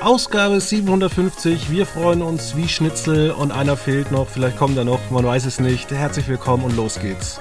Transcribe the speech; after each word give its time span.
Ausgabe 0.00 0.60
750. 0.60 1.70
Wir 1.70 1.86
freuen 1.86 2.22
uns 2.22 2.56
wie 2.56 2.68
Schnitzel 2.68 3.30
und 3.30 3.52
einer 3.52 3.76
fehlt 3.76 4.10
noch. 4.10 4.28
Vielleicht 4.28 4.58
kommt 4.58 4.76
er 4.76 4.84
noch, 4.84 5.10
man 5.10 5.24
weiß 5.24 5.46
es 5.46 5.60
nicht. 5.60 5.90
Herzlich 5.90 6.28
willkommen 6.28 6.64
und 6.64 6.76
los 6.76 6.98
geht's. 7.00 7.40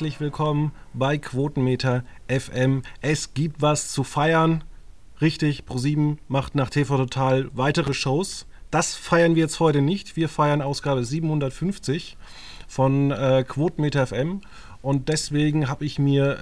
Herzlich 0.00 0.20
willkommen 0.20 0.72
bei 0.94 1.18
Quotenmeter 1.18 2.04
FM. 2.26 2.80
Es 3.02 3.34
gibt 3.34 3.60
was 3.60 3.92
zu 3.92 4.02
feiern. 4.02 4.64
Richtig, 5.20 5.64
Pro7 5.68 6.16
macht 6.26 6.54
nach 6.54 6.70
TV 6.70 6.96
Total 6.96 7.50
weitere 7.52 7.92
Shows. 7.92 8.46
Das 8.70 8.94
feiern 8.94 9.34
wir 9.34 9.42
jetzt 9.42 9.60
heute 9.60 9.82
nicht. 9.82 10.16
Wir 10.16 10.30
feiern 10.30 10.62
Ausgabe 10.62 11.04
750 11.04 12.16
von 12.66 13.10
äh, 13.10 13.44
Quotenmeter 13.46 14.06
FM. 14.06 14.40
Und 14.80 15.10
deswegen 15.10 15.68
habe 15.68 15.84
ich 15.84 15.98
mir 15.98 16.32
äh, 16.32 16.36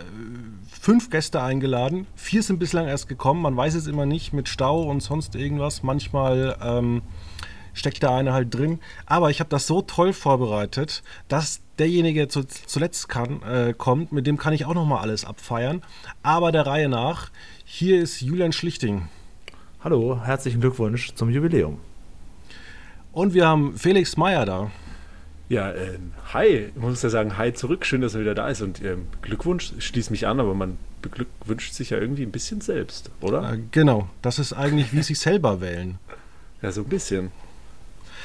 fünf 0.81 1.11
Gäste 1.11 1.43
eingeladen. 1.43 2.07
Vier 2.15 2.45
sind 2.45 2.61
bislang 2.61 2.87
erst 2.87 3.09
gekommen. 3.09 3.43
Man 3.43 3.57
weiß 3.57 3.75
es 3.75 3.89
immer 3.89 4.07
nicht 4.07 4.33
mit 4.33 4.49
Stau 4.49 4.85
und 4.85 5.03
sonst 5.03 5.35
irgendwas. 5.35 5.83
Manchmal 5.83 6.57
ähm, 6.63 7.03
steckt 7.75 8.03
da 8.03 8.17
einer 8.17 8.33
halt 8.33 8.55
drin. 8.55 8.81
Aber 9.07 9.31
ich 9.31 9.41
habe 9.41 9.51
das 9.51 9.67
so 9.67 9.83
toll 9.83 10.13
vorbereitet, 10.13 11.03
dass 11.29 11.61
derjenige 11.79 12.29
zu, 12.29 12.45
zuletzt 12.45 13.09
kann, 13.09 13.43
äh, 13.43 13.75
kommt, 13.77 14.13
mit 14.13 14.27
dem 14.27 14.37
kann 14.37 14.53
ich 14.53 14.67
auch 14.67 14.75
noch 14.75 14.87
mal 14.87 15.01
alles 15.01 15.25
abfeiern. 15.25 15.83
Aber 16.23 16.53
der 16.53 16.67
Reihe 16.67 16.89
nach, 16.89 17.31
hier 17.65 18.01
ist 18.01 18.21
Julian 18.21 18.53
Schlichting. 18.53 19.09
Hallo, 19.83 20.21
herzlichen 20.25 20.61
Glückwunsch 20.61 21.15
zum 21.15 21.31
Jubiläum. 21.31 21.79
Und 23.13 23.35
wir 23.35 23.47
haben 23.47 23.77
Felix 23.77 24.17
Meyer 24.17 24.45
da. 24.45 24.71
Ja, 25.49 25.71
äh, 25.71 25.99
hi, 26.35 26.71
ich 26.75 26.77
muss 26.77 27.03
ja 27.03 27.09
sagen, 27.09 27.39
hi 27.39 27.55
zurück, 27.55 27.87
schön, 27.87 28.03
dass 28.03 28.15
er 28.15 28.21
wieder 28.21 28.35
da 28.35 28.49
ist. 28.49 28.61
Und 28.61 28.83
äh, 28.83 28.97
Glückwunsch 29.23 29.73
schließt 29.79 30.11
mich 30.11 30.27
an, 30.27 30.41
aber 30.41 30.55
man 30.55 30.79
beglückwünscht 31.01 31.73
sich 31.73 31.91
ja 31.91 31.99
irgendwie 31.99 32.23
ein 32.23 32.33
bisschen 32.33 32.61
selbst, 32.61 33.11
oder? 33.21 33.55
Äh, 33.55 33.61
genau, 33.71 34.09
das 34.21 34.39
ist 34.39 34.53
eigentlich 34.53 34.93
wie 34.93 35.03
sich 35.03 35.19
selber 35.19 35.61
wählen. 35.61 35.99
Ja, 36.61 36.71
so 36.71 36.83
ein 36.83 36.89
bisschen. 36.89 37.31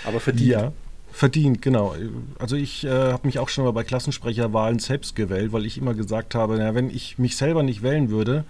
Aber 0.06 0.20
verdient. 0.20 0.50
Ja, 0.50 0.72
verdient, 1.12 1.62
genau. 1.62 1.96
Also 2.40 2.56
ich 2.56 2.84
äh, 2.84 2.90
habe 2.90 3.26
mich 3.26 3.40
auch 3.40 3.50
schon 3.50 3.64
mal 3.64 3.72
bei 3.72 3.84
Klassensprecherwahlen 3.84 4.80
selbst 4.80 5.16
gewählt, 5.16 5.54
weil 5.54 5.66
ich 5.66 5.78
immer 5.78 5.94
gesagt 5.94 6.36
habe, 6.36 6.58
na, 6.58 6.76
wenn 6.76 6.90
ich 6.90 7.18
mich 7.18 7.38
selber 7.38 7.64
nicht 7.64 7.84
wählen 7.84 8.10
würde, 8.10 8.46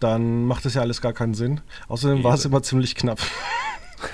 dann 0.00 0.44
macht 0.44 0.64
das 0.64 0.74
ja 0.74 0.82
alles 0.82 1.00
gar 1.00 1.12
keinen 1.12 1.34
Sinn. 1.34 1.60
Außerdem 1.88 2.22
war 2.22 2.34
es 2.34 2.44
immer 2.44 2.62
ziemlich 2.62 2.94
knapp. 2.94 3.20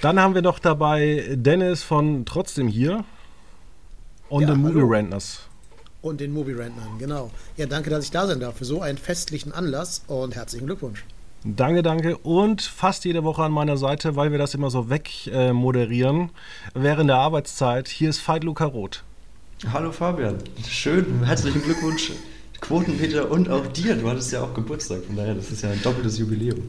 dann 0.00 0.18
haben 0.18 0.34
wir 0.34 0.42
noch 0.42 0.58
dabei 0.58 1.34
Dennis 1.34 1.82
von 1.82 2.24
Trotzdem 2.24 2.68
hier 2.68 3.04
und 4.28 4.42
ja, 4.42 4.48
den 4.48 4.62
Movie 4.62 4.80
Rentners. 4.80 5.40
Und 6.00 6.20
den 6.20 6.32
Movie 6.32 6.52
Rentnern, 6.52 6.98
genau. 6.98 7.30
Ja, 7.56 7.66
danke, 7.66 7.90
dass 7.90 8.04
ich 8.04 8.10
da 8.10 8.26
sein 8.26 8.40
darf 8.40 8.56
für 8.56 8.64
so 8.64 8.80
einen 8.80 8.98
festlichen 8.98 9.52
Anlass 9.52 10.02
und 10.06 10.34
herzlichen 10.34 10.66
Glückwunsch. 10.66 11.04
Danke, 11.46 11.82
danke. 11.82 12.16
Und 12.16 12.62
fast 12.62 13.04
jede 13.04 13.22
Woche 13.22 13.42
an 13.42 13.52
meiner 13.52 13.76
Seite, 13.76 14.16
weil 14.16 14.32
wir 14.32 14.38
das 14.38 14.54
immer 14.54 14.70
so 14.70 14.88
wegmoderieren, 14.88 16.20
äh, 16.22 16.28
während 16.72 17.10
der 17.10 17.18
Arbeitszeit. 17.18 17.86
Hier 17.88 18.08
ist 18.08 18.26
Veit 18.26 18.44
Luca 18.44 18.64
Roth. 18.64 19.04
Hallo 19.70 19.92
Fabian, 19.92 20.38
schön, 20.66 21.22
herzlichen 21.22 21.62
Glückwunsch. 21.62 22.12
Quotenpeter 22.62 23.30
und 23.30 23.50
auch 23.50 23.66
dir, 23.66 23.94
du 23.94 24.08
hattest 24.08 24.32
ja 24.32 24.42
auch 24.42 24.54
Geburtstag, 24.54 25.04
von 25.04 25.16
daher, 25.16 25.34
das 25.34 25.50
ist 25.50 25.62
ja 25.62 25.70
ein 25.70 25.82
doppeltes 25.82 26.18
Jubiläum. 26.18 26.62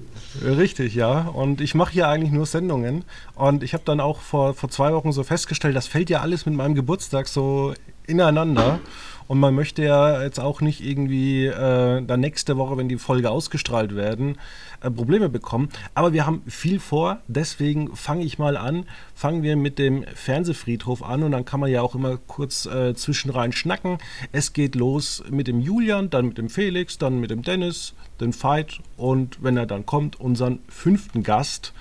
Richtig, 0.43 0.93
ja. 0.93 1.21
Und 1.21 1.61
ich 1.61 1.73
mache 1.73 1.93
hier 1.93 2.09
eigentlich 2.09 2.33
nur 2.33 2.45
Sendungen. 2.45 3.05
Und 3.35 3.63
ich 3.63 3.73
habe 3.73 3.83
dann 3.85 4.01
auch 4.01 4.19
vor, 4.19 4.55
vor 4.55 4.69
zwei 4.69 4.91
Wochen 4.91 5.13
so 5.13 5.23
festgestellt, 5.23 5.73
das 5.73 5.87
fällt 5.87 6.09
ja 6.09 6.19
alles 6.19 6.45
mit 6.45 6.53
meinem 6.53 6.75
Geburtstag 6.75 7.29
so 7.29 7.73
ineinander. 8.07 8.79
Und 9.27 9.39
man 9.39 9.55
möchte 9.55 9.83
ja 9.83 10.21
jetzt 10.21 10.39
auch 10.39 10.61
nicht 10.61 10.81
irgendwie 10.81 11.45
äh, 11.47 12.01
dann 12.01 12.19
nächste 12.19 12.57
Woche, 12.57 12.77
wenn 12.77 12.89
die 12.89 12.97
Folge 12.97 13.31
ausgestrahlt 13.31 13.95
werden, 13.95 14.37
äh, 14.81 14.91
Probleme 14.91 15.29
bekommen. 15.29 15.69
Aber 15.95 16.13
wir 16.13 16.25
haben 16.25 16.43
viel 16.47 16.79
vor, 16.79 17.19
deswegen 17.27 17.95
fange 17.95 18.23
ich 18.23 18.37
mal 18.37 18.55
an. 18.55 18.85
Fangen 19.15 19.41
wir 19.41 19.55
mit 19.55 19.79
dem 19.79 20.03
Fernsehfriedhof 20.13 21.01
an 21.01 21.23
und 21.23 21.31
dann 21.31 21.45
kann 21.45 21.59
man 21.59 21.71
ja 21.71 21.81
auch 21.81 21.95
immer 21.95 22.17
kurz 22.17 22.65
äh, 22.67 22.93
zwischenrein 22.93 23.51
schnacken. 23.51 23.97
Es 24.31 24.53
geht 24.53 24.75
los 24.75 25.23
mit 25.29 25.47
dem 25.47 25.59
Julian, 25.59 26.09
dann 26.09 26.27
mit 26.27 26.37
dem 26.37 26.49
Felix, 26.49 26.97
dann 26.97 27.19
mit 27.19 27.31
dem 27.31 27.41
Dennis, 27.41 27.93
den 28.19 28.33
Veit 28.33 28.79
und 28.97 29.43
wenn 29.43 29.57
er 29.57 29.65
dann 29.65 29.85
kommt, 29.85 30.19
unseren 30.19 30.59
fünften 30.69 31.23
Gast. 31.23 31.73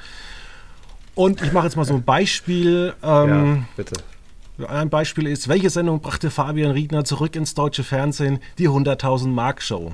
Und 1.15 1.43
ich 1.43 1.53
mache 1.53 1.67
jetzt 1.67 1.77
mal 1.77 1.85
so 1.85 1.95
ein 1.95 2.03
Beispiel. 2.03 2.95
Ähm, 3.03 3.29
ja, 3.29 3.65
bitte. 3.77 3.95
Ein 4.59 4.89
Beispiel 4.89 5.27
ist, 5.27 5.49
welche 5.49 5.69
Sendung 5.69 6.01
brachte 6.01 6.31
Fabian 6.31 6.71
Riedner 6.71 7.05
zurück 7.05 7.35
ins 7.35 7.55
deutsche 7.55 7.83
Fernsehen? 7.83 8.39
Die 8.59 8.69
100.000 8.69 9.27
Mark 9.29 9.61
Show. 9.61 9.93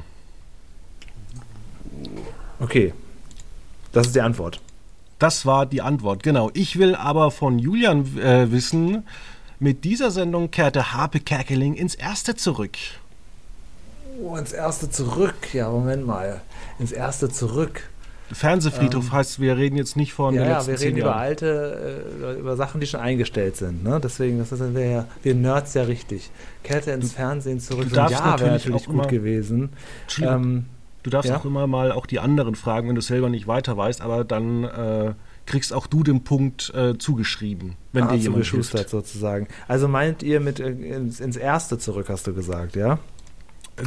Okay, 2.59 2.93
das 3.93 4.09
ist 4.09 4.16
die 4.16 4.20
Antwort. 4.20 4.60
Das 5.19 5.47
war 5.47 5.65
die 5.65 5.81
Antwort, 5.81 6.22
genau. 6.22 6.50
Ich 6.54 6.78
will 6.78 6.94
aber 6.94 7.31
von 7.31 7.59
Julian 7.59 8.19
äh, 8.19 8.50
wissen, 8.50 9.04
mit 9.59 9.84
dieser 9.84 10.10
Sendung 10.10 10.50
kehrte 10.50 10.93
Harpe 10.93 11.20
Kerkeling 11.20 11.75
ins 11.75 11.94
Erste 11.94 12.34
zurück. 12.34 12.76
Oh, 14.22 14.37
ins 14.37 14.53
Erste 14.53 14.91
zurück. 14.91 15.54
Ja, 15.54 15.70
Moment 15.70 16.06
mal. 16.06 16.41
Ins 16.78 16.93
Erste 16.93 17.31
zurück. 17.31 17.89
Fernsehfriedhof 18.32 19.06
ähm, 19.06 19.12
heißt, 19.12 19.41
wir 19.41 19.56
reden 19.56 19.76
jetzt 19.76 19.96
nicht 19.96 20.12
von 20.12 20.34
ja, 20.34 20.42
den 20.42 20.52
letzten 20.52 20.70
Ja, 20.70 20.78
wir 20.78 20.86
reden 20.86 20.98
über 20.98 21.16
alte, 21.16 22.04
äh, 22.22 22.38
über 22.38 22.56
Sachen, 22.56 22.80
die 22.80 22.86
schon 22.86 23.00
eingestellt 23.00 23.56
sind. 23.56 23.82
Ne? 23.82 24.00
Deswegen, 24.02 24.38
das 24.38 24.50
sind 24.50 24.74
wir, 24.74 25.06
wir 25.22 25.34
Nerds 25.34 25.74
ja 25.74 25.82
richtig. 25.82 26.30
Kette 26.62 26.92
ins 26.92 27.12
Fernsehen 27.12 27.60
zurück. 27.60 27.88
Du 27.88 27.94
darfst 27.94 28.19
ja, 28.19 28.26
natürlich, 28.26 28.52
natürlich 28.52 28.86
gut 28.86 29.08
gewesen. 29.08 29.70
Ähm, 30.20 30.66
du 31.02 31.10
darfst 31.10 31.30
ja? 31.30 31.38
auch 31.38 31.44
immer 31.44 31.66
mal 31.66 31.92
auch 31.92 32.06
die 32.06 32.20
anderen 32.20 32.54
fragen, 32.54 32.88
wenn 32.88 32.94
du 32.94 33.00
selber 33.00 33.28
nicht 33.28 33.46
weiter 33.46 33.76
weißt, 33.76 34.00
aber 34.00 34.24
dann 34.24 34.64
äh, 34.64 35.14
kriegst 35.46 35.72
auch 35.72 35.86
du 35.86 36.02
den 36.02 36.22
Punkt 36.22 36.72
äh, 36.74 36.96
zugeschrieben, 36.96 37.74
wenn 37.92 38.04
ah, 38.04 38.12
dir 38.12 38.19
jemand 38.19 38.46
hilft. 38.46 38.88
sozusagen. 38.88 39.48
Also 39.66 39.88
meint 39.88 40.22
ihr 40.22 40.38
mit 40.40 40.60
äh, 40.60 40.69
ins, 40.70 41.19
ins 41.19 41.36
Erste 41.36 41.78
zurück, 41.78 42.08
hast 42.08 42.26
du 42.26 42.34
gesagt, 42.34 42.76
ja? 42.76 42.98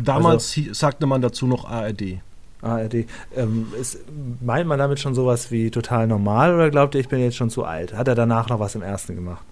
Damals 0.03 0.57
also, 0.57 0.73
sagte 0.73 1.05
man 1.05 1.21
dazu 1.21 1.47
noch 1.47 1.65
ARD. 1.65 2.19
ARD. 2.63 3.05
Ähm, 3.35 3.67
ist, 3.79 3.99
meint 4.41 4.67
man 4.67 4.79
damit 4.79 4.99
schon 4.99 5.13
sowas 5.13 5.51
wie 5.51 5.71
total 5.71 6.07
normal 6.07 6.53
oder 6.55 6.69
glaubt 6.69 6.95
ihr, 6.95 7.01
ich 7.01 7.09
bin 7.09 7.19
jetzt 7.19 7.35
schon 7.35 7.49
zu 7.49 7.63
alt? 7.63 7.93
Hat 7.93 8.07
er 8.07 8.15
danach 8.15 8.49
noch 8.49 8.59
was 8.59 8.75
im 8.75 8.81
ersten 8.81 9.15
gemacht? 9.15 9.43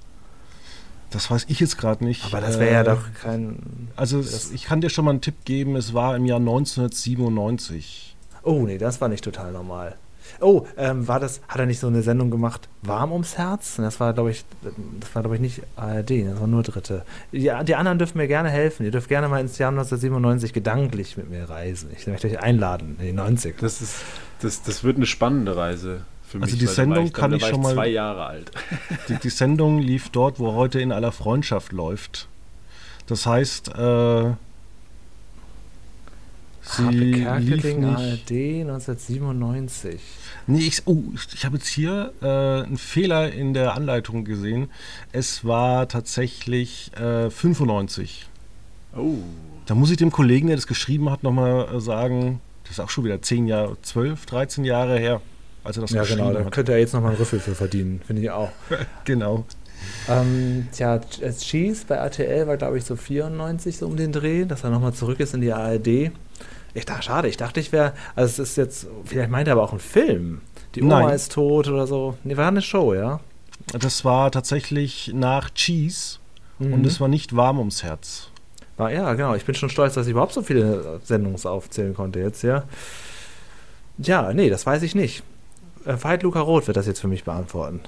Das 1.11 1.29
weiß 1.29 1.45
ich 1.49 1.59
jetzt 1.59 1.77
gerade 1.77 2.03
nicht. 2.05 2.25
Aber 2.25 2.39
das 2.39 2.57
wäre 2.57 2.69
äh, 2.69 2.73
ja 2.73 2.83
doch 2.83 3.01
kein. 3.21 3.89
Also, 3.97 4.19
es, 4.19 4.51
ich 4.51 4.63
kann 4.63 4.79
dir 4.79 4.89
schon 4.89 5.03
mal 5.05 5.11
einen 5.11 5.21
Tipp 5.21 5.43
geben: 5.43 5.75
Es 5.75 5.93
war 5.93 6.15
im 6.15 6.25
Jahr 6.25 6.39
1997. 6.39 8.15
Oh, 8.43 8.63
nee, 8.65 8.77
das 8.77 9.01
war 9.01 9.09
nicht 9.09 9.23
total 9.23 9.51
normal. 9.51 9.97
Oh, 10.41 10.65
ähm, 10.75 11.07
war 11.07 11.19
das, 11.19 11.41
hat 11.47 11.59
er 11.59 11.65
nicht 11.65 11.79
so 11.79 11.87
eine 11.87 12.01
Sendung 12.01 12.31
gemacht, 12.31 12.67
Warm 12.81 13.11
ums 13.11 13.37
Herz? 13.37 13.75
Das 13.77 13.99
war, 13.99 14.13
glaube 14.13 14.31
ich, 14.31 14.43
das 14.99 15.13
war, 15.13 15.21
glaube 15.21 15.35
ich, 15.35 15.41
nicht 15.41 15.61
ARD, 15.75 16.25
das 16.25 16.39
war 16.39 16.47
nur 16.47 16.63
Dritte. 16.63 17.03
Die, 17.31 17.51
die, 17.63 17.75
anderen 17.75 17.99
dürfen 17.99 18.17
mir 18.17 18.27
gerne 18.27 18.49
helfen. 18.49 18.83
Ihr 18.85 18.91
dürft 18.91 19.07
gerne 19.07 19.27
mal 19.27 19.39
ins 19.39 19.57
Jahr 19.59 19.69
1997 19.69 20.51
gedanklich 20.51 21.15
mit 21.15 21.29
mir 21.29 21.49
reisen. 21.49 21.91
Ich 21.95 22.07
möchte 22.07 22.27
euch 22.27 22.39
einladen, 22.39 22.95
in 22.99 23.05
die 23.05 23.13
90 23.13 23.57
Das, 23.59 23.81
ist, 23.81 23.97
das, 24.41 24.63
das 24.63 24.83
wird 24.83 24.97
eine 24.97 25.05
spannende 25.05 25.55
Reise. 25.55 26.01
Für 26.23 26.41
also 26.41 26.53
mich, 26.53 26.59
die 26.59 26.67
Sendung 26.67 27.05
ich, 27.07 27.13
kann 27.13 27.33
ich 27.33 27.45
schon 27.45 27.61
mal. 27.61 27.73
zwei 27.73 27.87
Jahre 27.89 28.25
alt. 28.25 28.51
Die, 29.09 29.15
die, 29.15 29.29
Sendung 29.29 29.79
lief 29.79 30.09
dort, 30.11 30.39
wo 30.39 30.53
heute 30.53 30.79
in 30.79 30.93
aller 30.93 31.11
Freundschaft 31.11 31.73
läuft. 31.73 32.29
Das 33.05 33.25
heißt, 33.25 33.75
äh, 33.75 34.31
Sie 36.61 37.11
Kerkeling 37.23 37.85
ARD 37.85 38.31
1997. 38.61 39.99
Nee, 40.47 40.59
ich, 40.59 40.83
oh, 40.85 41.03
ich 41.33 41.43
habe 41.45 41.57
jetzt 41.57 41.67
hier 41.67 42.13
äh, 42.21 42.65
einen 42.65 42.77
Fehler 42.77 43.31
in 43.31 43.53
der 43.53 43.73
Anleitung 43.73 44.25
gesehen. 44.25 44.69
Es 45.11 45.43
war 45.43 45.87
tatsächlich 45.87 46.91
äh, 46.97 47.29
95. 47.29 48.27
Oh. 48.95 49.15
Da 49.65 49.75
muss 49.75 49.89
ich 49.89 49.97
dem 49.97 50.11
Kollegen, 50.11 50.47
der 50.47 50.55
das 50.55 50.67
geschrieben 50.67 51.09
hat, 51.09 51.23
nochmal 51.23 51.67
äh, 51.73 51.79
sagen, 51.81 52.41
das 52.63 52.73
ist 52.73 52.79
auch 52.79 52.89
schon 52.89 53.05
wieder 53.05 53.21
10 53.21 53.47
Jahre, 53.47 53.77
12, 53.81 54.25
13 54.25 54.65
Jahre 54.65 54.99
her, 54.99 55.21
als 55.63 55.77
er 55.77 55.81
das 55.81 55.91
ja, 55.91 56.01
geschrieben 56.01 56.19
genau, 56.19 56.29
hat. 56.29 56.33
Ja, 56.33 56.39
genau, 56.39 56.49
da 56.49 56.55
könnte 56.55 56.71
er 56.73 56.79
jetzt 56.79 56.93
nochmal 56.93 57.11
einen 57.11 57.19
Rüffel 57.19 57.39
für 57.39 57.55
verdienen, 57.55 58.01
finde 58.05 58.21
ich 58.21 58.29
auch. 58.29 58.51
genau. 59.05 59.45
Ähm, 60.07 60.67
tja, 60.71 60.97
Ch- 60.97 61.39
Cheese 61.39 61.85
bei 61.87 61.95
RTL 61.95 62.47
war, 62.47 62.57
glaube 62.57 62.77
ich, 62.77 62.83
so 62.85 62.95
94 62.95 63.77
so 63.77 63.87
um 63.87 63.97
den 63.97 64.11
Dreh, 64.11 64.45
dass 64.45 64.63
er 64.63 64.69
nochmal 64.69 64.93
zurück 64.93 65.19
ist 65.19 65.33
in 65.33 65.41
die 65.41 65.51
ARD. 65.51 66.11
Ich 66.73 66.85
dachte, 66.85 67.03
schade, 67.03 67.27
ich 67.27 67.37
dachte, 67.37 67.59
ich 67.59 67.71
wäre, 67.71 67.93
also 68.15 68.41
es 68.41 68.49
ist 68.51 68.57
jetzt, 68.57 68.87
vielleicht 69.05 69.29
meint 69.29 69.47
er 69.47 69.53
aber 69.53 69.63
auch 69.63 69.73
ein 69.73 69.79
Film. 69.79 70.41
Die 70.75 70.81
Oma 70.83 71.01
Nein. 71.01 71.15
ist 71.15 71.33
tot 71.33 71.67
oder 71.67 71.85
so. 71.87 72.17
Nee, 72.23 72.37
war 72.37 72.47
eine 72.47 72.61
Show, 72.61 72.93
ja? 72.93 73.19
Das 73.73 74.05
war 74.05 74.31
tatsächlich 74.31 75.11
nach 75.13 75.49
Cheese 75.51 76.17
Mhm. 76.59 76.73
und 76.73 76.85
es 76.85 77.01
war 77.01 77.07
nicht 77.07 77.35
warm 77.35 77.57
ums 77.59 77.81
Herz. 77.83 78.29
War, 78.77 78.91
ja, 78.91 79.13
genau. 79.15 79.33
Ich 79.35 79.45
bin 79.45 79.55
schon 79.55 79.69
stolz, 79.69 79.95
dass 79.95 80.05
ich 80.05 80.11
überhaupt 80.11 80.33
so 80.33 80.41
viele 80.43 80.99
Sendungen 81.03 81.43
aufzählen 81.43 81.93
konnte 81.95 82.19
jetzt, 82.19 82.43
ja. 82.43 82.63
Ja, 83.97 84.31
nee, 84.33 84.49
das 84.49 84.65
weiß 84.65 84.83
ich 84.83 84.95
nicht. 84.95 85.23
Äh, 85.85 85.95
Veit 86.01 86.23
Luca 86.23 86.39
Roth 86.39 86.67
wird 86.67 86.77
das 86.77 86.87
jetzt 86.87 86.99
für 87.01 87.07
mich 87.07 87.23
beantworten. 87.23 87.81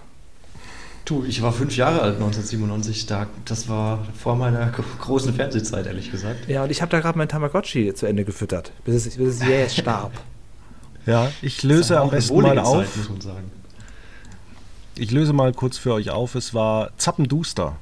Du, 1.06 1.26
ich 1.26 1.42
war 1.42 1.52
fünf 1.52 1.76
Jahre 1.76 2.02
alt 2.02 2.16
1997. 2.16 3.06
Da, 3.08 3.28
das 3.46 3.68
war 3.68 4.06
vor 4.18 4.36
meiner 4.36 4.68
gro- 4.72 4.84
großen 5.02 5.34
Fernsehzeit, 5.34 5.86
ehrlich 5.86 6.12
gesagt. 6.12 6.48
Ja, 6.48 6.64
und 6.64 6.72
ich 6.72 6.82
habe 6.82 6.90
da 6.92 7.00
gerade 7.02 7.18
mein 7.18 7.28
Tamagotchi 7.28 7.94
zu 7.94 8.06
Ende 8.06 8.24
gefüttert, 8.24 8.72
bis 8.86 9.06
es, 9.06 9.18
bis 9.18 9.42
es 9.42 9.48
jetzt 9.48 9.78
starb. 9.80 10.12
Ja, 11.06 11.30
ich 11.42 11.62
löse 11.64 12.00
am 12.00 12.10
besten 12.10 12.36
mal 12.38 12.44
wohlige 12.52 12.64
auf. 12.64 12.86
Zeit, 12.86 12.96
muss 12.98 13.10
man 13.10 13.22
sagen. 13.22 13.52
Ich 14.96 15.12
löse 15.12 15.34
mal 15.34 15.52
kurz 15.54 15.78
für 15.78 15.94
euch 15.94 16.10
auf. 16.12 16.36
Es 16.36 16.54
war 16.54 16.92
Zappenduster. 16.98 17.76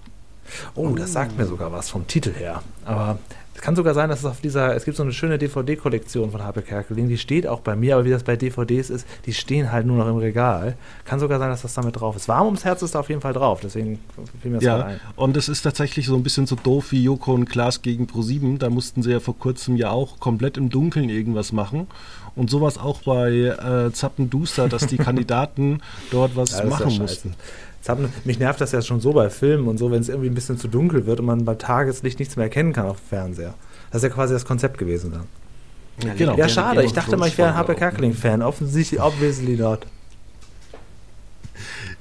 Oh, 0.75 0.89
das 0.95 1.13
sagt 1.13 1.37
mir 1.37 1.45
sogar 1.45 1.71
was 1.71 1.89
vom 1.89 2.07
Titel 2.07 2.33
her. 2.33 2.63
Aber 2.85 3.19
es 3.61 3.65
kann 3.65 3.75
sogar 3.75 3.93
sein, 3.93 4.09
dass 4.09 4.21
es 4.21 4.25
auf 4.25 4.41
dieser, 4.41 4.75
es 4.75 4.85
gibt 4.85 4.97
so 4.97 5.03
eine 5.03 5.13
schöne 5.13 5.37
DVD-Kollektion 5.37 6.31
von 6.31 6.43
Harpe 6.43 6.63
Kerkeling, 6.63 7.07
die 7.09 7.19
steht 7.19 7.45
auch 7.45 7.59
bei 7.59 7.75
mir, 7.75 7.93
aber 7.93 8.05
wie 8.05 8.09
das 8.09 8.23
bei 8.23 8.35
DVDs 8.35 8.89
ist, 8.89 9.05
die 9.27 9.33
stehen 9.35 9.71
halt 9.71 9.85
nur 9.85 9.97
noch 9.97 10.07
im 10.07 10.15
Regal. 10.17 10.75
Kann 11.05 11.19
sogar 11.19 11.37
sein, 11.37 11.49
dass 11.51 11.61
das 11.61 11.75
damit 11.75 11.99
drauf 11.99 12.15
ist. 12.15 12.27
Warm 12.27 12.47
ums 12.47 12.65
Herz 12.65 12.81
ist 12.81 12.95
da 12.95 13.01
auf 13.01 13.09
jeden 13.09 13.21
Fall 13.21 13.33
drauf, 13.33 13.59
deswegen 13.61 13.99
fiel 14.41 14.49
mir 14.49 14.57
das 14.57 14.63
Ja, 14.63 14.83
ein. 14.85 14.99
und 15.15 15.37
es 15.37 15.47
ist 15.47 15.61
tatsächlich 15.61 16.07
so 16.07 16.15
ein 16.15 16.23
bisschen 16.23 16.47
so 16.47 16.55
doof 16.55 16.91
wie 16.91 17.03
Joko 17.03 17.35
und 17.35 17.45
Klaas 17.45 17.83
gegen 17.83 18.05
Pro7. 18.07 18.57
Da 18.57 18.71
mussten 18.71 19.03
sie 19.03 19.11
ja 19.11 19.19
vor 19.19 19.37
kurzem 19.37 19.75
ja 19.75 19.91
auch 19.91 20.19
komplett 20.19 20.57
im 20.57 20.69
Dunkeln 20.71 21.09
irgendwas 21.09 21.51
machen. 21.51 21.85
Und 22.35 22.49
sowas 22.49 22.79
auch 22.79 23.03
bei 23.03 23.29
äh, 23.31 23.91
Zappenduster, 23.93 24.69
dass 24.69 24.87
die 24.87 24.97
Kandidaten 25.07 25.81
dort 26.09 26.35
was 26.35 26.57
Ja, 26.57 26.65
machen 26.65 26.97
mussten. 26.97 27.29
scheiße. 27.29 27.35
Hat, 27.87 27.97
mich 28.25 28.39
nervt 28.39 28.61
das 28.61 28.71
ja 28.71 28.81
schon 28.81 29.01
so 29.01 29.13
bei 29.13 29.29
Filmen 29.29 29.67
und 29.67 29.77
so, 29.77 29.91
wenn 29.91 30.01
es 30.01 30.09
irgendwie 30.09 30.29
ein 30.29 30.35
bisschen 30.35 30.57
zu 30.57 30.67
dunkel 30.67 31.05
wird 31.05 31.19
und 31.19 31.25
man 31.25 31.45
beim 31.45 31.57
Tageslicht 31.57 32.19
nichts 32.19 32.35
mehr 32.35 32.45
erkennen 32.45 32.73
kann 32.73 32.85
auf 32.85 32.97
dem 32.97 33.07
Fernseher. 33.07 33.53
Das 33.91 34.03
ist 34.03 34.09
ja 34.09 34.13
quasi 34.13 34.33
das 34.33 34.45
Konzept 34.45 34.77
gewesen 34.77 35.11
dann. 35.11 36.15
Genau. 36.17 36.35
Ja, 36.37 36.47
schade. 36.47 36.83
Ich 36.83 36.93
dachte 36.93 37.17
mal, 37.17 37.27
ich 37.27 37.37
wäre 37.37 37.49
ein 37.49 37.53
Thrones 37.55 37.57
Harpe 37.69 37.73
Folge 37.73 37.85
auch. 37.85 37.89
Kerkeling-Fan. 37.91 38.41
Offensichtlich, 38.41 39.01
obviously 39.01 39.55
not. 39.57 39.85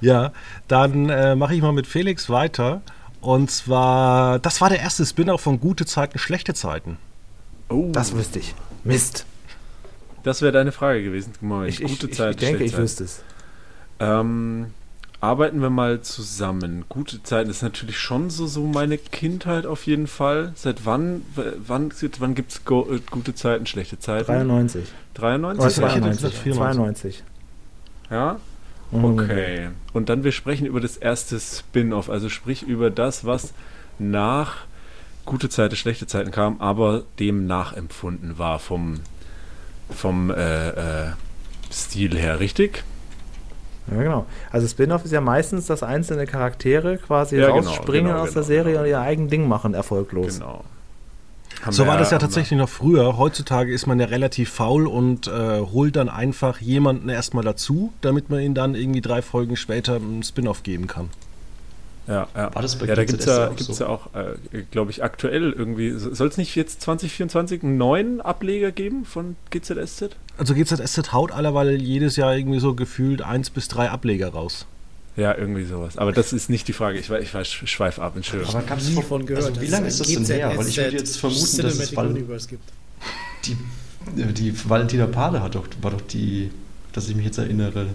Ja, 0.00 0.32
dann 0.69 1.09
äh, 1.11 1.35
mache 1.37 1.55
ich 1.55 1.62
mal 1.62 1.73
mit 1.73 1.87
Felix 1.87 2.31
weiter. 2.31 2.83
Und 3.21 3.50
zwar, 3.50 4.38
das 4.38 4.61
war 4.61 4.71
der 4.71 4.81
erste 4.81 5.05
Spin-off 5.05 5.43
von 5.43 5.61
Gute 5.61 5.85
Zeiten, 5.85 6.19
Schlechte 6.19 6.55
Zeiten. 6.55 6.97
Oh, 7.69 7.91
Das 7.93 8.15
wüsste 8.15 8.38
ich. 8.38 8.55
Mist. 8.83 9.26
das 10.23 10.41
wäre 10.41 10.53
deine 10.53 10.73
Frage 10.73 11.03
gewesen. 11.05 11.33
Moment, 11.41 11.69
Ich, 11.71 11.83
ich, 11.83 11.91
gute 11.91 12.09
ich, 12.09 12.17
Zeit, 12.17 12.37
ich 12.37 12.41
denke, 12.41 12.59
schlechte 12.59 12.76
ich 12.76 12.81
wüsste 12.83 13.05
es. 13.05 13.23
Ähm, 13.99 14.69
arbeiten 15.21 15.61
wir 15.61 15.71
mal 15.71 16.01
zusammen. 16.01 16.85
Gute 16.89 17.23
Zeiten 17.23 17.51
ist 17.51 17.63
natürlich 17.63 17.99
schon 17.99 18.31
so, 18.31 18.47
so 18.47 18.65
meine 18.65 18.97
Kindheit 18.97 19.67
auf 19.67 19.87
jeden 19.87 20.07
Fall. 20.07 20.53
Seit 20.55 20.87
wann, 20.87 21.23
wann, 21.35 21.93
wann 22.19 22.35
gibt 22.35 22.53
es 22.53 22.59
äh, 22.59 23.01
gute 23.11 23.35
Zeiten, 23.35 23.67
schlechte 23.67 23.99
Zeiten? 23.99 24.27
93. 24.27 24.85
93? 25.15 25.61
Oder 25.61 25.69
ich 25.69 25.95
hätte 25.95 26.07
jetzt 26.09 26.21
92. 26.21 26.45
gesagt 26.45 26.57
92. 26.57 27.23
Ja? 28.11 28.41
Okay. 28.93 29.69
Und 29.93 30.09
dann 30.09 30.25
wir 30.25 30.33
sprechen 30.33 30.67
über 30.67 30.81
das 30.81 30.97
erste 30.97 31.39
Spin-off, 31.39 32.11
also 32.11 32.29
sprich 32.29 32.63
über 32.63 32.91
das, 32.91 33.25
was 33.25 33.53
nach 33.99 34.65
gute 35.27 35.49
Zeiten, 35.49 35.77
schlechte 35.77 36.07
Zeiten 36.07 36.31
kam, 36.31 36.61
aber 36.61 37.05
dem 37.19 37.47
nachempfunden 37.47 38.39
war 38.39 38.59
vom, 38.59 39.01
vom 39.91 40.31
äh, 40.31 40.71
äh, 40.71 41.13
Stil 41.71 42.19
her, 42.19 42.41
richtig? 42.41 42.83
Ja, 43.91 44.03
genau. 44.03 44.27
Also 44.51 44.67
Spin-off 44.69 45.05
ist 45.05 45.13
ja 45.13 45.21
meistens, 45.21 45.67
dass 45.67 45.83
einzelne 45.83 46.27
Charaktere 46.27 46.99
quasi 46.99 47.37
Ja, 47.37 47.47
genau, 47.49 47.69
rausspringen 47.69 48.13
genau, 48.13 48.23
aus 48.23 48.33
der 48.33 48.43
genau, 48.43 48.47
Serie 48.47 48.73
genau. 48.73 48.85
und 48.85 48.89
ihr 48.89 49.01
eigen 49.01 49.29
Ding 49.29 49.49
machen, 49.49 49.75
erfolglos. 49.75 50.39
Genau. 50.39 50.65
Haben 51.63 51.73
So 51.73 51.87
war 51.87 51.99
das 51.99 52.11
ja 52.11 52.19
tatsächlich 52.19 52.59
noch 52.59 52.69
früher. 52.69 53.19
Heutzutage 53.19 53.73
ist 53.73 53.87
man 53.87 54.01
ja 54.01 54.07
relativ 54.07 54.51
faul 54.51 54.87
und 54.87 55.27
äh, 55.27 55.61
holt 55.61 55.97
dann 55.97 56.09
einfach 56.09 56.61
jemanden 56.61 57.09
erstmal 57.09 57.45
dazu, 57.45 57.93
damit 58.01 58.31
man 58.31 58.41
ihn 58.41 58.55
dann 58.55 58.75
irgendwie 58.75 59.03
drei 59.03 59.21
Folgen 59.21 59.57
später 59.57 59.97
ein 59.97 60.23
Spin-off 60.23 60.63
geben 60.63 60.87
kann. 60.87 61.11
Ja, 62.11 62.27
ja. 62.35 62.53
War 62.55 62.62
das 62.62 62.77
bei 62.77 62.87
ja, 62.87 62.97
da 62.97 63.05
gibt 63.05 63.21
es 63.21 63.27
ja, 63.27 63.47
gibt's 63.49 63.67
so? 63.67 63.85
ja 63.85 63.89
auch, 63.89 64.12
äh, 64.15 64.62
glaube 64.73 64.91
ich, 64.91 65.05
aktuell 65.05 65.53
irgendwie. 65.53 65.93
Soll 65.97 66.27
es 66.29 66.37
nicht 66.37 66.57
jetzt 66.57 66.83
2024 66.83 67.62
einen 67.62 67.79
neuen 67.79 68.21
Ableger 68.21 68.73
geben 68.73 69.05
von 69.05 69.37
GZSZ? 69.51 70.17
Also 70.37 70.55
GZSZ 70.55 71.12
haut 71.12 71.31
allerweil 71.31 71.81
jedes 71.81 72.17
Jahr 72.17 72.37
irgendwie 72.37 72.59
so 72.59 72.75
gefühlt 72.75 73.23
eins 73.23 73.49
bis 73.51 73.69
drei 73.69 73.91
Ableger 73.91 74.31
raus. 74.31 74.67
Ja, 75.17 75.37
irgendwie 75.37 75.65
sowas. 75.65 75.99
Aber 75.99 76.12
das 76.12 76.33
ist 76.33 76.51
nicht 76.51 76.67
die 76.67 76.73
Frage. 76.73 76.99
Ich, 76.99 77.09
weiß- 77.11 77.21
ich 77.21 77.33
weiß, 77.35 77.47
schweif 77.49 77.99
ab, 77.99 78.15
Entschuldigung. 78.17 78.55
Aber 78.57 78.65
gab's 78.67 78.89
nie 78.89 78.95
vor- 78.95 79.03
von 79.05 79.27
gehört. 79.27 79.45
Also, 79.47 79.61
wie 79.61 79.67
lange 79.67 79.87
es 79.87 80.01
ist 80.01 80.17
das 80.17 80.27
denn 80.27 80.37
her? 80.37 80.53
Weil 80.57 80.67
ich 80.67 80.77
würde 80.77 80.97
jetzt 80.97 81.17
vermuten, 81.19 81.62
dass 81.62 81.79
es 81.79 81.93
Universe 81.93 82.49
gibt. 82.49 82.65
die, 83.45 83.57
die 84.33 84.69
Valentina 84.69 85.07
Pade 85.07 85.43
hat 85.43 85.55
doch, 85.55 85.67
war 85.83 85.91
doch 85.93 86.01
die, 86.01 86.51
dass 86.93 87.09
ich 87.09 87.15
mich 87.15 87.27
jetzt 87.27 87.39
erinnere, 87.39 87.89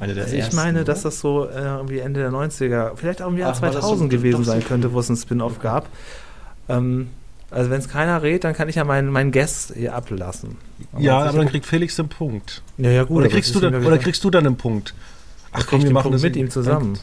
eine 0.00 0.14
der 0.14 0.24
Also 0.24 0.36
ich 0.36 0.40
ersten. 0.42 0.56
meine, 0.56 0.78
oder? 0.80 0.84
dass 0.92 1.02
das 1.02 1.20
so 1.20 1.46
äh, 1.46 1.60
irgendwie 1.60 1.98
Ende 1.98 2.20
der 2.20 2.30
90er, 2.30 2.92
vielleicht 2.96 3.20
auch 3.22 3.28
im 3.28 3.36
Jahr 3.38 3.52
Ach, 3.56 3.62
war 3.62 3.68
das 3.70 3.82
so- 3.82 3.88
2000 3.90 4.10
gewesen 4.10 4.44
so 4.44 4.50
sein 4.50 4.60
früh? 4.62 4.68
könnte, 4.68 4.92
wo 4.92 5.00
es 5.00 5.08
ein 5.08 5.16
Spin-off 5.16 5.58
gab. 5.60 5.88
Ähm, 6.68 7.08
also 7.50 7.70
wenn 7.70 7.78
es 7.80 7.88
keiner 7.88 8.22
rät, 8.22 8.44
dann 8.44 8.54
kann 8.54 8.68
ich 8.68 8.74
ja 8.76 8.84
meinen 8.84 9.10
mein 9.10 9.32
Guess 9.32 9.72
hier 9.74 9.94
ablassen. 9.94 10.56
ja, 10.98 10.98
sicher- 11.20 11.28
aber 11.30 11.38
dann 11.38 11.48
kriegt 11.48 11.66
Felix 11.66 11.96
den 11.96 12.08
Punkt. 12.08 12.62
ja, 12.76 12.90
ja, 12.90 13.02
gut. 13.04 13.16
oder, 13.16 13.24
aber 13.26 13.34
kriegst 13.34 13.54
du 13.54 13.60
dann, 13.60 13.72
ja 13.72 13.86
oder 13.86 13.98
kriegst 13.98 14.22
du 14.22 14.30
dann 14.30 14.46
einen 14.46 14.56
Punkt? 14.56 14.94
Ach 15.52 15.66
komm, 15.66 15.82
wir 15.82 15.90
machen 15.92 16.12
das 16.12 16.22
mit 16.22 16.36
ihm 16.36 16.50
zusammen. 16.50 16.98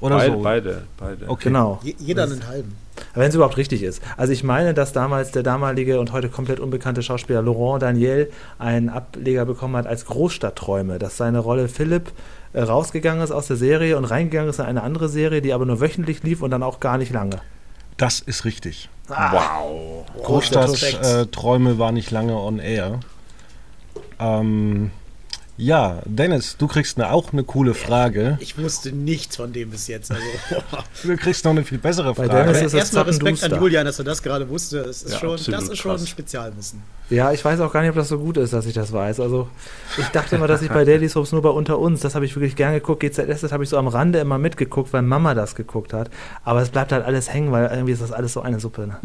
Oder 0.00 0.16
beide, 0.16 0.32
so. 0.32 0.40
beide, 0.42 0.82
beide. 0.98 1.28
Okay. 1.28 1.44
Genau. 1.44 1.80
Je, 1.82 1.94
jeder 1.98 2.24
einen 2.24 2.46
halben. 2.48 2.74
Wenn 3.14 3.28
es 3.28 3.34
überhaupt 3.34 3.56
richtig 3.56 3.82
ist. 3.82 4.02
Also 4.18 4.32
ich 4.32 4.44
meine, 4.44 4.74
dass 4.74 4.92
damals 4.92 5.32
der 5.32 5.42
damalige 5.42 5.98
und 6.00 6.12
heute 6.12 6.28
komplett 6.28 6.60
unbekannte 6.60 7.02
Schauspieler 7.02 7.40
Laurent 7.42 7.82
Daniel 7.82 8.30
einen 8.58 8.88
Ableger 8.90 9.46
bekommen 9.46 9.76
hat 9.76 9.86
als 9.86 10.04
Großstadtträume, 10.06 10.98
dass 10.98 11.16
seine 11.16 11.38
Rolle 11.38 11.68
Philipp 11.68 12.12
rausgegangen 12.54 13.22
ist 13.22 13.30
aus 13.30 13.46
der 13.46 13.56
Serie 13.56 13.96
und 13.96 14.04
reingegangen 14.04 14.50
ist 14.50 14.58
in 14.58 14.66
eine 14.66 14.82
andere 14.82 15.08
Serie, 15.08 15.42
die 15.42 15.52
aber 15.52 15.66
nur 15.66 15.80
wöchentlich 15.80 16.22
lief 16.22 16.42
und 16.42 16.50
dann 16.50 16.62
auch 16.62 16.80
gar 16.80 16.98
nicht 16.98 17.12
lange. 17.12 17.40
Das 17.96 18.20
ist 18.20 18.44
richtig. 18.44 18.88
Wow. 19.08 20.06
perfekt. 20.06 20.24
Großstadtträume 20.24 21.78
war 21.78 21.92
nicht 21.92 22.10
lange 22.10 22.34
on 22.36 22.58
air. 22.58 23.00
Ähm, 24.18 24.90
ja, 25.60 26.00
Dennis, 26.06 26.56
du 26.56 26.66
kriegst 26.66 26.96
eine, 26.98 27.12
auch 27.12 27.32
eine 27.32 27.44
coole 27.44 27.74
Frage. 27.74 28.38
Ich 28.40 28.56
wusste 28.56 28.92
nichts 28.92 29.36
von 29.36 29.52
dem 29.52 29.70
bis 29.70 29.86
jetzt. 29.88 30.10
Also, 30.10 30.22
Du 31.02 31.16
kriegst 31.16 31.44
noch 31.44 31.50
eine 31.50 31.64
viel 31.64 31.76
bessere 31.78 32.14
Bei 32.14 32.26
Frage. 32.26 32.44
Dennis 32.44 32.56
ist 32.58 32.64
es 32.68 32.74
erstmal 32.74 33.04
Respekt 33.04 33.44
an. 33.44 33.60
Julian, 33.60 33.84
dass 33.84 33.98
er 33.98 34.04
das 34.06 34.22
gerade 34.22 34.48
wusste. 34.48 34.82
Das 34.82 35.02
ist, 35.02 35.12
Ja, 35.12 35.18
schon, 35.18 35.30
das 35.30 35.68
ist 35.68 35.76
schon 35.78 35.92
krass. 35.92 36.00
ein 36.00 36.06
Spezialwissen. 36.06 36.82
Ja, 37.10 37.30
ich 37.32 37.44
weiß 37.44 37.60
auch 37.60 37.72
gar 37.72 37.80
nicht, 37.82 37.90
ob 37.90 37.96
das 37.96 38.08
so 38.08 38.18
gut 38.18 38.36
ist, 38.38 38.52
dass 38.52 38.64
ich 38.66 38.72
das 38.72 38.92
weiß. 38.92 39.20
Also 39.20 39.48
ich 39.98 40.06
dachte 40.08 40.36
immer, 40.36 40.46
dass 40.46 40.62
ich 40.62 40.70
bei 40.70 40.84
Daily 40.84 41.08
Soaps 41.08 41.32
nur 41.32 41.42
bei 41.42 41.50
Unter 41.50 41.78
uns, 41.78 42.00
das 42.00 42.14
habe 42.14 42.24
ich 42.24 42.34
wirklich 42.36 42.56
gern 42.56 42.72
geguckt. 42.72 43.00
GZS, 43.00 43.40
das 43.42 43.52
habe 43.52 43.62
ich 43.64 43.68
so 43.68 43.76
am 43.76 43.88
Rande 43.88 44.18
immer 44.20 44.38
mitgeguckt, 44.38 44.92
weil 44.92 45.02
Mama 45.02 45.34
das 45.34 45.54
geguckt 45.54 45.92
hat. 45.92 46.08
Aber 46.42 46.62
es 46.62 46.70
bleibt 46.70 46.92
halt 46.92 47.04
alles 47.04 47.32
hängen, 47.32 47.52
weil 47.52 47.66
irgendwie 47.70 47.92
ist 47.92 48.00
das 48.02 48.12
alles 48.12 48.32
so 48.32 48.40
eine 48.40 48.60
Suppe. 48.60 48.86
Ne? 48.86 48.96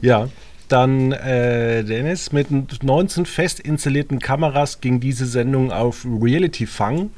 Ja, 0.00 0.28
dann 0.72 1.12
äh, 1.12 1.84
Dennis, 1.84 2.32
mit 2.32 2.50
19 2.82 3.26
fest 3.26 3.60
installierten 3.60 4.18
Kameras 4.18 4.80
ging 4.80 5.00
diese 5.00 5.26
Sendung 5.26 5.72
auf 5.72 6.04
Reality 6.04 6.66
Fang. 6.66 7.10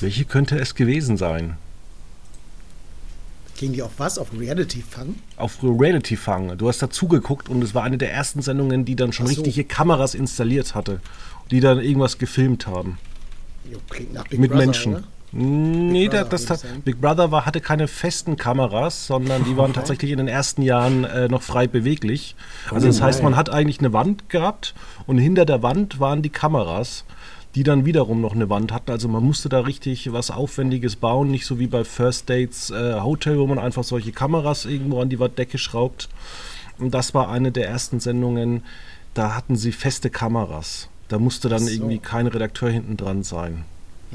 Welche 0.00 0.24
könnte 0.24 0.58
es 0.58 0.74
gewesen 0.74 1.16
sein? 1.16 1.56
Ging 3.56 3.74
die 3.74 3.82
auf 3.82 3.92
was? 3.98 4.18
Auf 4.18 4.28
Reality 4.38 4.82
Fang? 4.82 5.16
Auf 5.36 5.58
Reality 5.62 6.16
Fang. 6.16 6.56
Du 6.56 6.68
hast 6.68 6.80
dazu 6.80 7.08
geguckt 7.08 7.50
und 7.50 7.62
es 7.62 7.74
war 7.74 7.82
eine 7.82 7.98
der 7.98 8.10
ersten 8.10 8.40
Sendungen, 8.40 8.86
die 8.86 8.96
dann 8.96 9.12
schon 9.12 9.26
so. 9.26 9.42
richtige 9.42 9.64
Kameras 9.64 10.14
installiert 10.14 10.74
hatte, 10.74 11.00
die 11.50 11.60
dann 11.60 11.78
irgendwas 11.78 12.16
gefilmt 12.16 12.66
haben. 12.66 12.98
Jo, 13.70 13.78
klingt 13.90 14.14
nach 14.14 14.26
Big 14.26 14.40
mit 14.40 14.50
Brother, 14.50 14.64
Menschen. 14.64 14.94
Oder? 14.94 15.04
Nee, 15.32 16.08
Brother, 16.08 16.24
das, 16.24 16.46
das. 16.46 16.64
Big 16.84 17.00
Brother 17.00 17.30
war, 17.30 17.46
hatte 17.46 17.60
keine 17.60 17.86
festen 17.86 18.36
Kameras, 18.36 19.06
sondern 19.06 19.44
die 19.44 19.56
waren 19.56 19.72
tatsächlich 19.72 20.10
in 20.10 20.18
den 20.18 20.28
ersten 20.28 20.62
Jahren 20.62 21.04
äh, 21.04 21.28
noch 21.28 21.42
frei 21.42 21.68
beweglich. 21.68 22.34
Also 22.70 22.88
das 22.88 23.00
heißt, 23.00 23.22
man 23.22 23.36
hat 23.36 23.48
eigentlich 23.48 23.78
eine 23.78 23.92
Wand 23.92 24.28
gehabt 24.28 24.74
und 25.06 25.18
hinter 25.18 25.44
der 25.44 25.62
Wand 25.62 26.00
waren 26.00 26.22
die 26.22 26.30
Kameras, 26.30 27.04
die 27.54 27.62
dann 27.62 27.84
wiederum 27.84 28.20
noch 28.20 28.34
eine 28.34 28.50
Wand 28.50 28.72
hatten. 28.72 28.90
Also 28.90 29.06
man 29.06 29.22
musste 29.22 29.48
da 29.48 29.60
richtig 29.60 30.12
was 30.12 30.32
Aufwendiges 30.32 30.96
bauen, 30.96 31.30
nicht 31.30 31.46
so 31.46 31.60
wie 31.60 31.68
bei 31.68 31.84
First 31.84 32.28
Dates 32.28 32.70
äh, 32.70 33.00
Hotel, 33.00 33.38
wo 33.38 33.46
man 33.46 33.60
einfach 33.60 33.84
solche 33.84 34.10
Kameras 34.10 34.64
irgendwo 34.64 35.00
an 35.00 35.10
die 35.10 35.16
Decke 35.16 35.58
schraubt. 35.58 36.08
Und 36.78 36.92
das 36.92 37.14
war 37.14 37.28
eine 37.28 37.52
der 37.52 37.68
ersten 37.68 38.00
Sendungen, 38.00 38.64
da 39.14 39.36
hatten 39.36 39.56
sie 39.56 39.70
feste 39.70 40.10
Kameras. 40.10 40.88
Da 41.08 41.18
musste 41.18 41.48
dann 41.48 41.60
so. 41.60 41.70
irgendwie 41.70 41.98
kein 41.98 42.26
Redakteur 42.26 42.70
hinten 42.70 42.96
dran 42.96 43.22
sein. 43.22 43.64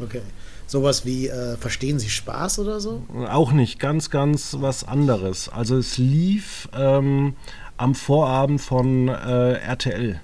Okay. 0.02 0.22
Sowas 0.68 1.06
wie 1.06 1.28
äh, 1.28 1.58
Verstehen 1.58 2.00
Sie 2.00 2.10
Spaß 2.10 2.60
oder 2.60 2.80
so? 2.80 3.04
Auch 3.30 3.52
nicht, 3.52 3.80
ganz, 3.80 4.10
ganz 4.10 4.56
was 4.60 4.84
anderes. 4.88 5.50
Also 5.50 5.78
es 5.78 5.98
lief 5.98 6.68
ähm, 6.76 7.36
am 7.78 7.96
Vorabend 7.96 8.62
von 8.62 9.08
äh, 9.08 9.54
RTL. 9.54 10.20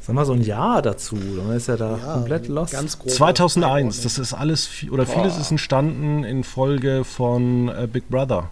Sag 0.00 0.14
mal 0.14 0.26
so 0.26 0.34
ein 0.34 0.42
Jahr 0.42 0.82
dazu, 0.82 1.16
dann 1.16 1.50
ist 1.52 1.66
ja 1.68 1.76
da 1.76 1.96
Ja, 1.96 2.12
komplett 2.14 2.48
lost. 2.48 2.72
Ganz 2.72 2.98
grob 2.98 3.10
2001, 3.10 4.02
das 4.02 4.18
ist 4.18 4.34
alles, 4.34 4.68
oder 4.90 5.06
vieles 5.06 5.38
ist 5.38 5.50
entstanden 5.50 6.24
in 6.24 6.44
Folge 6.44 7.04
von 7.04 7.68
äh, 7.68 7.88
Big 7.90 8.10
Brother. 8.10 8.50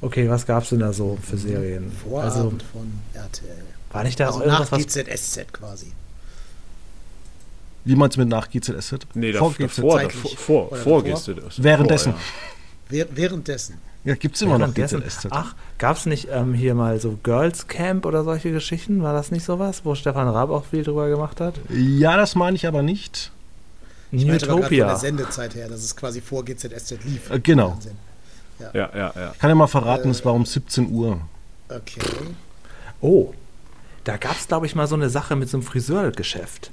Okay, 0.00 0.28
was 0.30 0.46
gab's 0.46 0.70
denn 0.70 0.78
da 0.80 0.94
so 0.94 1.18
für 1.22 1.36
Serien? 1.36 1.92
Vorabend 1.92 2.32
Also 2.34 2.50
von 2.72 2.92
RTL. 3.12 3.64
war 3.92 4.04
nicht 4.04 4.18
da 4.18 4.26
Also 4.26 4.40
auch 4.40 4.46
nach 4.46 4.72
irgendwas, 4.72 4.72
was 4.72 5.04
GZSZ 5.04 5.52
quasi. 5.52 5.92
Wie 7.84 7.96
meinst 7.96 8.16
du 8.16 8.20
mit 8.20 8.28
nach 8.28 8.48
GZSZ? 8.50 9.06
Nee, 9.14 9.32
Vor 9.34 9.52
davor, 9.58 9.98
GZSZ. 10.00 10.14
davor, 10.14 10.36
vor, 10.36 10.72
Oder 10.72 10.76
vor 10.80 11.02
davor? 11.04 11.50
Währenddessen. 11.58 12.12
Vor, 12.12 12.20
Währ- 12.90 13.08
währenddessen. 13.10 13.78
Ja, 14.04 14.14
gibt 14.14 14.36
es 14.36 14.42
immer 14.42 14.58
noch 14.58 14.72
GZSZ. 14.74 15.28
Ach, 15.30 15.54
gab's 15.78 16.04
nicht 16.04 16.28
ähm, 16.30 16.52
hier 16.52 16.74
mal 16.74 17.00
so 17.00 17.18
Girls 17.22 17.66
Camp 17.68 18.04
oder 18.04 18.22
solche 18.22 18.52
Geschichten? 18.52 19.02
War 19.02 19.14
das 19.14 19.30
nicht 19.30 19.44
sowas, 19.44 19.80
wo 19.84 19.94
Stefan 19.94 20.28
Raab 20.28 20.50
auch 20.50 20.66
viel 20.66 20.82
drüber 20.82 21.08
gemacht 21.08 21.40
hat? 21.40 21.54
Ja, 21.70 22.16
das 22.16 22.34
meine 22.34 22.56
ich 22.56 22.66
aber 22.66 22.82
nicht. 22.82 23.30
Ich 24.12 24.26
meinte 24.26 24.50
aber 24.50 24.62
von 24.62 24.70
der. 24.70 24.96
Sendezeit 24.96 25.54
her, 25.54 25.68
dass 25.68 25.82
es 25.82 25.96
quasi 25.96 26.20
vor 26.20 26.44
GZSZ 26.44 27.02
lief. 27.04 27.30
Äh, 27.30 27.40
genau. 27.40 27.78
Ja, 28.60 28.70
ja, 28.94 29.12
ja. 29.16 29.32
Ich 29.32 29.38
kann 29.38 29.48
ja 29.50 29.54
mal 29.54 29.66
verraten, 29.66 30.10
es 30.10 30.24
war 30.24 30.34
um 30.34 30.44
17 30.46 30.90
Uhr. 30.90 31.20
Okay. 31.68 32.00
Oh, 33.00 33.32
da 34.04 34.16
gab's 34.18 34.46
glaube 34.46 34.66
ich 34.66 34.74
mal 34.74 34.86
so 34.86 34.94
eine 34.94 35.08
Sache 35.10 35.34
mit 35.34 35.48
so 35.48 35.56
einem 35.56 35.64
Friseurgeschäft. 35.66 36.70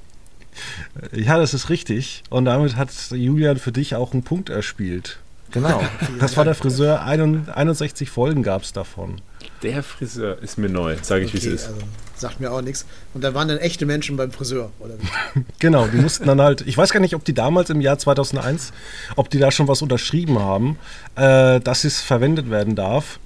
Ja, 1.12 1.38
das 1.38 1.54
ist 1.54 1.70
richtig. 1.70 2.22
Und 2.30 2.44
damit 2.44 2.76
hat 2.76 2.90
Julian 3.10 3.58
für 3.58 3.72
dich 3.72 3.94
auch 3.94 4.12
einen 4.12 4.22
Punkt 4.22 4.50
erspielt. 4.50 5.18
Genau. 5.50 5.82
Das 6.18 6.36
war 6.36 6.44
der 6.44 6.54
Friseur, 6.54 7.02
61 7.02 8.10
Folgen 8.10 8.42
gab 8.42 8.62
es 8.62 8.72
davon. 8.72 9.20
Der 9.62 9.82
Friseur 9.82 10.38
ist 10.42 10.58
mir 10.58 10.68
neu, 10.68 10.96
sage 11.02 11.24
ich, 11.24 11.32
wie 11.34 11.38
okay, 11.38 11.48
es 11.48 11.54
ist. 11.62 11.66
also 11.68 11.80
sagt 12.22 12.40
mir 12.40 12.50
auch 12.52 12.62
nichts. 12.62 12.86
Und 13.14 13.22
da 13.22 13.34
waren 13.34 13.48
dann 13.48 13.58
echte 13.58 13.84
Menschen 13.84 14.16
beim 14.16 14.30
Friseur, 14.30 14.70
oder 14.78 14.94
wie? 14.98 15.44
Genau, 15.58 15.86
die 15.88 15.98
mussten 15.98 16.26
dann 16.26 16.40
halt, 16.40 16.62
ich 16.62 16.78
weiß 16.78 16.90
gar 16.92 17.00
nicht, 17.00 17.14
ob 17.14 17.24
die 17.24 17.34
damals 17.34 17.68
im 17.68 17.80
Jahr 17.80 17.98
2001, 17.98 18.72
ob 19.16 19.28
die 19.28 19.38
da 19.38 19.50
schon 19.50 19.68
was 19.68 19.82
unterschrieben 19.82 20.38
haben, 20.38 20.78
äh, 21.16 21.60
dass 21.60 21.84
es 21.84 22.00
verwendet 22.00 22.48
werden 22.50 22.76
darf. 22.76 23.18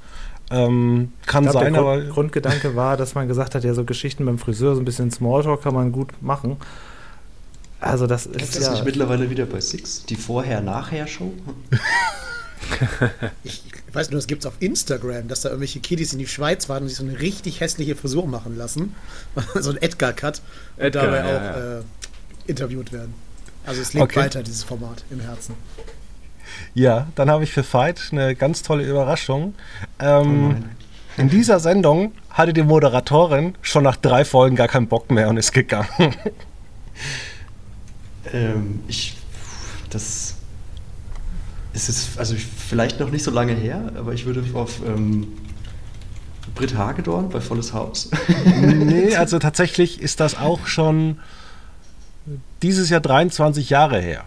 Ähm, 0.51 1.13
kann 1.27 1.45
Ich 1.45 1.51
glaub, 1.51 1.63
sein, 1.63 1.73
der 1.73 1.83
aber 1.83 1.99
Grund, 1.99 2.13
Grundgedanke 2.13 2.77
war, 2.77 2.97
dass 2.97 3.15
man 3.15 3.29
gesagt 3.29 3.55
hat, 3.55 3.65
ja, 3.65 3.75
so 3.75 3.85
Geschichten 3.85 4.25
beim 4.25 4.39
Friseur, 4.39 4.75
so 4.75 4.81
ein 4.81 4.85
bisschen 4.85 5.11
Smalltalk 5.11 5.63
kann 5.63 5.75
man 5.75 5.93
gut 5.93 6.11
machen. 6.23 6.57
Also 7.81 8.07
das 8.07 8.25
Gibt 8.25 8.43
ist 8.43 8.57
es 8.57 8.65
ja... 8.65 8.73
nicht 8.73 8.85
mittlerweile 8.85 9.31
wieder 9.31 9.47
bei 9.47 9.61
Six? 9.61 10.05
Die 10.07 10.17
Vorher-Nachher-Show? 10.17 11.33
Ich, 13.45 13.63
ich 13.67 13.95
weiß 13.95 14.11
nur, 14.11 14.19
es 14.19 14.27
gibt 14.27 14.43
es 14.43 14.47
auf 14.47 14.55
Instagram, 14.61 15.29
dass 15.29 15.43
da 15.43 15.51
irgendwelche 15.51 15.79
Kiddies 15.81 16.13
in 16.13 16.19
die 16.19 16.27
Schweiz 16.27 16.69
waren 16.69 16.83
und 16.83 16.89
sich 16.89 16.99
so 16.99 17.05
eine 17.05 17.21
richtig 17.21 17.61
hässliche 17.61 17.95
Frisur 17.95 18.27
machen 18.27 18.57
lassen. 18.57 18.95
so 19.55 19.71
ein 19.71 19.77
Edgar-Cut. 19.77 20.41
Und 20.77 20.83
Edgar, 20.85 21.05
dabei 21.05 21.19
ja, 21.19 21.25
auch 21.25 21.57
ja. 21.57 21.79
Äh, 21.79 21.83
interviewt 22.47 22.93
werden. 22.93 23.15
Also 23.67 23.83
es 23.83 23.93
lebt 23.93 24.05
Okay. 24.05 24.21
weiter, 24.21 24.43
dieses 24.43 24.65
Format 24.65 25.05
im 25.11 25.21
Herzen. 25.21 25.55
ja, 26.75 27.07
dann 27.15 27.31
habe 27.31 27.45
ich 27.45 27.53
für 27.53 27.63
Veit 27.63 28.01
eine 28.11 28.35
ganz 28.35 28.63
tolle 28.63 28.85
Überraschung. 28.85 29.55
Ähm, 29.99 30.49
nein. 30.49 30.77
in 31.17 31.29
dieser 31.29 31.61
Sendung 31.61 32.13
hatte 32.31 32.53
die 32.53 32.63
Moderatorin 32.63 33.55
schon 33.63 33.85
nach 33.85 33.97
drei 33.97 34.25
Folgen 34.25 34.57
gar 34.57 34.69
keinen 34.69 34.89
Bock 34.89 35.11
mehr 35.11 35.29
und 35.29 35.37
ist 35.37 35.53
gegangen. 35.53 35.89
Ähm, 38.33 38.81
ich. 38.89 39.17
Das. 39.91 40.35
Es 41.73 41.89
ist 41.89 42.19
also 42.19 42.35
ich- 42.35 42.47
vielleicht 42.47 43.01
noch 43.01 43.11
nicht 43.11 43.23
so 43.23 43.31
lange 43.31 43.53
her, 43.53 43.93
aber 43.97 44.15
ich 44.15 44.25
würde 44.25 44.43
auf 44.55 44.81
ähm, 44.87 45.29
Britt 46.55 46.75
Hagedorn 46.77 47.29
bei 47.29 47.41
Volles 47.41 47.73
Haus. 47.73 48.11
nee, 48.63 49.15
also 49.17 49.39
tatsächlich 49.39 50.01
ist 50.01 50.21
das 50.21 50.37
auch 50.39 50.67
schon 50.67 51.19
dieses 52.63 52.89
Jahr 52.91 53.01
23 53.01 53.69
Jahre 53.71 54.01
her. 54.01 54.25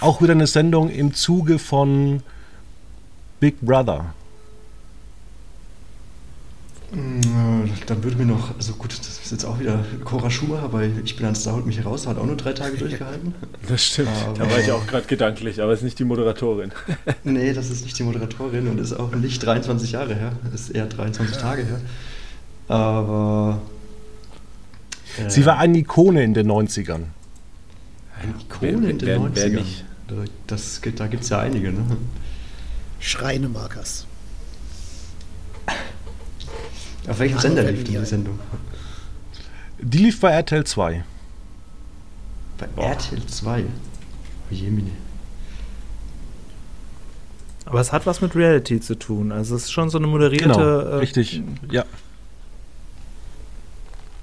Auch 0.00 0.20
wieder 0.20 0.32
eine 0.32 0.46
Sendung 0.46 0.90
im 0.90 1.14
Zuge 1.14 1.58
von 1.58 2.22
Big 3.40 3.60
Brother. 3.60 4.14
Dann 6.90 8.02
würde 8.02 8.16
mir 8.16 8.24
noch, 8.24 8.54
also 8.56 8.72
gut, 8.74 8.98
das 8.98 9.06
ist 9.22 9.30
jetzt 9.30 9.44
auch 9.44 9.60
wieder 9.60 9.84
Cora 10.04 10.30
Schumacher 10.30 10.68
bei 10.70 10.90
Ich 11.04 11.16
bin 11.16 11.26
ein 11.26 11.34
Star, 11.34 11.52
holt 11.54 11.66
mich 11.66 11.76
heraus, 11.78 12.06
hat 12.06 12.16
auch 12.16 12.24
nur 12.24 12.36
drei 12.36 12.54
Tage 12.54 12.78
durchgehalten. 12.78 13.34
Das 13.68 13.84
stimmt. 13.84 14.08
da 14.36 14.42
Aber- 14.44 14.50
war 14.52 14.58
ich 14.58 14.72
auch 14.72 14.86
gerade 14.86 15.06
gedanklich, 15.06 15.60
aber 15.60 15.72
es 15.72 15.80
ist 15.80 15.84
nicht 15.84 15.98
die 15.98 16.04
Moderatorin. 16.04 16.72
Nee, 17.24 17.52
das 17.52 17.68
ist 17.68 17.84
nicht 17.84 17.98
die 17.98 18.04
Moderatorin 18.04 18.68
und 18.68 18.78
ist 18.80 18.94
auch 18.94 19.14
nicht 19.14 19.44
23 19.44 19.92
Jahre 19.92 20.14
her, 20.14 20.32
ist 20.54 20.70
eher 20.70 20.86
23 20.86 21.36
Tage 21.36 21.64
her. 21.64 21.80
Aber. 22.68 23.60
äh, 25.18 25.28
Sie 25.28 25.44
war 25.44 25.58
eine 25.58 25.76
Ikone 25.78 26.22
in 26.24 26.32
den 26.32 26.50
90ern. 26.50 27.02
eine 28.22 28.32
Ikone 28.48 28.82
Wer- 28.82 28.90
in 28.90 28.98
den 28.98 29.06
wer- 29.08 29.18
90ern. 29.18 29.30
wer 29.34 29.48
nicht? 29.50 29.84
Da, 30.08 30.14
das, 30.46 30.80
da 30.96 31.06
gibt 31.06 31.22
es 31.24 31.28
ja 31.28 31.40
einige, 31.40 31.70
ne? 31.70 31.84
Schreinemarkers. 32.98 34.06
Auf 37.08 37.18
welchem 37.18 37.38
Sender 37.38 37.62
lief 37.62 37.70
mir 37.70 37.76
denn 37.76 37.92
die 37.92 37.98
ein. 37.98 38.04
Sendung? 38.04 38.38
Die 39.80 39.98
lief 39.98 40.20
bei 40.20 40.30
RTL 40.30 40.64
2. 40.64 41.04
Bei 42.58 42.66
Boah. 42.66 42.90
RTL 42.90 43.24
2. 43.24 43.64
Oh 43.64 44.54
Jemine. 44.54 44.90
Aber 47.64 47.80
es 47.80 47.92
hat 47.92 48.06
was 48.06 48.20
mit 48.20 48.34
Reality 48.34 48.80
zu 48.80 48.94
tun. 48.94 49.30
Also 49.30 49.54
es 49.54 49.64
ist 49.64 49.72
schon 49.72 49.90
so 49.90 49.98
eine 49.98 50.06
moderierte... 50.06 50.48
Genau, 50.48 50.60
äh, 50.60 50.96
richtig. 50.96 51.42
Ja. 51.70 51.84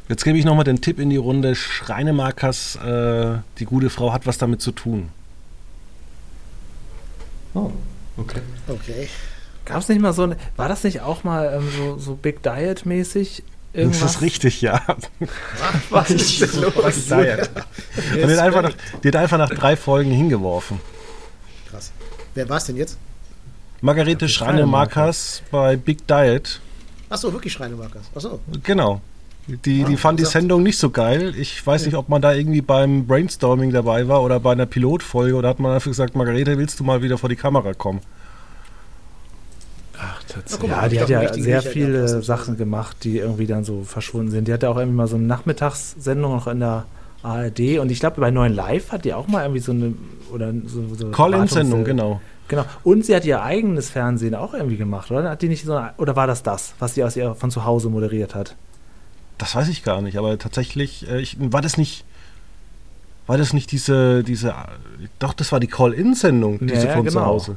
Jetzt 0.10 0.24
gebe 0.24 0.38
ich 0.38 0.46
nochmal 0.46 0.65
den 0.65 0.82
Tipp 0.82 1.00
in 1.00 1.10
die 1.10 1.18
Runde. 1.18 1.56
Schreinemarkers, 1.56 2.75
äh, 2.77 3.38
die 3.60 3.65
gute 3.65 3.89
Frau 3.89 4.13
hat 4.13 4.25
was 4.25 4.38
damit 4.38 4.62
zu 4.62 4.72
tun. 4.72 5.10
Oh, 7.54 7.72
okay. 8.18 8.42
Okay. 8.68 9.10
Gab 9.65 9.81
es 9.81 9.89
nicht 9.89 10.01
mal 10.01 10.13
so 10.13 10.24
eine... 10.24 10.38
War 10.55 10.69
das 10.69 10.84
nicht 10.84 11.01
auch 11.01 11.24
mal 11.24 11.55
ähm, 11.57 11.69
so, 11.75 11.98
so 11.98 12.15
Big 12.15 12.43
Diet-mäßig? 12.43 13.43
Irgendwas? 13.74 14.00
Das 14.01 14.15
ist 14.15 14.22
richtig, 14.22 14.62
ja. 14.62 14.81
Was 15.89 16.10
ist 16.10 16.41
denn 16.41 16.62
los? 16.62 16.75
Und 16.75 17.10
die, 18.15 18.24
hat 18.24 18.39
einfach 18.39 18.62
nach, 18.62 18.74
die 19.03 19.07
hat 19.10 19.15
einfach 19.17 19.38
nach 19.38 19.50
drei 19.50 19.75
Folgen 19.75 20.12
hingeworfen. 20.12 20.79
Krass. 21.69 21.91
Wer 22.34 22.48
war 22.48 22.57
es 22.57 22.65
denn 22.65 22.77
jetzt? 22.77 22.98
Margarete 23.81 24.29
Schreinemarkers 24.29 25.43
bei 25.51 25.75
Big 25.75 26.07
Diet. 26.07 26.62
Achso, 27.10 27.31
wirklich 27.34 27.53
Schreinemarkers. 27.53 28.05
Achso. 28.15 28.39
Genau. 28.63 29.01
Die, 29.48 29.84
die 29.84 29.91
Ja, 29.91 29.98
fand 29.98 30.19
die. 30.19 30.25
Sendung 30.25 30.63
nicht 30.63 30.77
so 30.79 30.89
geil. 30.89 31.36
Ich 31.38 31.65
weiß 31.65 31.86
nicht, 31.86 31.95
ob 31.95 32.10
man 32.10 32.22
da 32.22 32.34
irgendwie 32.34 32.62
beim 32.62 33.05
Brainstorming 33.05 33.72
dabei 33.72 34.07
war 34.07 34.24
oder 34.24 34.39
bei 34.39 34.53
einer 34.53 34.65
Pilotfolge 34.65 35.36
oder 35.36 35.50
hat 35.50 35.60
man 35.60 35.74
einfach 35.74 35.91
gesagt, 35.91 36.15
Margarete, 36.15 36.57
willst 36.57 36.79
du 36.79 36.84
mal 36.84 37.01
wieder 37.03 37.17
vor 37.17 37.29
die 37.29 37.36
Kamera 37.36 37.74
kommen? 37.74 38.00
Ach, 39.99 40.23
tatsächlich. 40.27 40.71
Ja, 40.71 40.87
die 40.87 40.99
hat 40.99 41.09
ja 41.09 41.33
sehr 41.33 41.61
viele. 41.61 42.21
Sachen 42.21 42.57
gemacht, 42.57 42.97
die 43.03 43.17
irgendwie 43.17 43.47
dann 43.47 43.63
so 43.63 43.83
verschwunden 43.83 44.31
sind. 44.31 44.47
Die 44.47 44.53
hatte 44.53 44.69
auch 44.69 44.77
irgendwie 44.77 44.97
mal 44.97 45.07
so 45.07 45.15
eine 45.15 45.25
Nachmittagssendung 45.25 46.33
noch 46.33 46.47
in 46.47 46.59
der 46.59 46.85
ARD 47.23 47.79
und 47.79 47.91
ich 47.91 47.99
glaube 47.99 48.21
bei 48.21 48.29
Neuen 48.29 48.53
Live 48.53 48.91
hat 48.91 49.03
die 49.03 49.13
auch 49.13 49.27
mal 49.27 49.43
irgendwie 49.43 49.59
so 49.59 49.71
eine 49.71 49.93
oder 50.31 50.53
so, 50.65 50.93
so 50.95 51.09
Call-In-Sendung, 51.09 51.83
genau. 51.83 52.21
Genau. 52.47 52.65
Und 52.83 53.05
sie 53.05 53.15
hat 53.15 53.25
ihr 53.25 53.41
eigenes 53.41 53.89
Fernsehen 53.89 54.35
auch 54.35 54.53
irgendwie 54.53 54.77
gemacht, 54.77 55.09
oder? 55.09 55.31
Hat 55.31 55.41
die 55.41 55.49
nicht 55.49 55.65
so 55.65 55.75
eine, 55.75 55.93
oder 55.97 56.15
war 56.15 56.27
das 56.27 56.43
das, 56.43 56.75
was 56.77 56.93
sie 56.93 57.03
aus 57.03 57.15
ihr 57.15 57.33
von 57.33 57.49
zu 57.49 57.65
Hause 57.65 57.89
moderiert 57.89 58.35
hat? 58.35 58.55
Das 59.39 59.55
weiß 59.55 59.67
ich 59.69 59.83
gar 59.83 60.01
nicht, 60.01 60.17
aber 60.17 60.37
tatsächlich, 60.37 61.09
äh, 61.09 61.19
ich, 61.19 61.37
war 61.39 61.61
das 61.61 61.77
nicht. 61.77 62.05
War 63.27 63.39
das 63.39 63.53
nicht 63.53 63.71
diese, 63.71 64.23
diese, 64.23 64.53
doch, 65.17 65.33
das 65.33 65.51
war 65.51 65.59
die 65.59 65.65
Call-In-Sendung, 65.65 66.59
diese 66.61 66.85
Ja, 66.85 66.93
von 66.93 67.07
zu 67.07 67.15
genau. 67.15 67.25
Hause. 67.25 67.55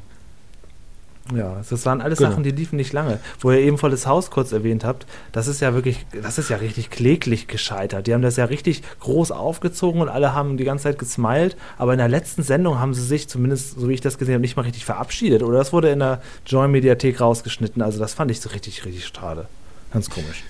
Ja, 1.35 1.61
das 1.69 1.85
waren 1.85 2.01
alles 2.01 2.19
Genau. 2.19 2.31
Sachen, 2.31 2.43
die 2.43 2.51
liefen 2.51 2.77
nicht 2.77 2.93
lange. 2.95 3.21
Wo 3.41 3.51
ihr 3.51 3.59
eben 3.59 3.77
volles 3.77 4.07
Haus 4.07 4.31
kurz 4.31 4.53
erwähnt 4.53 4.83
habt, 4.85 5.07
das 5.33 5.47
ist 5.47 5.61
ja 5.61 5.75
wirklich, 5.75 6.07
das 6.23 6.39
ist 6.39 6.49
ja 6.49 6.57
richtig 6.57 6.89
kläglich 6.91 7.49
gescheitert. 7.49 8.07
Die 8.07 8.15
haben 8.15 8.23
das 8.23 8.37
ja 8.37 8.47
richtig 8.47 8.83
groß 9.01 9.31
aufgezogen 9.33 10.01
und 10.01 10.09
alle 10.09 10.35
haben 10.35 10.57
die 10.57 10.65
ganze 10.65 10.85
Zeit 10.85 10.99
gesmiled, 10.99 11.57
aber 11.77 11.93
in 11.93 11.99
der 11.99 12.09
letzten 12.09 12.43
Sendung 12.43 12.79
haben 12.79 12.95
sie 12.95 13.05
sich, 13.05 13.29
zumindest 13.29 13.79
so 13.79 13.89
wie 13.89 13.95
ich 13.95 14.01
das 14.01 14.17
gesehen 14.17 14.35
habe, 14.35 14.41
nicht 14.41 14.57
mal 14.57 14.63
richtig 14.63 14.85
verabschiedet. 14.87 15.43
Oder 15.43 15.59
das 15.59 15.73
wurde 15.73 15.91
in 15.91 15.99
der 15.99 16.23
Joy-Mediathek 16.47 17.21
rausgeschnitten. 17.21 17.83
Also 17.83 17.99
das 17.99 18.15
fand 18.15 18.31
ich 18.31 18.41
so 18.41 18.49
richtig, 18.49 18.85
richtig 18.87 19.07
schade. 19.07 19.47
Ganz 19.93 20.09
komisch. 20.09 20.45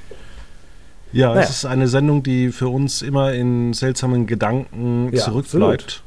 Ja, 1.12 1.30
Naja. 1.30 1.40
es 1.42 1.50
ist 1.50 1.64
eine 1.64 1.88
Sendung, 1.88 2.22
die 2.22 2.52
für 2.52 2.68
uns 2.68 3.02
immer 3.02 3.32
in 3.32 3.72
seltsamen 3.72 4.26
Gedanken 4.26 5.10
Ja, 5.12 5.22
zurückbleibt. 5.24 6.02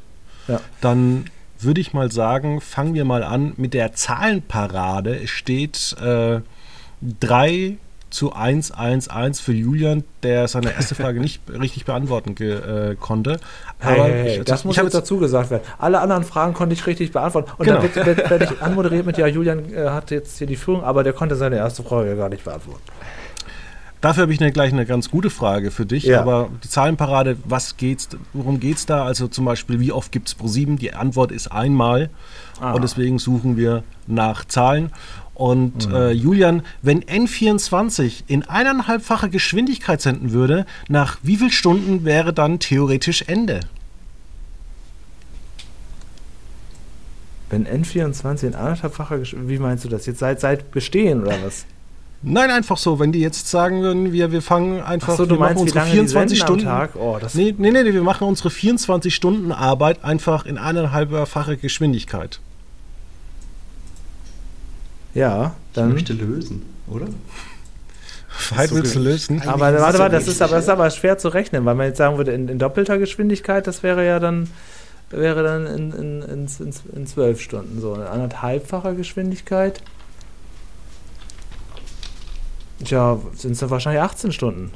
Ja. 0.48 0.60
Dann 0.80 1.24
würde 1.64 1.80
ich 1.80 1.92
mal 1.92 2.10
sagen, 2.12 2.60
fangen 2.60 2.94
wir 2.94 3.04
mal 3.04 3.22
an 3.22 3.52
mit 3.56 3.74
der 3.74 3.92
Zahlenparade. 3.92 5.16
Es 5.22 5.30
steht 5.30 5.96
äh, 6.00 6.40
3 7.20 7.76
zu 8.10 8.34
111 8.34 9.40
für 9.40 9.52
Julian, 9.54 10.04
der 10.22 10.46
seine 10.46 10.74
erste 10.74 10.94
Frage 10.94 11.18
nicht 11.18 11.40
richtig 11.48 11.86
beantworten 11.86 12.36
äh, 12.42 12.94
konnte. 13.00 13.38
Aber 13.80 14.04
hey, 14.04 14.12
hey, 14.12 14.38
ich, 14.40 14.44
das 14.44 14.64
muss 14.64 14.74
ich 14.74 14.78
habe 14.78 14.86
jetzt 14.88 14.94
dazu 14.94 15.16
gesagt 15.18 15.50
werden. 15.50 15.62
Alle 15.78 16.00
anderen 16.00 16.24
Fragen 16.24 16.52
konnte 16.52 16.74
ich 16.74 16.86
richtig 16.86 17.10
beantworten. 17.12 17.50
Und 17.56 17.64
Genau. 17.66 17.80
dann 17.80 18.06
werde 18.06 18.44
ich 18.44 18.62
anmoderiert 18.62 19.06
mit, 19.06 19.16
ja, 19.16 19.26
Julian 19.26 19.72
äh, 19.72 19.88
hat 19.88 20.10
jetzt 20.10 20.36
hier 20.38 20.46
die 20.46 20.56
Führung, 20.56 20.84
aber 20.84 21.04
der 21.04 21.14
konnte 21.14 21.36
seine 21.36 21.56
erste 21.56 21.82
Frage 21.82 22.14
gar 22.16 22.28
nicht 22.28 22.44
beantworten. 22.44 22.82
Dafür 24.02 24.22
habe 24.22 24.32
ich 24.34 24.40
eine, 24.40 24.50
gleich 24.52 24.72
eine 24.72 24.84
ganz 24.84 25.10
gute 25.10 25.30
Frage 25.30 25.70
für 25.70 25.86
dich. 25.86 26.02
Ja. 26.04 26.20
Aber 26.20 26.50
die 26.62 26.68
Zahlenparade, 26.68 27.36
was 27.44 27.76
geht's, 27.76 28.08
worum 28.32 28.58
geht 28.60 28.76
es 28.76 28.84
da? 28.84 29.04
Also 29.04 29.28
zum 29.28 29.44
Beispiel, 29.44 29.78
wie 29.78 29.92
oft 29.92 30.10
gibt 30.12 30.26
es 30.28 30.34
pro 30.34 30.48
7? 30.48 30.76
Die 30.76 30.92
Antwort 30.92 31.30
ist 31.32 31.50
einmal. 31.52 32.10
Ah. 32.60 32.72
Und 32.72 32.82
deswegen 32.82 33.18
suchen 33.20 33.56
wir 33.56 33.84
nach 34.08 34.44
Zahlen. 34.44 34.90
Und 35.34 35.88
Mhm. 35.88 35.94
äh, 35.94 36.10
Julian, 36.10 36.62
wenn 36.82 37.02
N24 37.04 38.24
in 38.26 38.42
eineinhalbfacher 38.42 39.28
Geschwindigkeit 39.28 40.00
senden 40.00 40.32
würde, 40.32 40.66
nach 40.88 41.18
wie 41.22 41.36
viel 41.36 41.50
Stunden 41.52 42.04
wäre 42.04 42.32
dann 42.32 42.58
theoretisch 42.58 43.22
Ende? 43.28 43.60
Wenn 47.50 47.66
N24 47.66 48.48
in 48.48 48.54
anderthalbfacher 48.54 49.18
Gesch 49.18 49.36
wie 49.38 49.58
meinst 49.58 49.84
du 49.84 49.88
das? 49.88 50.06
Jetzt 50.06 50.18
seit, 50.18 50.40
seit 50.40 50.70
Bestehen 50.72 51.22
oder 51.22 51.36
was? 51.44 51.66
Nein, 52.24 52.50
einfach 52.50 52.76
so. 52.76 53.00
Wenn 53.00 53.10
die 53.10 53.20
jetzt 53.20 53.48
sagen 53.48 53.82
würden, 53.82 54.12
wir, 54.12 54.30
wir 54.30 54.42
fangen 54.42 54.80
einfach, 54.80 55.16
du 55.16 55.28
wir 55.28 55.36
machen 55.36 55.40
meinst, 55.40 55.62
unsere 55.62 55.78
lange 55.80 55.90
24 55.90 56.38
die 56.38 56.38
senden 56.38 56.60
Stunden. 56.60 56.68
am 56.68 56.78
Tag? 56.78 56.96
Oh, 56.96 57.18
das 57.20 57.34
Nee, 57.34 57.54
nee, 57.58 57.70
nee, 57.72 57.82
nee, 57.82 57.92
wir 57.92 58.02
machen 58.02 58.28
unsere 58.28 58.50
24 58.50 59.12
Stunden 59.14 59.50
Arbeit 59.50 60.04
einfach 60.04 60.46
in 60.46 60.56
eineinhalbfacher 60.56 61.56
Geschwindigkeit. 61.56 62.38
Ja, 65.14 65.54
Ich 65.70 65.74
dann. 65.74 65.92
möchte 65.92 66.12
lösen, 66.12 66.62
oder? 66.88 67.06
Weit 68.56 68.70
so 68.70 68.76
willst 68.76 68.94
du 68.94 69.00
lösen? 69.00 69.42
Aber 69.46 69.72
warte, 69.78 69.98
ja 69.98 70.08
das 70.08 70.26
ist, 70.26 70.40
aber, 70.40 70.54
das 70.54 70.64
ist 70.64 70.70
aber 70.70 70.90
schwer 70.90 71.18
zu 71.18 71.28
rechnen, 71.28 71.64
weil 71.64 71.74
man 71.74 71.86
jetzt 71.86 71.98
sagen 71.98 72.16
würde, 72.16 72.32
in, 72.32 72.48
in 72.48 72.58
doppelter 72.58 72.98
Geschwindigkeit, 72.98 73.66
das 73.66 73.82
wäre 73.82 74.06
ja 74.06 74.20
dann, 74.20 74.48
wäre 75.10 75.42
dann 75.42 75.66
in, 75.66 75.92
in, 75.92 76.22
in, 76.22 76.46
in, 76.46 76.74
in 76.96 77.06
zwölf 77.06 77.40
Stunden 77.40 77.80
so. 77.80 77.94
In 77.94 78.02
anderthalbfacher 78.02 78.94
Geschwindigkeit. 78.94 79.82
Tja, 82.84 83.18
sind 83.34 83.52
es 83.52 83.58
dann 83.58 83.70
wahrscheinlich 83.70 84.02
18 84.02 84.32
Stunden. 84.32 84.70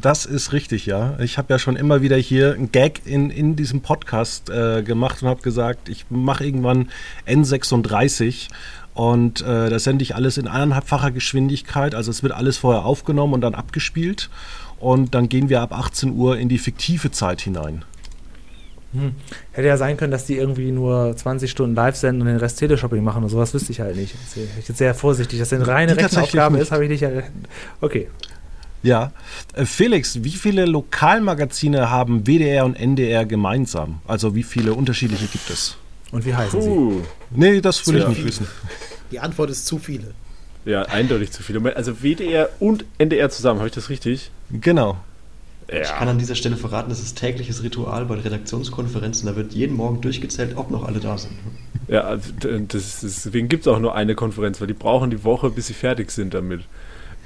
Das 0.00 0.24
ist 0.24 0.52
richtig, 0.52 0.86
ja. 0.86 1.18
Ich 1.18 1.36
habe 1.38 1.52
ja 1.52 1.58
schon 1.58 1.76
immer 1.76 2.00
wieder 2.00 2.16
hier 2.16 2.54
einen 2.54 2.72
Gag 2.72 3.02
in, 3.04 3.30
in 3.30 3.56
diesem 3.56 3.80
Podcast 3.80 4.48
äh, 4.50 4.82
gemacht 4.82 5.22
und 5.22 5.28
habe 5.28 5.42
gesagt, 5.42 5.88
ich 5.88 6.06
mache 6.10 6.44
irgendwann 6.44 6.90
N36 7.26 8.48
und 8.94 9.40
äh, 9.42 9.70
da 9.70 9.78
sende 9.78 10.02
ich 10.02 10.14
alles 10.14 10.36
in 10.36 10.48
eineinhalbfacher 10.48 11.10
Geschwindigkeit. 11.10 11.94
Also 11.94 12.10
es 12.10 12.22
wird 12.22 12.32
alles 12.32 12.58
vorher 12.58 12.84
aufgenommen 12.84 13.34
und 13.34 13.40
dann 13.40 13.54
abgespielt. 13.54 14.30
Und 14.78 15.14
dann 15.14 15.28
gehen 15.28 15.48
wir 15.48 15.60
ab 15.60 15.72
18 15.72 16.12
Uhr 16.12 16.38
in 16.38 16.48
die 16.48 16.58
fiktive 16.58 17.10
Zeit 17.10 17.42
hinein. 17.42 17.84
Hätte 19.52 19.68
ja 19.68 19.76
sein 19.76 19.96
können, 19.96 20.10
dass 20.10 20.26
die 20.26 20.36
irgendwie 20.36 20.72
nur 20.72 21.16
20 21.16 21.50
Stunden 21.50 21.76
live 21.76 21.94
senden 21.96 22.22
und 22.22 22.28
den 22.28 22.36
Rest 22.38 22.58
Teleshopping 22.58 23.04
machen 23.04 23.22
und 23.22 23.28
sowas 23.28 23.54
wüsste 23.54 23.70
ich 23.72 23.80
halt 23.80 23.94
nicht. 23.96 24.14
Das 24.14 24.34
bin 24.34 24.48
ich 24.58 24.68
jetzt 24.68 24.78
sehr 24.78 24.94
vorsichtig. 24.94 25.38
Dass 25.38 25.50
das 25.50 25.58
eine 25.60 25.68
reine 25.68 25.94
nicht. 25.94 26.04
ist, 26.04 26.70
habe 26.72 26.84
ich 26.84 26.90
nicht. 27.00 27.04
Okay. 27.80 28.08
Ja. 28.82 29.12
Äh, 29.54 29.64
Felix, 29.66 30.24
wie 30.24 30.30
viele 30.30 30.64
Lokalmagazine 30.64 31.90
haben 31.90 32.26
WDR 32.26 32.64
und 32.64 32.74
NDR 32.74 33.26
gemeinsam? 33.26 34.00
Also 34.06 34.34
wie 34.34 34.42
viele 34.42 34.74
unterschiedliche 34.74 35.26
gibt 35.26 35.50
es? 35.50 35.76
Und 36.12 36.24
wie 36.26 36.34
heißen 36.34 36.60
sie? 36.60 36.68
Puh. 36.68 37.00
Nee, 37.30 37.60
das 37.60 37.86
will 37.86 37.96
ich 37.96 38.02
Ja. 38.02 38.08
nicht 38.08 38.24
wissen. 38.24 38.46
Die 39.12 39.20
Antwort 39.20 39.50
ist 39.50 39.66
zu 39.66 39.78
viele. 39.78 40.14
Ja, 40.64 40.82
eindeutig 40.82 41.30
zu 41.30 41.42
viele. 41.42 41.74
Also 41.76 42.02
WDR 42.02 42.48
und 42.58 42.84
NDR 42.98 43.30
zusammen, 43.30 43.60
habe 43.60 43.68
ich 43.68 43.74
das 43.74 43.88
richtig? 43.88 44.30
Genau. 44.50 44.96
Ich 45.72 45.88
kann 45.88 46.08
an 46.08 46.18
dieser 46.18 46.34
Stelle 46.34 46.56
verraten, 46.56 46.88
das 46.90 47.00
ist 47.00 47.16
tägliches 47.18 47.62
Ritual 47.62 48.04
bei 48.06 48.16
Redaktionskonferenzen. 48.16 49.26
Da 49.28 49.36
wird 49.36 49.52
jeden 49.52 49.76
Morgen 49.76 50.00
durchgezählt, 50.00 50.56
ob 50.56 50.70
noch 50.70 50.84
alle 50.84 50.98
da 51.00 51.16
sind. 51.18 51.32
Ja, 51.88 52.00
also, 52.02 52.32
ist- 52.48 53.02
deswegen 53.02 53.48
gibt 53.48 53.66
es 53.66 53.68
auch 53.72 53.78
nur 53.78 53.94
eine 53.94 54.14
Konferenz, 54.14 54.60
weil 54.60 54.66
die 54.68 54.74
brauchen 54.74 55.10
die 55.10 55.22
Woche, 55.24 55.50
bis 55.50 55.68
sie 55.68 55.74
fertig 55.74 56.10
sind 56.10 56.34
damit. 56.34 56.62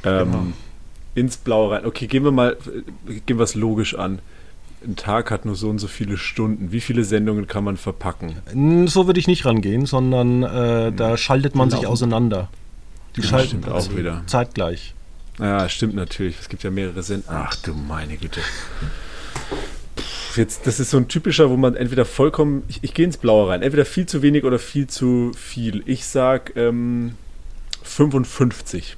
Ähm, 0.05 0.31
Genau. 0.31 0.47
Ins 1.15 1.37
Blaue 1.37 1.71
rein. 1.77 1.87
Okay, 1.87 2.07
gehen 2.09 2.25
wir 2.25 2.33
mal, 2.33 2.57
gehen 3.27 3.39
wir 3.39 3.45
es 3.45 3.55
logisch 3.55 3.95
an. 3.95 4.19
Ein 4.85 4.97
Tag 4.97 5.31
hat 5.31 5.45
nur 5.47 5.55
so 5.55 5.71
und 5.71 5.79
so 5.79 5.87
viele 5.87 6.17
Stunden. 6.19 6.73
Wie 6.73 6.81
viele 6.81 7.05
Sendungen 7.05 7.47
kann 7.47 7.63
man 7.65 7.77
verpacken? 7.77 8.35
So 8.89 9.07
würde 9.07 9.21
ich 9.21 9.27
nicht 9.29 9.47
rangehen, 9.47 9.87
sondern 9.87 10.43
äh, 10.43 10.93
da 10.93 11.17
schaltet 11.17 11.55
man 11.55 11.71
sich 11.71 11.87
auseinander. 11.87 12.49
Die 13.17 13.21
Ja, 13.23 13.29
schalten 13.29 13.49
stimmt 13.63 13.69
auch 13.69 13.97
wieder. 13.97 14.23
zeitgleich. 14.27 14.95
Ja, 15.39 15.69
stimmt 15.69 15.95
natürlich. 15.95 16.39
Es 16.41 16.49
gibt 16.49 16.63
ja 16.63 16.71
mehrere 16.71 17.03
Sendungen. 17.03 17.43
Ach 17.47 17.57
du 17.57 17.75
meine 17.75 18.17
Güte. 18.17 18.41
Jetzt, 20.37 20.67
das 20.67 20.81
ist 20.81 20.91
so 20.91 20.97
ein 20.97 21.09
typischer, 21.09 21.51
wo 21.51 21.57
man 21.57 21.77
entweder 21.77 22.05
vollkommen, 22.05 22.65
ich, 22.69 22.81
ich 22.83 22.95
gehe 22.95 23.05
ins 23.05 23.17
Blaue 23.17 23.51
rein, 23.51 23.63
entweder 23.63 23.85
viel 23.85 24.07
zu 24.07 24.23
wenig 24.23 24.45
oder 24.45 24.59
viel 24.59 24.87
zu 24.87 25.33
viel. 25.37 25.83
Ich 25.87 26.07
sag 26.07 26.57
ähm, 26.57 27.15
55. 27.83 28.97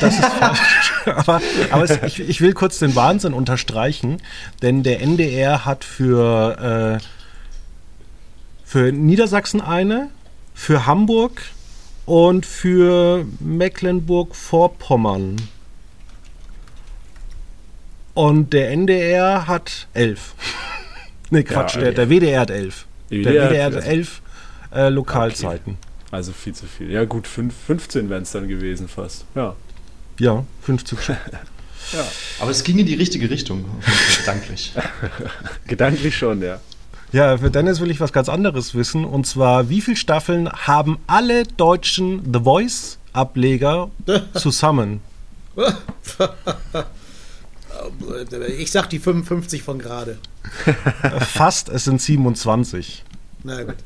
Das 0.00 0.14
ist 0.14 0.24
falsch. 0.24 0.92
aber 1.06 1.40
aber 1.70 1.84
es, 1.84 2.02
ich, 2.02 2.20
ich 2.20 2.40
will 2.40 2.52
kurz 2.52 2.78
den 2.78 2.94
Wahnsinn 2.94 3.32
unterstreichen, 3.32 4.20
denn 4.62 4.82
der 4.82 5.00
NDR 5.00 5.64
hat 5.64 5.84
für, 5.84 7.00
äh, 7.00 7.04
für 8.64 8.92
Niedersachsen 8.92 9.60
eine, 9.60 10.10
für 10.52 10.86
Hamburg 10.86 11.42
und 12.06 12.46
für 12.46 13.24
Mecklenburg-Vorpommern. 13.40 15.36
Und 18.14 18.52
der 18.52 18.70
NDR 18.70 19.46
hat 19.48 19.88
elf. 19.94 20.34
ne, 21.30 21.42
Quatsch, 21.42 21.74
Ja, 21.74 21.80
der, 21.80 21.90
okay. 21.90 21.96
der 21.96 22.10
WDR 22.10 22.40
hat 22.40 22.50
elf. 22.50 22.86
Der 23.10 23.18
WDR 23.20 23.50
WDR 23.50 23.64
hat 23.64 23.84
elf 23.84 24.22
äh, 24.72 24.88
Lokalzeiten. 24.88 25.76
Also 26.10 26.32
viel 26.32 26.54
zu 26.54 26.66
viel. 26.66 26.90
Ja 26.90 27.04
gut, 27.04 27.26
fünf, 27.26 27.54
15 27.66 28.08
wären 28.08 28.22
es 28.22 28.30
dann 28.30 28.46
gewesen 28.46 28.88
fast. 28.88 29.24
Ja. 29.34 29.56
Ja, 30.20 30.44
50 30.62 31.00
Stück. 31.00 31.16
Aber 32.40 32.50
es 32.50 32.62
ging 32.64 32.78
in 32.78 32.86
die 32.86 32.94
richtige 32.94 33.28
Richtung, 33.28 33.64
gedanklich. 34.18 34.72
Gedanklich 35.66 36.16
schon, 36.16 36.40
ja. 36.42 36.60
Ja, 37.14 37.38
für 37.38 37.48
Dennis 37.48 37.78
will 37.78 37.92
ich 37.92 38.00
was 38.00 38.12
ganz 38.12 38.28
anderes 38.28 38.74
wissen. 38.74 39.04
Und 39.04 39.24
zwar, 39.24 39.68
wie 39.68 39.80
viele 39.80 39.96
Staffeln 39.96 40.50
haben 40.50 40.98
alle 41.06 41.44
deutschen 41.44 42.32
The 42.32 42.40
Voice-Ableger 42.40 43.90
zusammen? 44.34 45.00
Ich 48.58 48.70
sag 48.70 48.88
die 48.88 48.98
55 48.98 49.62
von 49.62 49.78
gerade. 49.78 50.18
Fast, 51.20 51.68
es 51.68 51.84
sind 51.84 52.00
27. 52.00 53.04
Na 53.42 53.62
gut. 53.62 53.76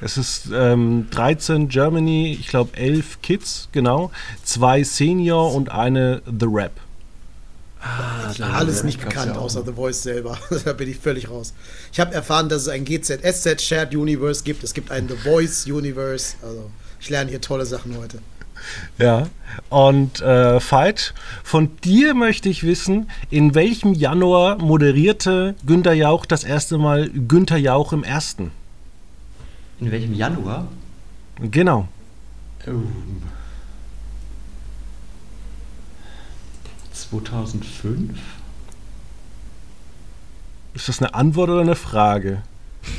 Es 0.00 0.16
ist 0.16 0.48
ähm, 0.52 1.08
13 1.10 1.68
Germany, 1.68 2.36
ich 2.40 2.48
glaube 2.48 2.76
11 2.76 3.20
Kids, 3.20 3.68
genau. 3.72 4.10
Zwei 4.42 4.82
Senior 4.82 5.54
und 5.54 5.70
eine 5.70 6.22
The 6.26 6.46
Rap. 6.48 6.72
Alles 7.80 8.82
nicht 8.82 9.00
bekannt, 9.00 9.34
ja 9.34 9.40
außer 9.40 9.64
The 9.64 9.72
Voice 9.72 10.02
selber. 10.02 10.38
da 10.64 10.72
bin 10.72 10.88
ich 10.88 10.98
völlig 10.98 11.30
raus. 11.30 11.54
Ich 11.92 12.00
habe 12.00 12.14
erfahren, 12.14 12.48
dass 12.48 12.62
es 12.62 12.68
ein 12.68 12.84
GZSZ 12.84 13.60
Shared 13.62 13.94
Universe 13.94 14.42
gibt. 14.42 14.64
Es 14.64 14.74
gibt 14.74 14.90
ein 14.90 15.08
The 15.08 15.16
Voice 15.16 15.66
Universe. 15.66 16.36
Also, 16.42 16.70
ich 17.00 17.08
lerne 17.10 17.30
hier 17.30 17.40
tolle 17.40 17.66
Sachen 17.66 17.96
heute. 17.96 18.18
Ja. 18.98 19.28
Und 19.68 20.20
äh, 20.20 20.60
Veit, 20.60 21.14
von 21.44 21.76
dir 21.84 22.12
möchte 22.14 22.48
ich 22.48 22.64
wissen, 22.64 23.08
in 23.30 23.54
welchem 23.54 23.94
Januar 23.94 24.58
moderierte 24.58 25.54
Günter 25.64 25.92
Jauch 25.92 26.26
das 26.26 26.42
erste 26.42 26.76
Mal 26.76 27.08
Günter 27.08 27.56
Jauch 27.56 27.92
im 27.92 28.02
Ersten? 28.02 28.50
In 29.80 29.92
welchem 29.92 30.12
Januar? 30.12 30.66
Genau. 31.40 31.86
Oh. 32.66 32.72
2005? 37.10 38.18
Ist 40.74 40.88
das 40.88 41.00
eine 41.00 41.14
Antwort 41.14 41.50
oder 41.50 41.60
eine 41.62 41.74
Frage? 41.74 42.42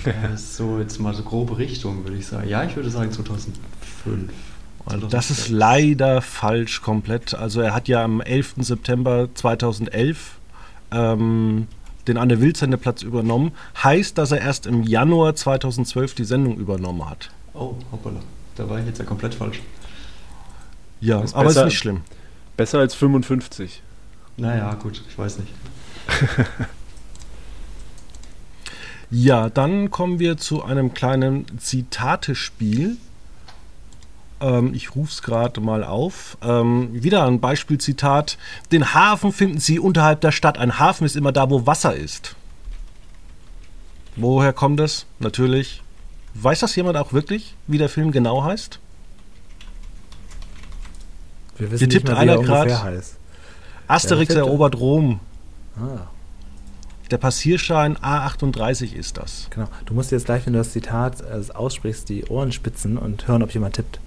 Ja, 0.06 0.36
so 0.38 0.80
jetzt 0.80 1.00
mal 1.00 1.14
so 1.14 1.24
grobe 1.24 1.58
Richtung, 1.58 2.04
würde 2.04 2.18
ich 2.18 2.28
sagen. 2.28 2.48
Ja, 2.50 2.64
ich 2.64 2.76
würde 2.76 2.90
sagen 2.90 3.12
2005. 3.12 3.58
Und 4.06 5.14
das 5.14 5.30
ist 5.30 5.50
leider 5.50 6.22
falsch 6.22 6.82
komplett. 6.82 7.34
Also 7.34 7.62
er 7.62 7.74
hat 7.74 7.88
ja 7.88 8.04
am 8.04 8.22
11. 8.22 8.56
September 8.60 9.30
2011 9.34 10.38
ähm, 10.92 11.68
den 12.08 12.18
Anne 12.18 12.42
Will 12.42 12.56
Sendeplatz 12.56 13.04
übernommen. 13.04 13.52
Heißt, 13.84 14.18
dass 14.18 14.32
er 14.32 14.42
erst 14.42 14.66
im 14.66 14.84
Januar 14.84 15.36
2012 15.36 16.16
die 16.16 16.24
Sendung 16.26 16.58
übernommen 16.58 17.08
hat. 17.10 17.30
Oh, 17.54 17.76
hoppala. 17.92 18.20
Da 18.56 18.68
war 18.70 18.80
ich 18.80 18.86
jetzt 18.88 19.00
ja 19.00 19.06
komplett 19.06 19.36
falsch. 19.36 19.62
Ja, 21.02 21.22
Ist 21.22 21.34
aber 21.36 21.50
ist 21.50 21.54
besser- 21.56 21.66
nicht 21.66 21.78
schlimm. 21.78 22.02
Besser 22.58 22.80
als 22.80 22.94
55. 22.96 23.82
Naja, 24.40 24.74
gut, 24.76 25.04
ich 25.08 25.18
weiß 25.18 25.40
nicht. 25.40 25.54
Ja, 29.12 29.50
dann 29.50 29.90
kommen 29.90 30.20
wir 30.20 30.38
zu 30.38 30.64
einem 30.64 30.94
kleinen 30.94 31.46
Zitatespiel. 31.60 32.98
Ähm, 34.40 34.74
ich 34.76 34.96
rufe 34.96 35.12
es 35.12 35.22
gerade 35.24 35.60
mal 35.62 35.84
auf. 35.84 36.38
Ähm, 36.44 36.90
wieder 36.92 37.26
ein 37.26 37.40
Beispielzitat. 37.40 38.38
Den 38.72 38.94
Hafen 38.94 39.32
finden 39.32 39.60
Sie 39.60 39.80
unterhalb 39.80 40.22
der 40.22 40.32
Stadt. 40.32 40.60
Ein 40.60 40.78
Hafen 40.78 41.06
ist 41.06 41.16
immer 41.16 41.32
da, 41.32 41.50
wo 41.50 41.66
Wasser 41.66 41.96
ist. 41.96 42.36
Woher 44.16 44.54
kommt 44.54 44.80
das? 44.80 45.08
Natürlich. 45.20 45.82
Weiß 46.36 46.60
das 46.60 46.76
jemand 46.76 46.96
auch 46.96 47.12
wirklich, 47.12 47.56
wie 47.66 47.80
der 47.80 47.90
Film 47.90 48.12
genau 48.12 48.44
heißt? 48.44 48.80
Wir 51.58 51.72
wissen 51.72 51.80
Hier 51.80 51.88
nicht 51.88 51.98
tippt 51.98 52.08
mal, 52.10 52.16
wie 52.16 52.30
einer 52.30 52.68
er 52.68 52.84
heißt. 52.84 53.19
Asterix 53.90 54.34
Ja, 54.34 54.40
erobert 54.42 54.76
Rom. 54.80 55.20
Ah, 55.78 56.08
Der 57.12 57.18
Passierschein 57.18 57.98
A38 57.98 58.94
ist 58.94 59.18
das. 59.18 59.48
genau. 59.50 59.68
Du 59.86 59.94
musst 59.94 60.12
jetzt 60.12 60.26
gleich, 60.26 60.46
wenn 60.46 60.54
du 60.54 60.60
das 60.60 60.72
Zitat 60.72 61.22
äh, 61.22 61.52
aussprichst, 61.54 62.08
die 62.10 62.26
Ohren 62.26 62.52
spitzen 62.52 62.98
und 62.98 63.28
hören, 63.28 63.44
ob 63.44 63.52
jemand 63.54 63.76
tippt. 63.76 64.00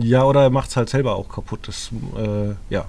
Ja, 0.00 0.24
oder 0.24 0.42
er 0.42 0.50
macht 0.50 0.70
es 0.70 0.76
halt 0.76 0.88
selber 0.88 1.14
auch 1.16 1.28
kaputt. 1.28 1.68
Das, 1.68 1.90
äh, 2.18 2.54
ja. 2.70 2.86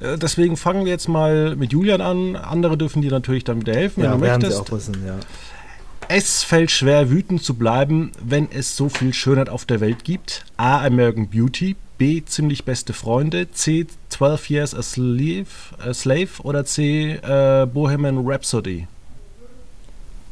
Äh, 0.00 0.18
Deswegen 0.18 0.56
fangen 0.56 0.84
wir 0.84 0.92
jetzt 0.92 1.08
mal 1.08 1.56
mit 1.56 1.72
Julian 1.72 2.00
an. 2.00 2.36
Andere 2.36 2.76
dürfen 2.76 3.02
dir 3.02 3.10
natürlich 3.10 3.44
dann 3.44 3.60
wieder 3.60 3.74
helfen, 3.74 4.02
wenn 4.02 4.10
ja, 4.10 4.16
du 4.16 4.20
werden 4.22 4.40
sie 4.40 4.46
möchtest. 4.48 4.70
auch 4.72 4.76
wissen, 4.76 5.06
ja. 5.06 5.16
Es 6.08 6.42
fällt 6.42 6.70
schwer, 6.70 7.10
wütend 7.10 7.42
zu 7.42 7.54
bleiben, 7.54 8.12
wenn 8.22 8.50
es 8.50 8.76
so 8.76 8.88
viel 8.90 9.14
Schönheit 9.14 9.48
auf 9.48 9.64
der 9.64 9.80
Welt 9.80 10.04
gibt. 10.04 10.44
A. 10.58 10.84
American 10.84 11.28
Beauty. 11.28 11.76
B. 11.98 12.22
Ziemlich 12.24 12.64
beste 12.64 12.92
Freunde. 12.92 13.50
C. 13.52 13.86
12 14.08 14.50
Years 14.50 14.74
a 14.74 14.82
Slave, 14.82 15.46
a 15.78 15.94
slave 15.94 16.42
oder 16.42 16.64
C. 16.64 17.12
Äh, 17.14 17.66
Bohemian 17.66 18.26
Rhapsody. 18.26 18.86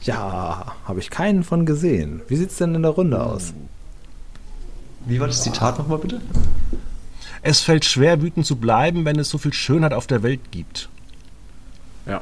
Ja, 0.03 0.75
habe 0.85 1.01
ich 1.01 1.11
keinen 1.11 1.45
von 1.45 1.65
gesehen. 1.65 2.23
Wie 2.29 2.37
sieht's 2.37 2.57
denn 2.57 2.75
in 2.75 2.83
der 2.83 2.91
Runde 2.91 3.23
aus? 3.23 3.55
Wie 5.07 5.21
war 5.21 5.29
das 5.29 5.43
Zitat 5.43 5.79
nochmal 5.79 5.99
bitte? 5.99 6.21
Es 7.43 7.61
fällt 7.61 7.85
schwer, 7.85 8.23
wütend 8.23 8.47
zu 8.47 8.57
bleiben, 8.57 9.05
wenn 9.05 9.19
es 9.19 9.29
so 9.29 9.39
viel 9.39 9.53
Schönheit 9.53 9.93
auf 9.93 10.07
der 10.07 10.23
Welt 10.23 10.41
gibt. 10.51 10.89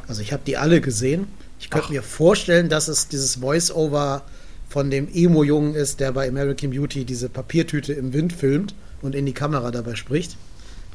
Also 0.06 0.20
ich 0.20 0.32
habe 0.32 0.42
die 0.46 0.56
alle 0.56 0.80
gesehen. 0.80 1.26
Ich 1.58 1.70
könnte 1.70 1.92
mir 1.92 2.02
vorstellen, 2.02 2.68
dass 2.68 2.88
es 2.88 3.08
dieses 3.08 3.36
Voice-Over 3.36 4.22
von 4.68 4.90
dem 4.90 5.08
Emo-Jungen 5.12 5.74
ist, 5.74 6.00
der 6.00 6.12
bei 6.12 6.28
American 6.28 6.70
Beauty 6.70 7.04
diese 7.04 7.28
Papiertüte 7.28 7.92
im 7.92 8.12
Wind 8.12 8.32
filmt 8.32 8.74
und 9.02 9.14
in 9.14 9.26
die 9.26 9.32
Kamera 9.32 9.70
dabei 9.70 9.94
spricht. 9.94 10.36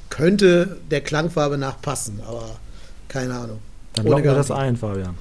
Könnte 0.10 0.78
der 0.92 1.02
Klangfarbe 1.02 1.58
nach 1.58 1.82
passen, 1.82 2.20
aber 2.28 2.58
keine 3.08 3.34
Ahnung. 3.34 3.60
Dann 3.94 4.06
locken 4.06 4.24
wir 4.26 4.34
das 4.36 4.52
ein, 4.52 4.78
Fabian. 4.78 5.16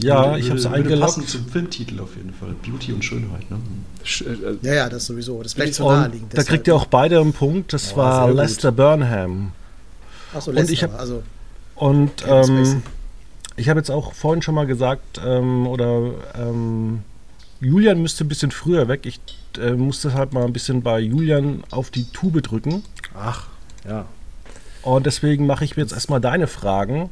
Ja, 0.00 0.26
Würde- 0.26 0.38
ich 0.38 0.48
habe 0.48 0.58
es 0.58 0.66
eingeloggt. 0.66 1.28
zum 1.28 1.46
Filmtitel 1.48 2.00
auf 2.00 2.14
jeden 2.16 2.32
Fall. 2.32 2.54
Beauty 2.64 2.92
und 2.92 3.04
Schönheit, 3.04 3.50
ne? 3.50 3.58
Sch- 4.04 4.24
äh, 4.24 4.56
Ja, 4.62 4.74
ja, 4.74 4.88
das 4.88 5.06
sowieso. 5.06 5.38
Das 5.38 5.48
ist 5.48 5.54
vielleicht 5.54 5.74
zu 5.74 5.84
Und 5.84 5.94
naheliegend. 5.96 6.36
da 6.38 6.42
kriegt 6.44 6.66
ihr 6.68 6.76
auch 6.76 6.86
beide 6.86 7.20
einen 7.20 7.32
Punkt. 7.32 7.72
Das 7.72 7.90
Ja, 7.90 7.96
war. 7.96 8.30
Lester 8.32 8.70
Burnham. 8.72 9.50
Achso, 10.32 10.50
und 10.50 10.56
Lester, 10.56 10.72
ich 10.72 10.82
hab- 10.84 10.98
also 10.98 11.22
Und 11.74 12.12
ähm, 12.26 12.82
ich 13.56 13.68
habe 13.68 13.80
jetzt 13.80 13.90
auch 13.90 14.12
vorhin 14.14 14.40
schon 14.40 14.54
mal 14.54 14.66
gesagt, 14.66 15.20
ähm, 15.24 15.66
oder 15.66 16.12
ähm, 16.38 17.00
Julian 17.60 18.00
müsste 18.00 18.24
ein 18.24 18.28
bisschen 18.28 18.52
früher 18.52 18.86
weg. 18.88 19.00
Ich 19.04 19.20
äh, 19.58 19.72
musste 19.72 20.14
halt 20.14 20.32
mal 20.32 20.44
ein 20.44 20.52
bisschen 20.52 20.82
bei 20.82 21.00
Julian 21.00 21.64
auf 21.70 21.90
die 21.90 22.04
Tube 22.04 22.42
drücken. 22.42 22.82
Ach, 23.14 23.48
ja. 23.88 24.06
Und 24.82 25.06
deswegen 25.06 25.46
mache 25.46 25.64
ich 25.64 25.76
mir 25.76 25.82
jetzt 25.82 25.92
erstmal 25.92 26.20
deine 26.20 26.46
Fragen. 26.46 27.10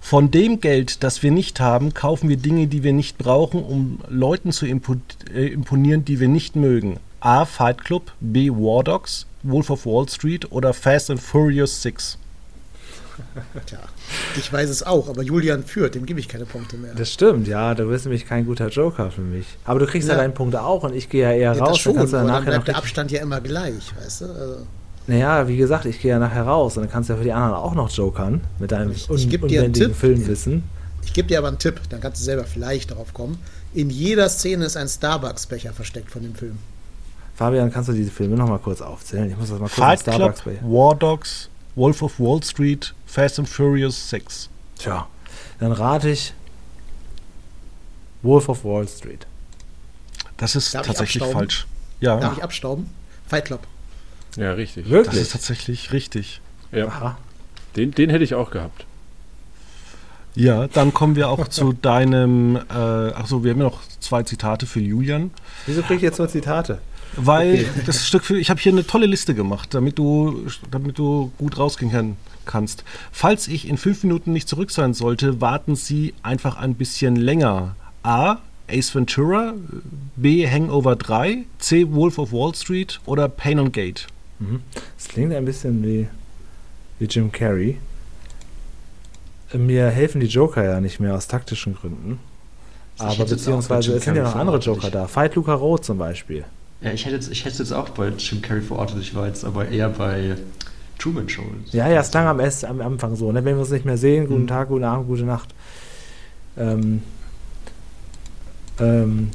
Von 0.00 0.30
dem 0.30 0.60
Geld, 0.60 1.02
das 1.02 1.22
wir 1.22 1.30
nicht 1.30 1.60
haben, 1.60 1.94
kaufen 1.94 2.28
wir 2.28 2.36
Dinge, 2.36 2.66
die 2.66 2.82
wir 2.82 2.92
nicht 2.92 3.16
brauchen, 3.16 3.62
um 3.62 4.00
Leuten 4.08 4.52
zu 4.52 4.66
äh, 4.66 5.46
imponieren, 5.46 6.04
die 6.04 6.20
wir 6.20 6.28
nicht 6.28 6.56
mögen. 6.56 6.98
A. 7.20 7.46
Fight 7.46 7.82
Club, 7.84 8.12
B. 8.20 8.50
War 8.50 8.84
Dogs, 8.84 9.26
Wolf 9.42 9.70
of 9.70 9.86
Wall 9.86 10.06
Street 10.08 10.52
oder 10.52 10.74
Fast 10.74 11.10
and 11.10 11.20
Furious 11.20 11.80
6. 11.80 12.18
tja, 13.66 13.78
ich 14.36 14.52
weiß 14.52 14.68
es 14.70 14.82
auch, 14.82 15.08
aber 15.08 15.22
Julian 15.22 15.62
führt, 15.64 15.94
dem 15.94 16.06
gebe 16.06 16.20
ich 16.20 16.28
keine 16.28 16.44
Punkte 16.44 16.76
mehr. 16.76 16.94
Das 16.94 17.12
stimmt, 17.12 17.46
ja. 17.48 17.74
Du 17.74 17.88
bist 17.88 18.04
nämlich 18.04 18.26
kein 18.26 18.46
guter 18.46 18.68
Joker 18.68 19.10
für 19.10 19.20
mich. 19.22 19.46
Aber 19.64 19.80
du 19.80 19.86
kriegst 19.86 20.08
ja, 20.08 20.14
Ja. 20.14 20.20
deinen 20.20 20.34
Punkt 20.34 20.56
auch 20.56 20.82
und 20.84 20.94
ich 20.94 21.08
gehe 21.08 21.22
ja 21.22 21.30
eher 21.32 21.54
Ja, 21.54 21.60
raus. 21.64 21.68
das 21.70 21.78
schon, 21.78 21.92
dann 21.94 22.00
kannst 22.02 22.12
du 22.12 22.16
aber 22.18 22.26
dann 22.26 22.34
dann 22.34 22.44
nachher 22.44 22.58
noch 22.58 22.64
bleibt 22.64 22.68
der 22.68 22.74
richtig- 22.74 22.90
Abstand 22.98 23.10
ja 23.12 23.20
immer 23.22 23.40
gleich, 23.40 23.92
weißt 24.02 24.20
du? 24.22 24.24
Also, 24.26 24.66
Naja, 25.06 25.46
wie 25.48 25.56
gesagt, 25.58 25.84
ich 25.84 26.00
gehe 26.00 26.12
ja 26.12 26.18
nachher 26.18 26.44
raus 26.44 26.76
und 26.76 26.84
dann 26.84 26.90
kannst 26.90 27.08
du 27.10 27.12
ja 27.14 27.18
für 27.18 27.24
die 27.24 27.32
anderen 27.32 27.54
auch 27.54 27.74
noch 27.74 27.90
jokern 27.90 28.40
mit 28.58 28.72
deinem 28.72 28.92
Ich- 28.92 29.10
un 29.10 29.16
ich 29.16 29.28
geb 29.28 29.42
dir 29.48 29.60
einen 29.60 29.66
unbändigen 29.68 29.88
Tipp. 29.88 29.96
Filmwissen. 29.96 30.62
ich 31.04 31.12
gebe 31.12 31.28
dir 31.28 31.38
aber 31.38 31.48
einen 31.48 31.58
Tipp, 31.58 31.80
dann 31.90 32.00
kannst 32.00 32.20
du 32.20 32.24
selber 32.24 32.44
vielleicht 32.44 32.90
darauf 32.90 33.12
kommen. 33.12 33.36
In 33.74 33.90
jeder 33.90 34.28
Szene 34.30 34.64
ist 34.64 34.76
ein 34.76 34.88
Starbucks-Becher 34.88 35.72
versteckt 35.74 36.10
von 36.10 36.22
dem 36.22 36.34
Film. 36.34 36.56
Fabian, 37.34 37.70
kannst 37.72 37.88
du 37.88 37.92
diese 37.92 38.10
Filme 38.12 38.36
noch 38.36 38.48
mal 38.48 38.58
kurz 38.60 38.80
aufzählen? 38.80 39.28
Ich 39.28 39.36
muss 39.36 39.48
das 39.50 39.58
mal 39.58 39.66
kurz 39.66 39.74
Fight 39.74 40.00
Starbucks 40.00 40.42
Club. 40.42 40.54
War 40.62 40.94
Dogs, 40.94 41.50
Wolf 41.74 42.00
of 42.02 42.18
Wall 42.20 42.40
Street, 42.44 42.94
Fast 43.14 43.38
and 43.38 43.48
Furious 43.48 44.10
6. 44.10 44.48
Tja, 44.76 45.06
dann 45.60 45.70
rate 45.70 46.10
ich 46.10 46.32
Wolf 48.22 48.48
of 48.48 48.64
Wall 48.64 48.88
Street. 48.88 49.24
Das 50.36 50.56
ist 50.56 50.74
Darf 50.74 50.82
ich 50.82 50.86
tatsächlich 50.88 51.22
falsch. 51.22 51.66
Ja, 52.00 52.18
Darf 52.18 52.36
ich 52.36 52.42
abstauben? 52.42 52.90
Fight 53.28 53.44
Club. 53.44 53.60
ja, 54.36 54.52
richtig. 54.52 54.84
das 54.86 54.90
Wirklich? 54.92 55.20
ist 55.22 55.30
tatsächlich 55.32 55.92
richtig. 55.92 56.40
Ja. 56.72 56.88
Aha. 56.88 57.16
Den, 57.76 57.92
den 57.92 58.10
hätte 58.10 58.24
ich 58.24 58.34
auch 58.34 58.50
gehabt. 58.50 58.84
Ja, 60.34 60.66
dann 60.66 60.92
kommen 60.92 61.14
wir 61.14 61.28
auch 61.28 61.46
zu 61.46 61.72
deinem. 61.82 62.56
Äh, 62.56 62.72
achso, 62.72 63.44
wir 63.44 63.52
haben 63.52 63.58
ja 63.60 63.64
noch 63.66 63.78
zwei 64.00 64.24
Zitate 64.24 64.66
für 64.66 64.80
Julian. 64.80 65.30
Wieso 65.66 65.82
kriege 65.82 65.96
ich 65.98 66.02
jetzt 66.02 66.18
nur 66.18 66.28
Zitate? 66.28 66.80
Weil 67.16 67.52
Okay. 67.54 67.66
das 67.86 68.08
Stück 68.08 68.24
für. 68.24 68.36
Ich 68.40 68.50
habe 68.50 68.58
hier 68.60 68.72
eine 68.72 68.84
tolle 68.84 69.06
Liste 69.06 69.36
gemacht, 69.36 69.72
damit 69.72 69.98
du, 70.00 70.48
damit 70.72 70.98
du 70.98 71.30
gut 71.38 71.56
rausgehen 71.58 71.92
kann, 71.92 72.16
kannst. 72.46 72.84
Falls 73.12 73.48
ich 73.48 73.68
in 73.68 73.76
fünf 73.76 74.02
Minuten 74.02 74.32
nicht 74.32 74.48
zurück 74.48 74.70
sein 74.70 74.94
sollte, 74.94 75.40
warten 75.40 75.76
Sie 75.76 76.14
einfach 76.22 76.56
ein 76.56 76.74
bisschen 76.74 77.16
länger. 77.16 77.76
A. 78.02 78.38
Ace 78.68 78.94
Ventura, 78.94 79.52
B. 80.16 80.48
Hangover 80.48 80.96
3, 80.96 81.44
C. 81.58 81.92
Wolf 81.92 82.18
of 82.18 82.32
Wall 82.32 82.54
Street 82.54 82.98
oder 83.04 83.28
Pain 83.28 83.58
on 83.58 83.72
Gate. 83.72 84.06
Mhm. 84.38 84.60
Das 84.96 85.08
klingt 85.08 85.34
ein 85.34 85.44
bisschen 85.44 85.82
wie, 85.84 86.08
wie 86.98 87.04
Jim 87.04 87.30
Carrey. 87.30 87.78
Äh, 89.52 89.58
Mir 89.58 89.88
helfen 89.90 90.20
die 90.20 90.26
Joker 90.26 90.64
ja 90.64 90.80
nicht 90.80 90.98
mehr 91.00 91.14
aus 91.14 91.28
taktischen 91.28 91.74
Gründen. 91.74 92.18
Ich 92.96 93.02
Aber 93.02 93.24
beziehungsweise 93.24 93.92
es 93.94 94.04
sind 94.04 94.16
ja 94.16 94.22
noch 94.22 94.36
andere. 94.36 94.58
Joker 94.58 94.90
da. 94.90 95.08
Fight 95.08 95.34
Luca 95.34 95.52
Roth 95.54 95.84
zum 95.84 95.98
Beispiel. 95.98 96.44
Ja, 96.80 96.92
ich 96.92 97.04
hätte 97.04 97.16
jetzt, 97.16 97.30
ich 97.30 97.44
hätte 97.44 97.58
jetzt 97.58 97.72
auch 97.72 97.88
bei 97.90 98.08
Jim 98.16 98.40
Carrey 98.40 98.62
verortet, 98.62 98.98
ich 99.00 99.14
war 99.14 99.26
jetzt 99.26 99.44
aber 99.44 99.68
eher 99.68 99.88
bei 99.88 100.36
Truman 101.04 101.28
Show. 101.28 101.42
Ja, 101.72 101.86
ja, 101.88 102.00
es 102.00 102.10
klang 102.10 102.26
am, 102.26 102.40
am 102.40 102.80
Anfang 102.80 103.14
so. 103.14 103.30
Ne? 103.30 103.44
Wenn 103.44 103.56
wir 103.56 103.60
uns 103.60 103.70
nicht 103.70 103.84
mehr 103.84 103.98
sehen, 103.98 104.26
guten 104.26 104.42
Mhm. 104.42 104.46
Tag, 104.48 104.68
guten 104.68 104.84
Abend, 104.84 105.06
gute 105.06 105.24
Nacht. 105.24 105.54
Ähm, 106.56 107.02
ähm, 108.80 109.30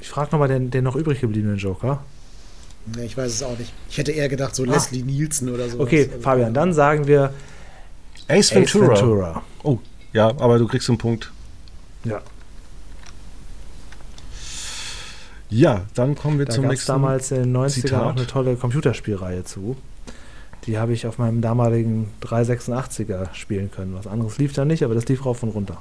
ich 0.00 0.08
frage 0.08 0.30
nochmal 0.32 0.48
den, 0.48 0.70
den 0.70 0.84
noch 0.84 0.94
übrig 0.94 1.20
gebliebenen 1.20 1.56
Joker. 1.58 2.04
Nee, 2.96 3.04
ich 3.06 3.16
weiß 3.16 3.32
es 3.32 3.42
auch 3.42 3.58
nicht. 3.58 3.72
Ich 3.90 3.98
hätte 3.98 4.12
eher 4.12 4.28
gedacht, 4.28 4.54
so 4.54 4.62
Ah. 4.64 4.66
Leslie 4.66 5.02
Nielsen 5.02 5.48
oder 5.48 5.68
so. 5.68 5.80
Okay, 5.80 6.08
Fabian, 6.20 6.54
dann 6.54 6.72
sagen 6.72 7.06
wir 7.08 7.32
Ace 8.28 8.52
Ace 8.52 8.54
Ventura. 8.54 8.88
Ventura. 8.94 9.42
Oh, 9.64 9.78
ja, 10.12 10.28
aber 10.28 10.58
du 10.58 10.66
kriegst 10.68 10.88
einen 10.88 10.98
Punkt. 10.98 11.32
Ja, 12.04 12.20
Ja, 15.50 15.82
dann 15.94 16.14
kommen 16.14 16.38
wir 16.38 16.46
da 16.46 16.52
zum 16.54 16.62
gab 16.62 16.72
es 16.72 16.78
nächsten. 16.78 16.92
damals 16.92 17.30
in 17.30 17.36
den 17.42 17.52
90ern 17.56 17.68
Zitat. 17.82 18.02
auch 18.02 18.16
eine 18.16 18.26
tolle 18.26 18.56
Computerspielreihe 18.56 19.44
zu. 19.44 19.76
Die 20.66 20.78
habe 20.78 20.92
ich 20.92 21.06
auf 21.06 21.18
meinem 21.18 21.40
damaligen 21.40 22.10
386er 22.22 23.34
spielen 23.34 23.70
können. 23.70 23.94
Was 23.94 24.06
anderes 24.06 24.38
lief 24.38 24.52
da 24.52 24.64
nicht, 24.64 24.84
aber 24.84 24.94
das 24.94 25.06
lief 25.08 25.24
rauf 25.26 25.42
und 25.42 25.50
runter. 25.50 25.78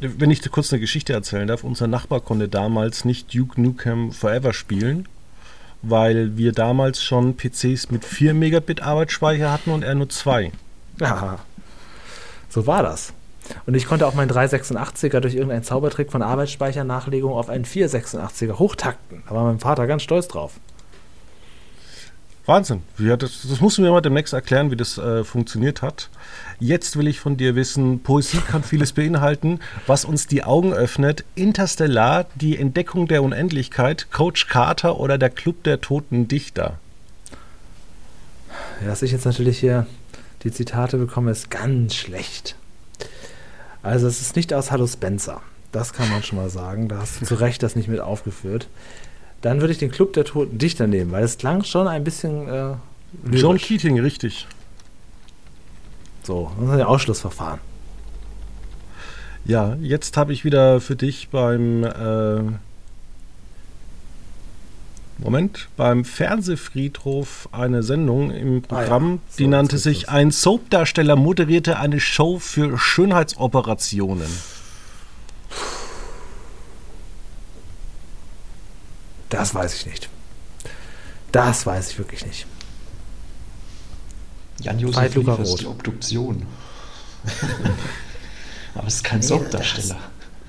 Wenn 0.00 0.30
ich 0.30 0.40
dir 0.40 0.50
kurz 0.50 0.72
eine 0.72 0.80
Geschichte 0.80 1.12
erzählen 1.12 1.46
darf, 1.46 1.64
unser 1.64 1.86
Nachbar 1.86 2.20
konnte 2.20 2.48
damals 2.48 3.04
nicht 3.04 3.32
Duke 3.34 3.60
Nukem 3.60 4.12
Forever 4.12 4.52
spielen, 4.52 5.08
weil 5.82 6.36
wir 6.36 6.52
damals 6.52 7.02
schon 7.02 7.36
PCs 7.36 7.90
mit 7.90 8.04
4 8.04 8.34
Megabit 8.34 8.82
Arbeitsspeicher 8.82 9.52
hatten 9.52 9.70
und 9.70 9.84
er 9.84 9.94
nur 9.94 10.08
2. 10.08 10.52
Ja, 10.98 11.38
so 12.48 12.66
war 12.66 12.82
das. 12.82 13.12
Und 13.66 13.74
ich 13.74 13.86
konnte 13.86 14.06
auch 14.06 14.14
meinen 14.14 14.30
386er 14.30 15.20
durch 15.20 15.34
irgendeinen 15.34 15.64
Zaubertrick 15.64 16.10
von 16.10 16.22
Arbeitsspeichernachlegung 16.22 17.32
auf 17.32 17.48
einen 17.48 17.64
486er 17.64 18.58
hochtakten. 18.58 19.22
Da 19.28 19.34
war 19.34 19.44
mein 19.44 19.58
Vater 19.58 19.86
ganz 19.86 20.02
stolz 20.02 20.28
drauf. 20.28 20.60
Wahnsinn. 22.50 22.82
Das, 22.98 23.18
das 23.48 23.60
musst 23.60 23.78
du 23.78 23.82
mir 23.82 23.90
mal 23.90 24.00
demnächst 24.00 24.34
erklären, 24.34 24.70
wie 24.70 24.76
das 24.76 24.98
äh, 24.98 25.24
funktioniert 25.24 25.82
hat. 25.82 26.10
Jetzt 26.58 26.98
will 26.98 27.06
ich 27.06 27.20
von 27.20 27.36
dir 27.36 27.54
wissen, 27.54 28.02
Poesie 28.02 28.40
kann 28.40 28.62
vieles 28.62 28.92
beinhalten, 28.92 29.60
was 29.86 30.04
uns 30.04 30.26
die 30.26 30.42
Augen 30.44 30.72
öffnet. 30.74 31.24
Interstellar, 31.34 32.26
die 32.34 32.58
Entdeckung 32.58 33.06
der 33.06 33.22
Unendlichkeit, 33.22 34.08
Coach 34.10 34.48
Carter 34.48 34.98
oder 34.98 35.16
der 35.16 35.30
Club 35.30 35.62
der 35.62 35.80
toten 35.80 36.28
Dichter. 36.28 36.78
Ja, 38.80 38.88
dass 38.88 39.02
ich 39.02 39.12
jetzt 39.12 39.24
natürlich 39.24 39.58
hier 39.58 39.86
die 40.42 40.50
Zitate 40.50 40.98
bekomme, 40.98 41.30
ist 41.30 41.50
ganz 41.50 41.94
schlecht. 41.94 42.56
Also 43.82 44.06
es 44.06 44.20
ist 44.20 44.36
nicht 44.36 44.52
aus 44.52 44.70
Hallo 44.70 44.86
Spencer. 44.86 45.40
Das 45.72 45.92
kann 45.92 46.10
man 46.10 46.22
schon 46.22 46.38
mal 46.38 46.50
sagen. 46.50 46.88
Da 46.88 46.98
hast 46.98 47.20
du 47.20 47.26
zu 47.26 47.36
Recht 47.36 47.62
das 47.62 47.76
nicht 47.76 47.88
mit 47.88 48.00
aufgeführt. 48.00 48.66
Dann 49.42 49.60
würde 49.60 49.72
ich 49.72 49.78
den 49.78 49.90
Club 49.90 50.12
der 50.12 50.24
Toten 50.24 50.58
Dichter 50.58 50.86
nehmen, 50.86 51.12
weil 51.12 51.24
es 51.24 51.38
klang 51.38 51.64
schon 51.64 51.88
ein 51.88 52.04
bisschen 52.04 52.48
äh. 52.48 52.74
John 53.32 53.58
Keating, 53.58 53.98
richtig. 53.98 54.46
So, 56.22 56.50
das 56.58 56.68
ist 56.68 56.74
ein 56.74 56.82
Ausschlussverfahren. 56.82 57.58
Ja, 59.44 59.76
jetzt 59.80 60.16
habe 60.16 60.32
ich 60.32 60.44
wieder 60.44 60.80
für 60.80 60.94
dich 60.94 61.30
beim 61.30 61.82
äh, 61.82 62.42
Moment, 65.18 65.68
beim 65.76 66.04
Fernsehfriedhof 66.04 67.48
eine 67.52 67.82
Sendung 67.82 68.30
im 68.30 68.62
Programm, 68.62 69.04
Ah 69.04 69.14
ja, 69.14 69.18
so, 69.28 69.38
die 69.38 69.46
nannte 69.48 69.78
sich. 69.78 70.08
Ein 70.08 70.30
Soapdarsteller 70.30 71.16
moderierte 71.16 71.78
eine 71.78 72.00
Show 72.00 72.38
für 72.38 72.78
Schönheitsoperationen. 72.78 74.28
Das 79.30 79.54
weiß 79.54 79.74
ich 79.74 79.86
nicht. 79.86 80.08
Das 81.32 81.64
weiß 81.64 81.90
ich 81.92 81.98
wirklich 81.98 82.26
nicht. 82.26 82.46
Jan-Josef 84.60 85.14
Luca 85.14 85.34
Roth. 85.34 85.60
die 85.60 85.66
Obduktion. 85.66 86.46
Aber 88.74 88.86
es 88.86 88.96
ist 88.96 89.04
kein 89.04 89.20
Nee, 89.20 89.26
Soapdarsteller. 89.26 89.96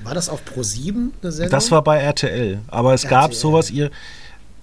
War 0.03 0.13
das 0.13 0.29
auf 0.29 0.43
Pro 0.43 0.63
7 0.63 1.13
eine 1.21 1.31
Sendung? 1.31 1.51
Das 1.51 1.71
war 1.71 1.83
bei 1.83 1.97
RTL, 1.99 2.59
aber 2.67 2.93
es 2.93 3.03
gab 3.07 3.25
RTL. 3.31 3.39
sowas, 3.39 3.69
ihr, 3.69 3.91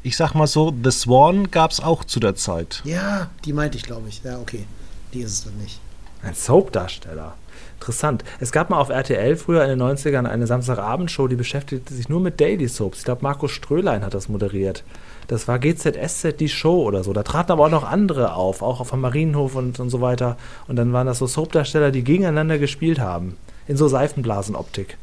ich 0.03 0.17
sag 0.17 0.35
mal 0.35 0.47
so, 0.49 0.75
The 0.83 0.91
Swan 0.91 1.51
gab 1.51 1.71
es 1.71 1.79
auch 1.81 2.03
zu 2.05 2.19
der 2.19 2.35
Zeit. 2.35 2.83
Ja, 2.85 3.31
die 3.45 3.53
meinte 3.53 3.77
ich, 3.79 3.85
glaube 3.85 4.09
ich. 4.09 4.21
Ja, 4.25 4.39
okay. 4.39 4.67
Die 5.13 5.21
ist 5.21 5.33
es 5.33 5.45
dann 5.45 5.57
nicht. 5.59 5.81
Ein 6.23 6.35
Soap-Darsteller. 6.35 7.35
Interessant. 7.79 8.25
Es 8.41 8.51
gab 8.51 8.71
mal 8.71 8.81
auf 8.81 8.89
RTL 8.89 9.37
früher 9.37 9.63
in 9.65 9.71
den 9.71 9.83
90ern 9.83 10.27
eine 10.27 10.47
Samstagabendshow, 10.49 11.29
die 11.29 11.37
beschäftigte 11.37 11.95
sich 11.95 12.09
nur 12.09 12.21
mit 12.21 12.41
Daily 12.41 12.67
Soaps. 12.67 12.99
Ich 12.99 13.05
glaube, 13.05 13.23
Markus 13.23 13.53
Strölein 13.53 14.05
hat 14.05 14.15
das 14.15 14.29
moderiert. 14.29 14.83
Das 15.29 15.47
war 15.47 15.59
GZSZ 15.59 16.37
die 16.41 16.49
Show 16.49 16.83
oder 16.83 17.05
so. 17.05 17.13
Da 17.13 17.23
traten 17.23 17.53
aber 17.53 17.67
auch 17.67 17.71
noch 17.71 17.85
andere 17.85 18.35
auf, 18.35 18.63
auch 18.63 18.85
vom 18.85 19.01
Marienhof 19.01 19.55
und, 19.55 19.79
und 19.79 19.91
so 19.91 20.01
weiter. 20.01 20.37
Und 20.67 20.77
dann 20.77 20.93
waren 20.93 21.07
das 21.07 21.19
so 21.19 21.27
Soap-Darsteller, 21.27 21.93
die 21.93 22.03
gegeneinander 22.03 22.59
gespielt 22.59 22.99
haben. 22.99 23.37
In 23.69 23.77
so 23.77 23.87
Seifenblasenoptik. 23.87 24.97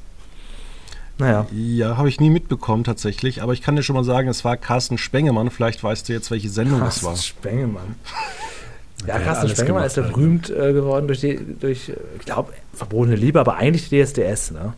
Naja. 1.17 1.45
Ja, 1.51 1.95
habe 1.95 2.09
ich 2.09 2.19
nie 2.19 2.29
mitbekommen 2.29 2.83
tatsächlich, 2.83 3.41
aber 3.41 3.53
ich 3.53 3.61
kann 3.61 3.75
dir 3.75 3.83
schon 3.83 3.95
mal 3.95 4.03
sagen, 4.03 4.27
es 4.27 4.43
war 4.43 4.57
Carsten 4.57 4.97
Spengemann. 4.97 5.49
Vielleicht 5.49 5.81
weißt 5.81 6.09
du 6.09 6.13
jetzt, 6.13 6.29
welche 6.29 6.49
Sendung 6.49 6.81
das 6.81 7.03
war. 7.03 7.11
Carsten 7.11 7.27
Spengemann. 7.27 7.95
Ja, 9.07 9.15
hat 9.15 9.23
Carsten 9.23 9.65
gemacht, 9.65 9.85
ist 9.85 9.97
ja 9.97 10.03
berühmt 10.03 10.49
äh, 10.49 10.73
geworden 10.73 11.07
durch, 11.07 11.19
die, 11.21 11.37
durch 11.59 11.91
ich 12.19 12.25
glaube, 12.25 12.53
verbotene 12.73 13.15
Liebe, 13.15 13.39
aber 13.39 13.55
eigentlich 13.55 13.89
die 13.89 14.03
DSDS, 14.03 14.51
ne? 14.51 14.73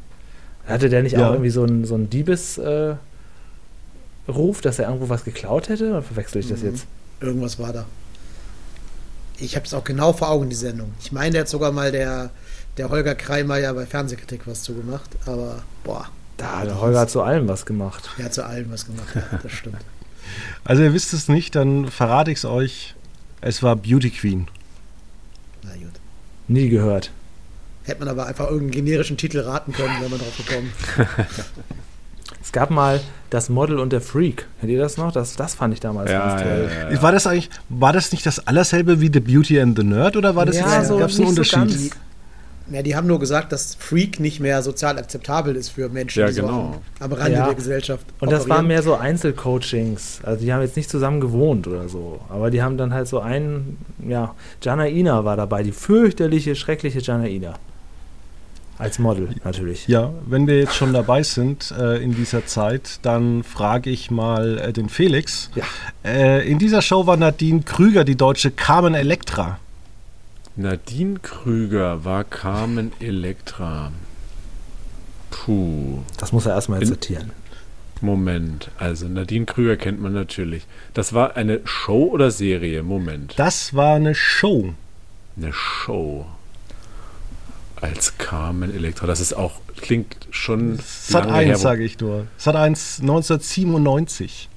Hatte 0.67 0.89
der 0.89 1.01
nicht 1.03 1.13
Ja. 1.13 1.27
auch 1.27 1.31
irgendwie 1.33 1.49
so 1.49 1.63
einen 1.63 1.85
so 1.85 1.95
einen 1.95 2.09
Diebes 2.09 2.57
äh, 2.57 2.95
Ruf, 4.27 4.59
dass 4.61 4.79
er 4.79 4.87
irgendwo 4.87 5.07
was 5.09 5.23
geklaut 5.23 5.69
hätte? 5.69 5.89
Oder 5.91 6.01
verwechsel 6.01 6.39
ich 6.41 6.49
das 6.49 6.61
Mhm. 6.61 6.69
jetzt? 6.71 6.85
Irgendwas 7.21 7.57
war 7.59 7.71
da. 7.71 7.85
Ich 9.39 9.55
habe 9.55 9.65
es 9.65 9.73
auch 9.73 9.83
genau 9.83 10.13
vor 10.13 10.29
Augen, 10.29 10.49
die 10.49 10.55
Sendung. 10.55 10.93
Ich 10.99 11.11
meine, 11.11 11.31
der 11.31 11.41
hat 11.41 11.47
sogar 11.49 11.71
mal 11.71 11.91
der, 11.91 12.31
der 12.77 12.89
Holger 12.89 13.15
Kreimeier 13.15 13.73
bei 13.73 13.85
Fernsehkritik 13.85 14.41
was 14.45 14.63
zugemacht. 14.63 15.09
Aber, 15.25 15.61
boah, 15.83 16.07
Da 16.37 16.59
hat 16.59 16.67
der 16.67 16.81
Holger 16.81 17.07
zu 17.07 17.21
allem 17.21 17.47
was 17.47 17.65
gemacht. 17.65 18.09
der 18.17 18.25
hat 18.25 18.33
zu 18.33 18.45
allem 18.45 18.69
was 18.71 18.85
gemacht. 18.85 19.07
Ja, 19.15 19.23
das 19.41 19.51
stimmt. 19.51 19.77
Also 20.65 20.83
ihr 20.83 20.93
wisst 20.93 21.13
es 21.13 21.29
nicht, 21.29 21.55
dann 21.55 21.87
verrate 21.87 22.31
ich 22.31 22.39
es 22.39 22.45
euch. 22.45 22.95
Es 23.41 23.61
war 23.63 23.75
Beauty 23.75 24.09
Queen. 24.09 24.47
Na 25.63 25.71
gut. 25.73 25.93
Nie 26.47 26.69
gehört. 26.69 27.11
Hätte 27.83 27.99
man 27.99 28.09
aber 28.09 28.25
einfach 28.25 28.45
irgendeinen 28.49 28.71
generischen 28.71 29.17
Titel 29.17 29.39
raten 29.39 29.71
können, 29.71 29.93
wenn 30.01 30.09
man 30.09 30.19
drauf 30.19 30.37
gekommen. 30.37 30.71
Es 32.43 32.51
gab 32.53 32.71
mal 32.71 33.01
das 33.29 33.49
Model 33.49 33.77
und 33.79 33.91
der 33.91 33.99
Freak. 33.99 34.47
Kennt 34.59 34.71
ihr 34.71 34.79
das 34.79 34.95
noch? 34.97 35.11
Das, 35.11 35.35
das 35.35 35.53
fand 35.55 35.73
ich 35.73 35.81
damals 35.81 36.09
Ja, 36.11 36.27
ganz 36.29 36.41
toll. 36.41 36.69
ja, 36.73 36.91
ja. 36.91 37.01
War 37.01 37.11
das 37.11 37.27
eigentlich, 37.27 37.49
war 37.67 37.91
das 37.91 38.11
nicht 38.13 38.25
das 38.25 38.45
allerselbe 38.47 39.01
wie 39.01 39.09
The 39.11 39.19
Beauty 39.19 39.59
and 39.59 39.77
the 39.77 39.83
Nerd 39.83 40.15
oder 40.15 40.35
war 40.35 40.45
das 40.45 40.55
Ja, 40.57 40.77
jetzt, 40.77 40.87
so 40.87 40.97
gab 40.97 41.09
es 41.09 41.17
einen 41.17 41.25
so 41.25 41.29
Unterschied? 41.31 41.53
ganz. 41.53 41.89
Ja, 42.71 42.81
die 42.81 42.95
haben 42.95 43.07
nur 43.07 43.19
gesagt, 43.19 43.51
dass 43.51 43.75
Freak 43.75 44.19
nicht 44.19 44.39
mehr 44.39 44.61
sozial 44.61 44.97
akzeptabel 44.97 45.55
ist 45.55 45.69
für 45.69 45.89
Menschen, 45.89 46.19
Ja, 46.19 46.27
die 46.27 46.33
so 46.33 46.41
genau. 46.41 46.81
am, 46.99 47.11
am 47.11 47.13
Rande 47.13 47.37
Ja. 47.37 47.45
der 47.45 47.55
Gesellschaft 47.55 48.05
Und 48.19 48.31
das 48.31 48.49
waren 48.49 48.67
mehr 48.67 48.83
so 48.83 48.95
Einzelcoachings. 48.95 50.19
Also 50.23 50.43
die 50.43 50.51
haben 50.51 50.61
jetzt 50.61 50.75
nicht 50.75 50.89
zusammen 50.89 51.21
gewohnt 51.21 51.67
oder 51.67 51.87
so. 51.87 52.19
Aber 52.29 52.51
die 52.51 52.61
haben 52.61 52.77
dann 52.77 52.93
halt 52.93 53.07
so 53.07 53.19
einen, 53.19 53.77
ja, 54.07 54.35
Janaina 54.61 55.23
war 55.23 55.37
dabei, 55.37 55.63
die 55.63 55.71
fürchterliche, 55.71 56.55
schreckliche 56.55 56.99
Janaina. 56.99 57.53
Als 58.79 58.99
Model 58.99 59.29
natürlich. 59.43 59.87
Ja, 59.87 60.11
wenn 60.27 60.45
wir 60.45 60.59
jetzt 60.59 60.75
schon 60.75 60.93
dabei 60.93 61.23
sind 61.23 61.73
äh, 61.79 61.97
in 61.97 62.13
dieser 62.13 62.45
Zeit, 62.45 62.99
dann 63.01 63.43
frage 63.43 63.89
ich 63.89 64.11
mal 64.11 64.59
äh, 64.59 64.71
den 64.71 64.87
Felix. 64.89 65.49
Ja. 65.55 65.63
Äh, 66.05 66.47
in 66.47 66.59
dieser 66.59 66.83
Show 66.83 67.07
war 67.07 67.17
Nadine 67.17 67.61
Krüger 67.63 68.03
die 68.03 68.15
deutsche 68.15 68.51
Carmen 68.51 68.93
Electra. 68.93 69.57
Nadine 70.59 71.19
Krüger 71.19 72.03
war 72.03 72.23
Carmen 72.23 72.91
Electra. 72.99 73.91
Puh. 75.29 75.99
Das 76.17 76.31
muss 76.31 76.47
er 76.47 76.55
erstmal 76.55 76.83
zitieren. 76.83 77.31
Moment. 78.01 78.71
Also 78.79 79.07
Nadine 79.07 79.45
Krüger 79.45 79.77
kennt 79.77 80.01
man 80.01 80.13
natürlich. 80.13 80.65
Das 80.95 81.13
war 81.13 81.35
eine 81.35 81.61
Show 81.65 82.05
oder 82.05 82.31
Serie? 82.31 82.81
Moment. 82.81 83.35
Das 83.37 83.75
war 83.75 83.97
eine 83.97 84.15
Show. 84.15 84.73
Eine 85.35 85.53
Show. 85.53 86.25
Als 87.79 88.17
Carmen 88.17 88.73
Electra. 88.73 89.05
Das 89.05 89.19
ist 89.19 89.33
auch, 89.33 89.61
klingt 89.75 90.27
schon 90.31 90.79
Sat 90.83 91.25
lange 91.25 91.37
her. 91.37 91.53
1, 91.53 91.61
sage 91.61 91.83
ich 91.83 91.99
nur. 91.99 92.25
Sat 92.37 92.55
1 92.55 93.01
1997. 93.01 94.49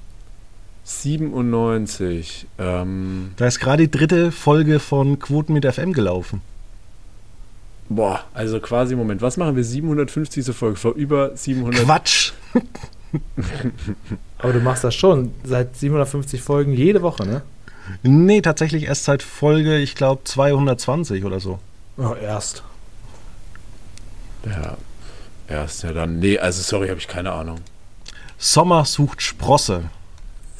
97. 0.85 2.47
Ähm, 2.59 3.33
Da 3.37 3.47
ist 3.47 3.61
gerade 3.61 3.87
die 3.87 3.91
dritte 3.91 4.33
Folge 4.33 4.81
von 4.81 5.19
Quoten 5.19 5.53
mit 5.53 5.65
FM 5.65 5.93
gelaufen. 5.93 6.41
boah, 7.89 8.25
also 8.35 8.61
quasi, 8.61 8.95
Moment, 8.97 9.21
was 9.23 9.37
machen 9.37 9.57
wir? 9.57 9.65
750. 9.65 10.55
Folge, 10.55 10.77
vor 10.77 10.95
über 10.95 11.37
700. 11.37 11.85
Quatsch! 11.85 12.33
Aber 14.39 14.53
du 14.53 14.61
machst 14.61 14.85
das 14.85 14.95
schon 14.95 15.33
seit 15.45 15.77
750 15.77 16.41
Folgen 16.41 16.73
jede 16.73 17.03
Woche, 17.03 17.27
ne? 17.27 17.43
Nee, 18.03 18.41
tatsächlich 18.41 18.85
erst 18.85 19.05
seit 19.05 19.23
Folge, 19.23 19.79
ich 19.79 19.97
glaube, 19.97 20.23
220 20.25 21.25
oder 21.25 21.41
so. 21.41 21.59
Oh, 21.97 22.15
erst. 22.15 22.63
Ja, 24.47 24.77
erst, 25.49 25.83
ja 25.83 25.93
dann. 25.93 26.21
Nee, 26.21 26.39
also 26.39 26.63
sorry, 26.63 26.89
habe 26.89 27.01
ich 27.01 27.09
keine 27.09 27.33
Ahnung. 27.33 27.59
Sommer 28.39 28.85
sucht 28.85 29.21
Sprosse. 29.23 29.91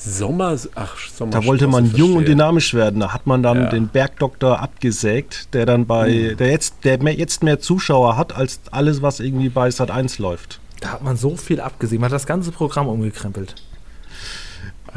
Sommer, 0.03 0.57
ach, 0.75 0.97
Sommer. 1.15 1.33
Da 1.33 1.45
wollte 1.45 1.67
man 1.67 1.95
jung 1.95 2.17
und 2.17 2.27
dynamisch 2.27 2.73
werden. 2.75 3.01
Da 3.01 3.13
hat 3.13 3.27
man 3.27 3.43
dann 3.43 3.63
Ja. 3.65 3.69
den 3.71 3.89
Bergdoktor 3.89 4.59
abgesägt, 4.61 5.53
der 5.55 5.67
dann 5.67 5.87
bei, 5.87 6.35
der 6.39 6.51
jetzt, 6.51 6.77
der 6.85 7.03
mehr, 7.03 7.15
jetzt 7.15 7.43
mehr 7.43 7.61
Zuschauer 7.61 8.17
hat 8.17 8.35
als 8.35 8.61
alles, 8.71 9.03
was 9.03 9.21
irgendwie 9.21 9.49
bei 9.51 9.71
Sat 9.71 9.91
1 9.91 10.19
läuft. 10.19 10.61
Da 10.81 10.93
hat 10.93 11.03
man 11.03 11.17
so 11.17 11.37
viel 11.37 11.61
abgesehen. 11.61 12.01
Man 12.01 12.07
hat 12.11 12.15
das 12.15 12.27
ganze 12.27 12.51
Programm 12.53 12.89
umgekrempelt. 12.89 13.55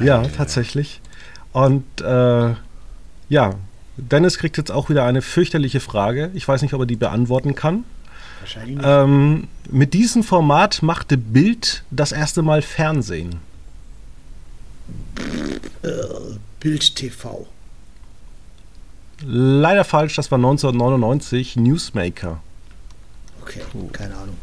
Ja, 0.02 0.24
tatsächlich. 0.24 1.02
Und 1.52 1.84
äh, 2.02 2.52
ja, 3.30 3.56
Dennis 3.98 4.38
kriegt 4.38 4.58
jetzt 4.58 4.72
auch 4.72 4.90
wieder 4.90 5.04
eine 5.06 5.22
fürchterliche 5.22 5.80
Frage. 5.80 6.32
Ich 6.34 6.48
weiß 6.48 6.62
nicht, 6.62 6.74
ob 6.74 6.80
er 6.82 6.86
die 6.86 6.96
beantworten 6.96 7.54
kann. 7.56 7.84
Wahrscheinlich 8.40 8.78
nicht. 8.78 8.86
Ähm, 8.88 9.48
mit 9.70 9.94
diesem 9.94 10.24
Format 10.24 10.82
machte 10.82 11.18
Bild 11.18 11.84
das 11.92 12.12
erste 12.12 12.42
Mal 12.42 12.62
Fernsehen. 12.62 13.36
Bild 16.64 16.96
TV. 16.96 17.46
Leider 19.26 19.84
falsch, 19.84 20.16
das 20.16 20.32
war 20.32 20.38
1999 20.38 21.58
Newsmaker. 21.58 22.40
Okay, 23.42 23.62
keine 23.92 24.16
Ahnung. 24.16 24.36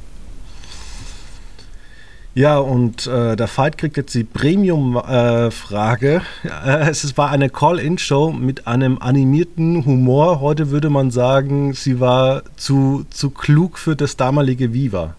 Ja, 2.35 2.59
und 2.59 3.07
äh, 3.07 3.35
der 3.37 3.49
Fight 3.49 3.77
kriegt 3.77 3.97
jetzt 3.97 4.15
die 4.15 4.23
Premium-Frage. 4.25 6.23
Äh, 6.45 6.89
es 6.89 7.17
war 7.17 7.31
eine 7.31 7.51
Call-In-Show 7.51 8.33
mit 8.33 8.67
einem 8.67 8.99
animierten 8.99 9.85
Humor. 9.85 10.41
Heute 10.41 10.71
würde 10.71 10.91
man 10.91 11.11
sagen, 11.11 11.73
sie 11.73 11.99
war 11.99 12.43
zu, 12.57 13.05
zu 13.11 13.31
klug 13.31 13.79
für 13.79 13.97
das 13.97 14.17
damalige 14.17 14.73
Viva. 14.73 15.17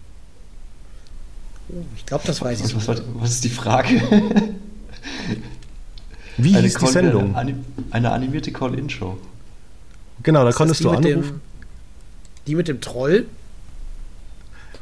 Oh, 1.68 1.84
ich 1.96 2.06
glaube, 2.06 2.24
das 2.26 2.40
weiß 2.40 2.64
ich 2.64 2.74
Was, 2.74 2.88
was, 2.88 3.02
was 3.14 3.30
ist 3.32 3.44
die 3.44 3.50
Frage? 3.50 4.00
Wie 6.38 6.54
eine, 6.54 6.62
hieß 6.62 6.74
die 6.78 6.86
Sendung? 6.86 7.34
Eine, 7.36 7.52
anim- 7.52 7.64
eine 7.90 8.10
animierte 8.12 8.52
Call-In-Show. 8.52 9.18
Genau, 10.22 10.42
da 10.44 10.48
Ist 10.50 10.56
konntest 10.56 10.82
du 10.84 10.90
mit 10.90 10.98
anrufen. 11.04 11.22
Dem, 11.32 11.40
die 12.46 12.54
mit 12.54 12.68
dem 12.68 12.80
Troll? 12.80 13.26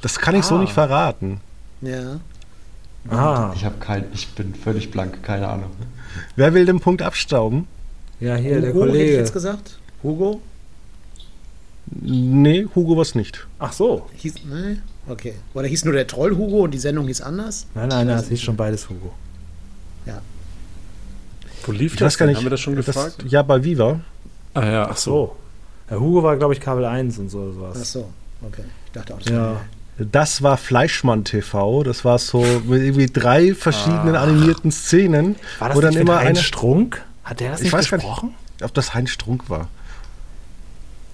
Das 0.03 0.19
kann 0.19 0.35
ich 0.35 0.45
so 0.45 0.57
Ah. 0.57 0.61
nicht 0.61 0.73
verraten. 0.73 1.41
Ja. 1.83 2.21
Ah, 3.09 3.53
Ich 3.57 3.65
habe 3.65 3.77
kein, 3.81 4.05
ich 4.13 4.29
bin 4.29 4.55
völlig 4.55 4.91
blank, 4.91 5.23
keine 5.23 5.49
Ahnung. 5.49 5.71
Wer 6.37 6.53
will 6.55 6.67
den 6.67 6.81
Punkt 6.81 7.01
abstauben? 7.03 7.67
ja, 8.21 8.37
hier, 8.37 8.61
der 8.61 8.71
Hugo, 8.75 8.83
hätte 8.85 8.93
ich 8.97 8.99
Kollege. 9.03 9.17
jetzt 9.17 9.33
gesagt? 9.33 9.79
Hugo? 10.03 10.43
Nee, 11.91 12.67
Hugo 12.75 12.97
was 12.97 13.15
nicht. 13.15 13.47
Ach 13.59 13.73
so. 13.73 14.09
Hieß, 14.17 14.35
nee? 14.45 14.77
Okay. 15.09 15.35
Oder 15.55 15.67
hieß 15.67 15.85
nur 15.87 15.95
der 15.95 16.07
Troll 16.07 16.37
Hugo 16.37 16.61
und 16.65 16.73
die 16.73 16.79
Sendung 16.79 17.07
hieß 17.09 17.23
anders? 17.23 17.67
Nein, 17.75 17.89
nein, 17.89 18.07
nein, 18.07 18.19
es 18.19 18.29
hieß 18.29 18.41
schon 18.43 18.57
beides 18.57 18.89
Hugo. 18.89 19.13
Ja. 20.07 20.21
Wo 21.65 21.73
lief 21.73 21.93
Ich 21.95 21.99
das? 21.99 22.07
weiß 22.15 22.19
gar 22.19 22.27
nicht. 22.27 22.37
Haben 22.39 22.45
wir 22.47 22.51
das 22.51 22.61
schon 22.61 22.77
gefragt? 22.77 23.25
ja, 23.27 23.43
bei 23.43 23.63
Viva. 23.63 24.01
ah 24.55 24.65
ja, 24.67 24.89
ach 24.91 24.97
so. 24.97 25.11
So. 25.11 25.37
Herr 25.89 26.01
Hugo 26.01 26.23
war, 26.23 26.37
glaube 26.37 26.55
ich, 26.55 26.61
Kabel 26.61 26.85
1 26.85 27.19
und 27.19 27.29
so 27.31 27.53
Ach 27.59 27.75
was. 27.75 27.93
so, 27.93 28.09
okay. 28.43 28.63
Ich 28.87 28.93
dachte 28.93 29.15
auch, 29.15 29.19
das 29.19 29.29
Ja. 29.33 29.41
war- 29.53 29.61
Das 29.99 30.43
war 30.43 30.57
Fleischmann 30.57 31.25
TV. 31.25 31.83
Das 31.83 32.05
war 32.07 32.19
so 32.19 32.39
mit 32.65 32.81
irgendwie 32.83 33.07
drei 33.07 33.55
verschiedenen 33.55 34.17
animierten 34.17 34.71
Szenen, 34.73 35.37
War 35.59 35.69
das 35.69 35.77
wo 35.77 35.81
dann 35.83 35.95
immer 35.95 36.17
Heinz 36.21 36.39
eine. 36.39 36.39
Strunk? 36.39 37.05
Hat 37.25 37.41
der 37.41 37.51
das 37.51 37.61
Ich 37.61 37.65
nicht 37.65 37.73
weiß 37.75 37.91
gar 37.91 37.99
nicht. 37.99 38.07
gesprochen? 38.07 38.35
Ob 38.63 38.73
das 38.73 38.95
Heinz 38.95 39.11
Strunk 39.11 39.51
war. 39.51 39.69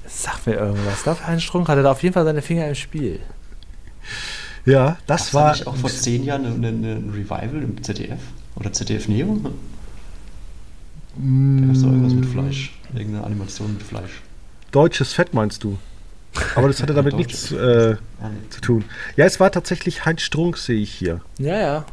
Sag 0.07 0.47
mir 0.47 0.55
irgendwas. 0.55 1.03
Darf 1.03 1.27
Heinz 1.27 1.43
Strunk 1.43 1.69
hatte 1.69 1.83
da 1.83 1.91
auf 1.93 2.03
jeden 2.03 2.13
Fall 2.15 2.25
seine 2.25 2.43
Finger 2.43 2.69
im 2.69 2.75
Spiel. 2.77 3.19
Ja, 4.65 4.99
das 5.07 5.23
Gab's 5.23 5.31
da 5.33 5.39
war. 5.39 5.53
nicht 5.53 5.67
auch 5.67 5.77
vor 5.77 5.91
zehn 5.91 6.23
Jahren 6.25 6.45
ein 6.65 7.11
Revival 7.13 7.63
im 7.63 7.83
ZDF? 7.83 8.21
Oder 8.57 8.73
ZDF 8.73 9.09
Neo? 9.09 9.39
Da 9.43 9.51
gab 11.67 11.75
es 11.75 11.83
doch 11.83 11.89
irgendwas 11.89 12.15
mit 12.15 12.27
Fleisch. 12.27 12.73
Irgendeine 12.95 13.25
Animation 13.25 13.73
mit 13.75 13.83
Fleisch. 13.83 14.21
Deutsches 14.71 15.13
Fett 15.13 15.33
meinst 15.35 15.65
du? 15.65 15.79
Aber 16.55 16.69
das 16.69 16.83
hatte 16.83 16.93
damit 16.95 17.15
nichts 17.17 17.53
äh, 17.53 17.97
Ah, 18.21 18.29
nee. 18.29 18.49
zu 18.51 18.61
tun. 18.61 18.85
Ja, 19.17 19.25
es 19.25 19.41
war 19.41 19.51
tatsächlich 19.51 20.05
Heinz 20.05 20.23
Strunk, 20.23 20.59
sehe 20.59 20.81
ich 20.81 20.93
hier. 20.93 21.21
Ja, 21.39 21.57
ja. 21.59 21.85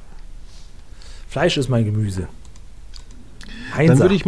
Fleisch 1.30 1.58
ist 1.58 1.69
mein 1.69 1.86
Gemüse. 1.86 2.28
Dann 3.71 3.78
Heinzer. 3.89 3.99
würde 4.04 4.15
ich, 4.15 4.23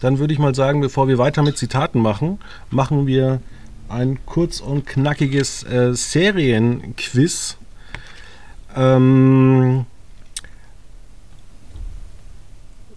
dann 0.00 0.18
würde 0.18 0.32
ich 0.32 0.38
mal 0.38 0.54
sagen, 0.54 0.80
bevor 0.80 1.08
wir 1.08 1.18
weiter 1.18 1.42
mit 1.42 1.56
Zitaten 1.58 2.00
machen, 2.00 2.38
machen 2.70 3.06
wir 3.06 3.40
ein 3.88 4.18
kurz 4.26 4.60
und 4.60 4.86
knackiges 4.86 5.62
äh, 5.64 5.94
Serienquiz. 5.94 7.56
Ähm, 8.76 9.86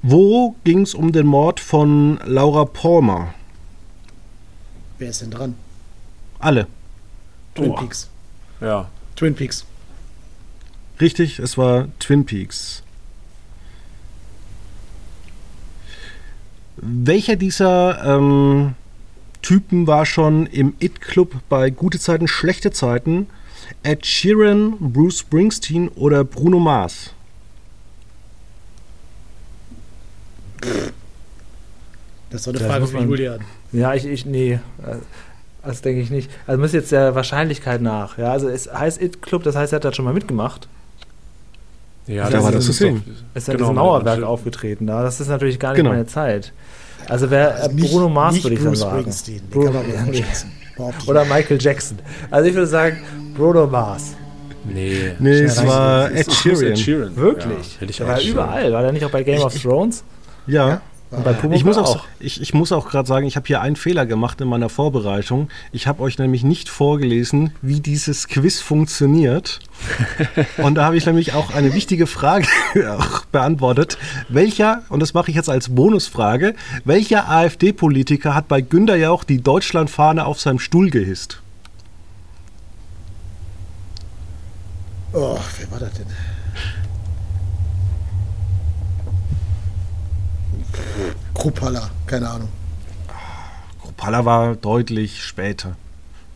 wo 0.01 0.55
ging 0.63 0.81
es 0.81 0.93
um 0.93 1.11
den 1.11 1.27
Mord 1.27 1.59
von 1.59 2.19
Laura 2.25 2.65
Palmer? 2.65 3.33
Wer 4.97 5.09
ist 5.09 5.21
denn 5.21 5.31
dran? 5.31 5.55
Alle. 6.39 6.67
Twin 7.55 7.69
Boah. 7.69 7.79
Peaks. 7.79 8.09
Ja. 8.61 8.89
Twin 9.15 9.35
Peaks. 9.35 9.65
Richtig, 10.99 11.39
es 11.39 11.57
war 11.57 11.87
Twin 11.99 12.25
Peaks. 12.25 12.83
Welcher 16.77 17.35
dieser 17.35 18.03
ähm, 18.05 18.75
Typen 19.41 19.87
war 19.87 20.05
schon 20.05 20.45
im 20.45 20.75
It-Club 20.79 21.35
bei 21.49 21.69
Gute 21.69 21.99
Zeiten, 21.99 22.27
Schlechte 22.27 22.71
Zeiten? 22.71 23.27
Ed 23.83 24.05
Sheeran, 24.05 24.75
Bruce 24.79 25.19
Springsteen 25.19 25.89
oder 25.89 26.23
Bruno 26.23 26.59
Mars? 26.59 27.13
Das 32.29 32.43
doch 32.43 32.51
eine 32.51 32.59
Das 32.59 32.67
Frage 32.67 32.87
für 32.87 32.97
man- 32.97 33.09
Julian. 33.09 33.39
Ja, 33.71 33.93
ich, 33.93 34.05
ich, 34.05 34.25
nee. 34.25 34.53
äh, 34.53 34.59
Das 35.65 35.81
denke 35.81 36.01
ich 36.01 36.09
nicht. 36.09 36.29
Also 36.47 36.59
muss 36.61 36.73
jetzt 36.73 36.91
der 36.91 37.15
Wahrscheinlichkeit 37.15 37.81
nach. 37.81 38.17
Ja, 38.17 38.31
also 38.31 38.47
es 38.49 38.71
heißt 38.71 39.01
It 39.01 39.21
Club, 39.21 39.43
das 39.43 39.55
heißt, 39.55 39.73
er 39.73 39.77
hat 39.77 39.85
da 39.85 39.93
schon 39.93 40.05
mal 40.05 40.13
mitgemacht. 40.13 40.67
Ja, 42.07 42.29
Da 42.29 42.41
war 42.43 42.51
das 42.51 42.65
zu 42.65 42.71
sehen. 42.71 43.03
Ist 43.35 43.47
ja 43.47 43.53
Genau, 43.53 43.65
dieses 43.67 43.75
Mauerwerk 43.75 44.23
aufgetreten 44.23 44.87
da. 44.87 45.03
Das 45.03 45.19
ist 45.19 45.27
natürlich 45.27 45.59
gar 45.59 45.69
nicht 45.71 45.77
Genau. 45.77 45.91
meine 45.91 46.07
Zeit. 46.07 46.53
Also 47.07 47.29
wer 47.29 47.49
äh, 47.49 47.51
Also 47.61 47.75
nicht- 47.75 47.91
Bruno 47.91 48.09
Mars 48.09 48.43
würde 48.43 48.55
ich 48.55 48.59
dann 48.61 48.69
Bruce 48.69 48.79
sagen. 48.79 48.99
Springsteen, 49.01 49.37
den 49.41 49.49
Bruno, 49.49 49.71
ja, 49.93 50.11
ich 50.11 51.07
Oder 51.07 51.25
Michael 51.25 51.57
Jackson. 51.61 51.99
Also 52.31 52.49
ich 52.49 52.55
würde 52.55 52.67
sagen 52.67 52.97
Bruno 53.35 53.67
Mars. 53.67 54.15
Nee. 54.65 55.13
Nee, 55.19 55.29
es 55.41 55.65
war 55.65 56.09
Ed 56.11 56.19
es 56.21 56.27
muss 56.27 56.37
Sheeran. 56.41 56.75
Sheeran. 56.77 57.15
Wirklich? 57.15 57.77
Ja, 57.81 57.87
ich 57.89 57.99
war 58.01 58.19
schon. 58.19 58.31
überall. 58.31 58.71
War 58.73 58.81
der 58.81 58.91
nicht 58.91 59.05
auch 59.05 59.11
bei 59.11 59.23
Game 59.23 59.41
of 59.41 59.53
Thrones? 59.61 60.03
Ja. 60.49 60.81
Und 61.11 61.23
bei 61.23 61.33
Pumuckl 61.33 61.55
Ich 61.55 61.65
muss 61.65 61.77
auch. 61.77 61.95
auch, 61.97 62.05
ich, 62.19 62.39
ich 62.39 62.53
muss 62.53 62.71
auch 62.71 62.87
gerade 62.87 63.07
sagen, 63.07 63.25
ich 63.25 63.35
habe 63.35 63.47
hier 63.47 63.61
einen 63.61 63.75
Fehler 63.75 64.05
gemacht 64.05 64.39
in 64.41 64.47
meiner 64.47 64.69
Vorbereitung. 64.69 65.49
Ich 65.71 65.87
habe 65.87 66.03
euch 66.03 66.19
nämlich 66.19 66.43
nicht 66.43 66.69
vorgelesen, 66.69 67.51
wie 67.63 67.79
dieses 67.79 68.27
Quiz 68.27 68.59
funktioniert. 68.59 69.59
Und 70.57 70.75
da 70.75 70.85
habe 70.85 70.97
ich 70.97 71.07
nämlich 71.07 71.33
auch 71.33 71.51
eine 71.51 71.73
wichtige 71.73 72.05
Frage 72.05 72.47
auch 72.99 73.25
beantwortet. 73.25 73.97
Welcher, 74.27 74.83
und 74.89 74.99
das 74.99 75.13
mache 75.15 75.31
ich 75.31 75.35
jetzt 75.35 75.49
als 75.49 75.69
Bonusfrage, 75.69 76.53
welcher 76.85 77.27
AfD-Politiker 77.29 78.35
hat 78.35 78.47
bei 78.47 78.61
Günter 78.61 78.95
Jauch 78.95 79.23
die 79.23 79.41
Deutschlandfahne 79.41 80.25
auf 80.25 80.39
seinem 80.39 80.59
Stuhl 80.59 80.91
gehisst? 80.91 81.41
Oh, 85.13 85.39
wer 85.57 85.71
war 85.71 85.79
das 85.79 85.93
denn? 85.93 86.05
Kruppalla, 91.33 91.89
keine 92.05 92.29
Ahnung. 92.29 92.49
Kropalla 93.81 94.25
war 94.25 94.55
deutlich 94.55 95.23
später. 95.23 95.75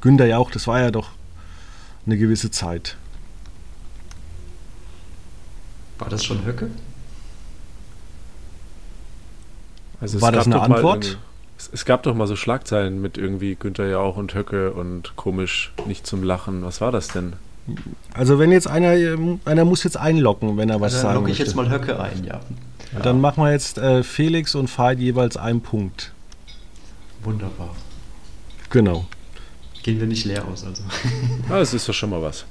Günter 0.02 0.26
Jauch, 0.26 0.52
das 0.52 0.68
war 0.68 0.82
ja 0.82 0.92
doch 0.92 1.10
eine 2.06 2.18
gewisse 2.18 2.52
Zeit. 2.52 2.98
War 6.00 6.10
das 6.10 6.24
schon 6.26 6.46
Höcke? 6.46 6.70
Also 10.02 10.22
War 10.22 10.32
es 10.32 10.36
das 10.36 10.46
gab 10.46 10.54
eine 10.54 10.56
doch 10.62 10.68
mal 10.68 10.76
Antwort? 10.76 11.18
Es, 11.58 11.70
es 11.72 11.86
gab 11.86 12.04
doch 12.04 12.14
mal 12.16 12.28
so 12.28 12.36
Schlagzeilen 12.36 13.02
mit 13.02 13.18
irgendwie 13.18 13.56
Günther 13.56 13.88
Jauch 13.88 14.18
und 14.18 14.34
Höcke 14.36 14.74
und 14.74 15.16
komisch, 15.16 15.72
nicht 15.86 16.06
zum 16.06 16.24
Lachen. 16.24 16.64
Was 16.66 16.82
war 16.82 16.92
das 16.92 17.08
denn? 17.08 17.34
Also 18.14 18.40
wenn 18.40 18.52
jetzt 18.52 18.68
einer, 18.68 18.94
ähm, 18.96 19.40
einer 19.46 19.64
muss 19.64 19.84
jetzt 19.84 19.96
einloggen, 19.96 20.58
wenn 20.58 20.70
er 20.70 20.82
was 20.82 20.96
Also 20.96 20.98
dann 20.98 21.02
sagen 21.04 21.16
logge 21.20 21.32
ich 21.32 21.40
möchte. 21.40 21.46
jetzt 21.52 21.56
mal 21.56 21.70
Höcke 21.70 21.98
ein, 22.00 22.26
ja. 22.26 22.42
Dann 23.02 23.22
machen 23.22 23.44
wir 23.44 23.52
jetzt 23.52 23.78
äh, 23.78 24.04
Felix 24.04 24.56
und 24.56 24.68
Veit 24.78 25.00
jeweils 25.00 25.38
einen 25.38 25.62
Punkt. 25.62 26.12
Wunderbar. 27.24 27.76
Genau. 28.70 29.06
Gehen 29.82 30.00
wir 30.00 30.08
nicht 30.08 30.26
leer 30.26 30.48
aus, 30.48 30.64
also. 30.64 30.84
Ah, 31.50 31.60
es 31.60 31.74
ist 31.74 31.88
doch 31.90 31.94
schon 31.94 32.10
mal 32.10 32.22
was. 32.22 32.46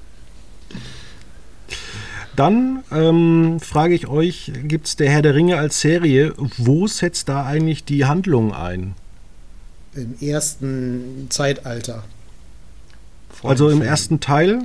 Dann 2.36 2.82
ähm, 2.90 3.60
frage 3.60 3.94
ich 3.94 4.06
euch, 4.06 4.52
gibt 4.64 4.86
es 4.86 4.96
der 4.96 5.10
Herr 5.10 5.22
der 5.22 5.34
Ringe 5.34 5.58
als 5.58 5.80
Serie? 5.80 6.32
Wo 6.56 6.86
setzt 6.86 7.28
da 7.28 7.44
eigentlich 7.44 7.84
die 7.84 8.06
Handlung 8.06 8.54
ein? 8.54 8.94
Im 9.94 10.14
ersten 10.20 11.26
Zeitalter. 11.28 12.04
Also 13.42 13.68
im 13.68 13.82
ersten 13.82 14.20
Teil? 14.20 14.62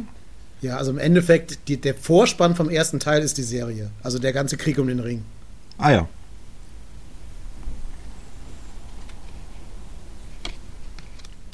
Ja, 0.61 0.77
also 0.77 0.91
im 0.91 0.97
Endeffekt, 0.97 1.67
die, 1.67 1.77
der 1.77 1.93
Vorspann 1.93 2.55
vom 2.55 2.69
ersten 2.69 2.99
Teil 2.99 3.21
ist 3.21 3.37
die 3.37 3.43
Serie. 3.43 3.91
Also 4.01 4.19
der 4.19 4.33
ganze 4.33 4.55
Krieg 4.55 4.77
um 4.77 4.87
den 4.87 4.99
Ring. 4.99 5.23
Ah 5.77 5.91
ja. 5.91 6.07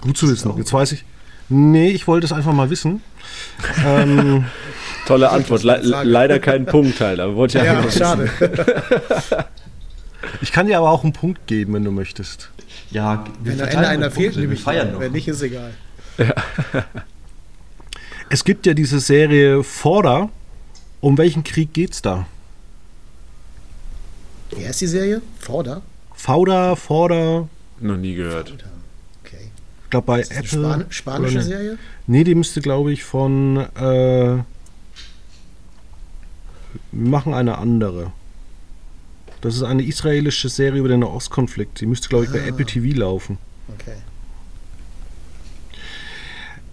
Gut 0.01 0.17
zu 0.17 0.29
wissen. 0.29 0.53
Jetzt 0.57 0.73
weiß 0.73 0.91
ich. 0.91 1.05
Nee, 1.49 1.89
ich 1.89 2.07
wollte 2.07 2.25
es 2.25 2.31
einfach 2.31 2.53
mal 2.53 2.69
wissen. 2.69 3.01
ähm, 3.85 4.45
Tolle 5.05 5.29
Antwort. 5.29 5.63
Le 5.63 5.79
leider 6.03 6.39
kein 6.39 6.65
Punkt 6.65 6.99
halt, 7.01 7.19
aber 7.19 7.35
wollte 7.37 7.57
ich 7.59 7.63
Ja, 7.65 7.79
einfach 7.79 7.83
mal 8.01 8.25
wissen. 8.27 8.29
schade. 8.39 9.45
ich 10.41 10.51
kann 10.51 10.67
dir 10.67 10.77
aber 10.77 10.89
auch 10.89 11.03
einen 11.03 11.13
Punkt 11.13 11.47
geben, 11.47 11.73
wenn 11.73 11.83
du 11.83 11.91
möchtest. 11.91 12.49
Ja, 12.91 13.25
wir 13.41 13.53
Wenn 13.57 13.61
am 13.61 13.67
Ende 13.67 13.71
verteilen 13.71 13.85
einer 13.85 14.05
Punkte, 14.09 14.21
fehlt, 14.21 14.35
wir 14.35 14.41
nehme 14.41 14.53
ich 14.53 14.61
feiern 14.63 14.91
noch. 14.93 14.99
Wenn 14.99 15.11
nicht, 15.11 15.27
ist 15.27 15.41
egal. 15.41 15.71
Es 18.29 18.43
gibt 18.43 18.65
ja 18.65 18.73
diese 18.73 18.99
Serie 18.99 19.63
Vorder. 19.63 20.29
Um 21.01 21.17
welchen 21.17 21.43
Krieg 21.43 21.73
geht's 21.73 22.01
da? 22.01 22.27
Wer 24.55 24.69
ist 24.69 24.81
die 24.81 24.87
Serie? 24.87 25.21
Vorder? 25.39 25.81
Fauda, 26.15 26.75
Vorder, 26.75 27.47
Noch 27.79 27.97
nie 27.97 28.15
gehört. 28.15 28.51
Okay. 29.23 29.49
ich 29.83 29.89
glaube 29.89 30.05
bei 30.07 30.21
Apple. 30.21 30.45
Span 30.47 30.85
spanische 30.89 31.33
oder 31.35 31.43
nee. 31.43 31.47
Serie? 31.49 31.77
Nee, 32.07 32.23
die 32.23 32.35
müsste, 32.35 32.61
glaube 32.61 32.91
ich, 32.93 33.03
von. 33.03 33.57
Äh, 33.57 34.43
wir 36.91 37.09
machen 37.09 37.33
eine 37.33 37.57
andere. 37.57 38.11
Das 39.41 39.55
ist 39.55 39.63
eine 39.63 39.83
israelische 39.83 40.47
Serie 40.49 40.79
über 40.79 40.87
den 40.89 41.01
Nahostkonflikt. 41.01 41.81
Die 41.81 41.85
müsste, 41.85 42.07
glaube 42.09 42.25
ich, 42.25 42.31
bei 42.31 42.41
Ah. 42.41 42.47
Apple 42.47 42.65
TV 42.65 42.97
laufen. 42.97 43.37
Okay. 43.73 43.95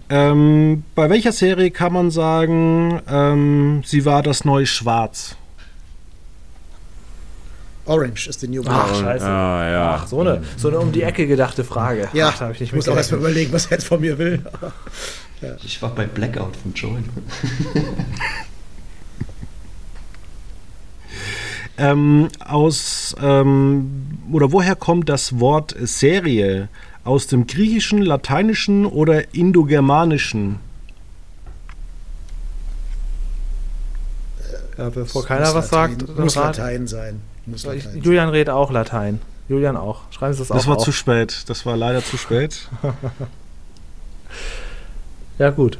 Ähm, 0.09 0.83
bei 0.93 1.09
welcher 1.09 1.31
Serie 1.31 1.71
kann 1.71 1.93
man 1.93 2.11
sagen, 2.11 3.01
ähm, 3.07 3.81
sie 3.85 4.03
war 4.05 4.21
das 4.23 4.43
neue 4.45 4.65
Schwarz? 4.65 5.35
Orange 7.85 8.27
ist 8.27 8.41
die 8.41 8.47
New 8.47 8.61
Ach, 8.67 8.87
Black. 8.87 9.01
scheiße. 9.01 9.25
Ah, 9.25 9.71
ja. 9.71 9.95
Ach, 9.95 10.07
so 10.07 10.21
eine, 10.21 10.43
so 10.57 10.67
eine 10.67 10.79
um 10.79 10.91
die 10.91 11.01
Ecke 11.03 11.25
gedachte 11.27 11.63
Frage. 11.63 12.09
Ja, 12.13 12.29
Ach, 12.35 12.41
ich 12.51 12.59
nicht 12.59 12.61
ich 12.61 12.73
muss 12.73 12.87
auch 12.87 12.95
erstmal 12.95 13.21
überlegen, 13.21 13.51
was 13.53 13.65
er 13.65 13.71
jetzt 13.71 13.85
von 13.87 13.99
mir 14.01 14.17
will. 14.17 14.43
Ich 15.65 15.81
war 15.81 15.89
bei 15.95 16.05
Blackout 16.05 16.55
von 16.55 16.71
Join. 16.75 17.03
Ähm, 21.77 22.27
aus 22.45 23.15
ähm, 23.21 24.07
oder 24.31 24.51
woher 24.51 24.75
kommt 24.75 25.09
das 25.09 25.39
Wort 25.39 25.75
Serie? 25.79 26.69
Aus 27.03 27.25
dem 27.27 27.47
Griechischen, 27.47 28.01
Lateinischen 28.03 28.85
oder 28.85 29.33
Indogermanischen? 29.33 30.57
Ja, 34.77 34.89
bevor 34.89 35.21
Das 35.23 35.27
keiner 35.27 35.45
muss 35.47 35.55
was 35.55 35.71
Latein- 35.71 35.99
sagt, 35.99 36.19
Muss. 36.19 36.35
Latein 36.35 36.87
sein. 36.87 37.21
Muss 37.45 37.63
Latein 37.63 37.81
sein. 37.81 38.01
Julian 38.01 38.29
redet 38.29 38.49
auch 38.53 38.71
Latein. 38.71 39.19
Julian 39.49 39.75
auch. 39.77 40.01
Schreiben 40.11 40.33
Sie 40.33 40.39
das, 40.39 40.47
Das 40.49 40.63
auch 40.63 40.67
war 40.67 40.77
auf. 40.77 40.83
zu 40.83 40.91
spät. 40.91 41.43
Das 41.47 41.65
war 41.65 41.75
leider 41.77 42.03
zu 42.03 42.17
spät. 42.17 42.69
Ja, 45.39 45.49
gut. 45.49 45.79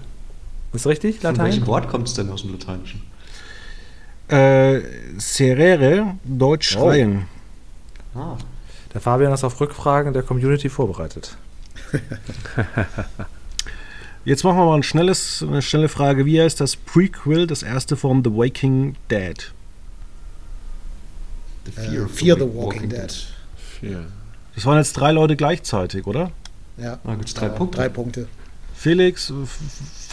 Ist 0.73 0.87
richtig, 0.87 1.19
Von 1.19 1.37
welchem 1.37 1.59
Latein? 1.59 1.67
Wort 1.67 1.87
kommt 1.89 2.07
es 2.07 2.13
denn 2.15 2.29
aus 2.31 2.41
dem 2.41 2.51
Lateinischen? 2.53 3.01
Äh, 4.27 4.81
serere, 5.17 6.15
Deutsch 6.23 6.75
Oh. 6.75 6.79
schreien. 6.89 7.27
Ah, 8.15 8.37
Der 8.93 9.01
Fabian 9.01 9.31
ist 9.33 9.43
auf 9.43 9.59
Rückfragen 9.61 10.13
der 10.13 10.23
Community 10.23 10.67
vorbereitet. 10.69 11.37
Jetzt 14.25 14.43
machen 14.43 14.57
wir 14.57 14.65
mal 14.65 14.75
ein 14.75 14.83
schnelles, 14.83 15.43
eine 15.47 15.61
schnelle 15.61 15.89
Frage. 15.89 16.25
Wie 16.25 16.41
heißt 16.41 16.59
das 16.59 16.75
Prequel, 16.75 17.47
das 17.47 17.63
erste 17.63 17.95
von 17.97 18.23
The 18.23 18.31
Waking 18.31 18.95
Dead? 19.09 19.51
The 21.65 21.95
Äh, 21.95 21.99
of 22.01 22.11
Fear 22.11 22.37
the 22.37 22.47
Walking 22.53 22.89
Dead. 22.89 23.11
Vier. 23.79 24.05
Das 24.55 24.65
waren 24.65 24.77
jetzt 24.77 24.93
drei 24.93 25.11
Leute 25.11 25.35
gleichzeitig, 25.35 26.05
oder? 26.07 26.31
Ja. 26.77 26.99
Ah, 27.03 27.15
gibt's 27.15 27.33
drei 27.33 27.47
Aber 27.47 27.55
Punkte? 27.55 27.77
Drei 27.77 27.89
Punkte. 27.89 28.27
Felix, 28.75 29.31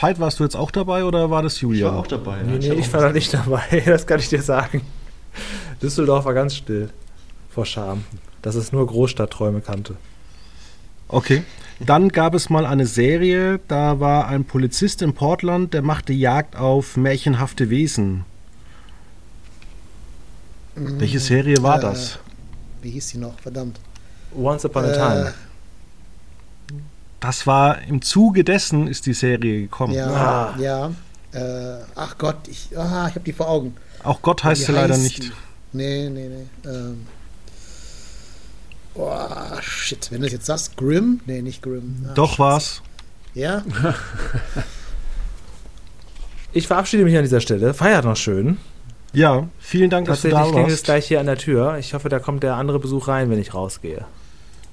Veit, 0.01 0.21
warst 0.21 0.41
du 0.41 0.45
jetzt 0.45 0.57
auch 0.57 0.71
dabei 0.71 1.05
oder 1.05 1.31
war 1.31 1.43
das 1.43 1.55
Ich 1.57 1.63
Julian? 1.63 1.93
war 1.93 2.01
auch 2.01 2.07
dabei. 2.07 2.43
Nee, 2.43 2.59
nee, 2.59 2.73
ich 2.75 2.93
war 2.93 3.01
da 3.01 3.13
nicht 3.13 3.33
dabei, 3.33 3.83
das 3.87 4.07
kann 4.07 4.21
ich 4.21 4.29
dir 4.29 4.43
sagen. 4.43 4.83
Düsseldorf 5.83 6.25
war 6.27 6.35
ganz 6.35 6.55
still. 6.57 6.91
Vor 7.51 7.65
Scham. 7.65 8.05
Dass 8.43 8.55
es 8.55 8.71
nur 8.73 8.87
Großstadtträume 8.87 9.61
kannte. 9.63 9.97
Okay. 11.09 11.43
Dann 11.81 12.09
gab 12.11 12.35
es 12.35 12.51
mal 12.51 12.67
eine 12.67 12.87
Serie, 12.87 13.61
da 13.69 14.01
war 14.01 14.27
ein 14.29 14.45
Polizist 14.45 15.01
in 15.01 15.15
Portland, 15.15 15.73
der 15.75 15.83
machte 15.83 16.13
Jagd 16.13 16.57
auf 16.57 16.97
märchenhafte 16.97 17.71
Wesen. 17.71 18.25
Welche 20.81 21.21
Serie 21.21 21.63
war 21.63 21.79
Äh, 21.79 21.83
das? 21.83 22.19
Wie 22.83 22.91
hieß 22.91 23.09
die 23.09 23.19
noch? 23.19 23.39
Verdammt. 23.41 23.81
Once 24.37 24.65
Upon 24.65 24.85
a 24.85 24.89
Äh, 24.89 24.95
Time. 24.95 25.35
Das 27.21 27.47
war 27.47 27.83
im 27.83 28.01
Zuge 28.03 28.45
dessen 28.45 28.87
ist 28.87 29.07
die 29.07 29.15
Serie 29.15 29.63
gekommen. 29.63 29.93
Ja, 29.95 30.07
Ah. 30.55 30.55
ja. 30.61 30.91
Äh, 31.33 31.83
ach 31.95 32.17
Gott, 32.17 32.37
ich, 32.49 32.69
ah, 32.79 33.07
ich 33.09 33.15
habe 33.15 33.25
die 33.25 33.33
vor 33.33 33.49
Augen. 33.49 33.75
Auch 34.05 34.23
Gott 34.23 34.45
heißt 34.45 34.65
sie 34.67 34.73
leider 34.73 34.97
nicht. 34.97 35.33
Nee, 35.73 36.09
nee, 36.09 36.29
nee. 36.29 36.69
Ähm. 36.71 37.07
Oh, 38.95 39.61
shit. 39.61 40.11
Wenn 40.11 40.21
du 40.21 40.27
das 40.27 40.33
jetzt 40.33 40.47
sagst, 40.47 40.77
Grimm? 40.77 41.21
Nee, 41.27 41.43
nicht 41.43 41.61
Grimm. 41.63 42.07
Ah, 42.09 42.15
Doch 42.15 42.39
war's. 42.39 42.83
Ja? 43.35 43.63
Ich 46.53 46.67
verabschiede 46.67 47.05
mich 47.05 47.15
an 47.17 47.23
dieser 47.23 47.41
Stelle. 47.43 47.75
Feiert 47.75 48.05
noch 48.07 48.17
schön. 48.17 48.57
Ja, 49.13 49.49
vielen 49.59 49.91
Dank, 49.91 50.07
dass 50.07 50.23
du 50.23 50.29
Tatsächlich 50.29 50.47
da 50.47 50.53
klingelt 50.53 50.67
es 50.69 50.73
warst. 50.79 50.85
gleich 50.85 51.07
hier 51.07 51.21
an 51.21 51.27
der 51.27 51.39
Tür. 51.39 51.77
Ich 51.79 51.95
hoffe, 51.95 52.09
da 52.09 52.19
kommt 52.19 52.43
der 52.43 52.55
andere 52.57 52.79
Besuch 52.79 53.09
rein, 53.09 53.31
wenn 53.31 53.39
ich 53.41 53.55
rausgehe. 53.55 54.05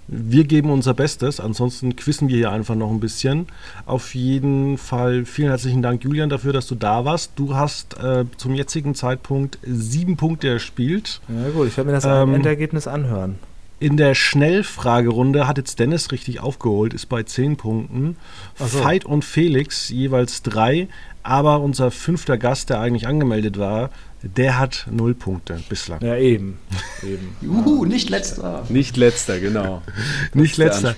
Wir 0.07 0.43
geben 0.43 0.69
unser 0.69 0.93
Bestes, 0.93 1.39
ansonsten 1.39 1.95
quissen 1.95 2.27
wir 2.27 2.35
hier 2.35 2.51
einfach 2.51 2.75
noch 2.75 2.91
ein 2.91 2.99
bisschen. 2.99 3.47
Auf 3.87 4.13
jeden 4.13 4.77
Fall 4.77 5.25
vielen 5.25 5.47
herzlichen 5.49 5.81
Dank, 5.81 6.03
Julian, 6.03 6.29
dafür, 6.29 6.53
dass 6.53 6.67
du 6.67 6.75
da 6.75 7.05
warst. 7.05 7.31
Du 7.37 7.55
hast 7.55 7.97
äh, 7.97 8.25
zum 8.37 8.53
jetzigen 8.53 8.93
Zeitpunkt 8.93 9.57
sieben 9.65 10.15
Punkte 10.15 10.47
erspielt. 10.49 11.21
Ja 11.27 11.49
gut, 11.49 11.69
ich 11.69 11.77
werde 11.77 11.89
mir 11.89 11.95
das 11.95 12.05
Ähm, 12.05 12.35
Endergebnis 12.35 12.87
anhören. 12.87 13.39
In 13.79 13.97
der 13.97 14.15
Schnellfragerunde 14.15 15.47
hat 15.47 15.57
jetzt 15.57 15.79
Dennis 15.79 16.11
richtig 16.11 16.39
aufgeholt, 16.39 16.93
ist 16.93 17.07
bei 17.07 17.23
zehn 17.23 17.57
Punkten. 17.57 18.15
Ach 18.57 18.67
so. 18.67 18.83
Veit 18.83 19.05
und 19.05 19.25
Felix 19.25 19.89
jeweils 19.89 20.41
drei, 20.43 20.87
aber 21.23 21.59
unser 21.59 21.91
fünfter 21.91 22.37
Gast, 22.37 22.69
der 22.69 22.79
eigentlich 22.79 23.07
angemeldet 23.07 23.57
war, 23.57 23.89
der 24.23 24.57
hat 24.57 24.87
null 24.89 25.13
Punkte 25.13 25.61
bislang. 25.69 26.01
Ja, 26.01 26.15
eben. 26.15 26.57
eben. 27.03 27.35
Juhu, 27.41 27.85
nicht 27.85 28.09
letzter. 28.09 28.65
Nicht 28.69 28.97
letzter, 28.97 29.39
genau. 29.39 29.81
Das 30.31 30.35
Nicht 30.35 30.57
letzter. 30.57 30.95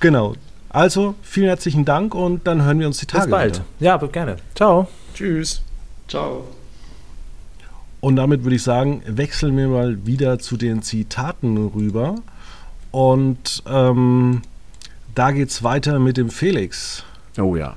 Genau. 0.00 0.34
Also, 0.68 1.14
vielen 1.22 1.46
herzlichen 1.46 1.84
Dank 1.84 2.14
und 2.14 2.46
dann 2.46 2.62
hören 2.62 2.80
wir 2.80 2.86
uns 2.86 2.98
die 2.98 3.06
Tage 3.06 3.24
Bis 3.24 3.30
bald. 3.30 3.54
wieder. 3.56 3.64
Ja, 3.80 3.96
gerne. 3.96 4.36
Ciao. 4.54 4.88
Tschüss. 5.14 5.62
Ciao. 6.08 6.48
Und 8.04 8.16
damit 8.16 8.44
würde 8.44 8.56
ich 8.56 8.62
sagen, 8.62 9.00
wechseln 9.06 9.56
wir 9.56 9.66
mal 9.66 10.04
wieder 10.04 10.38
zu 10.38 10.58
den 10.58 10.82
Zitaten 10.82 11.56
rüber. 11.68 12.16
Und 12.90 13.62
ähm, 13.66 14.42
da 15.14 15.30
geht's 15.30 15.62
weiter 15.62 15.98
mit 15.98 16.18
dem 16.18 16.28
Felix. 16.28 17.02
Oh 17.38 17.56
ja. 17.56 17.76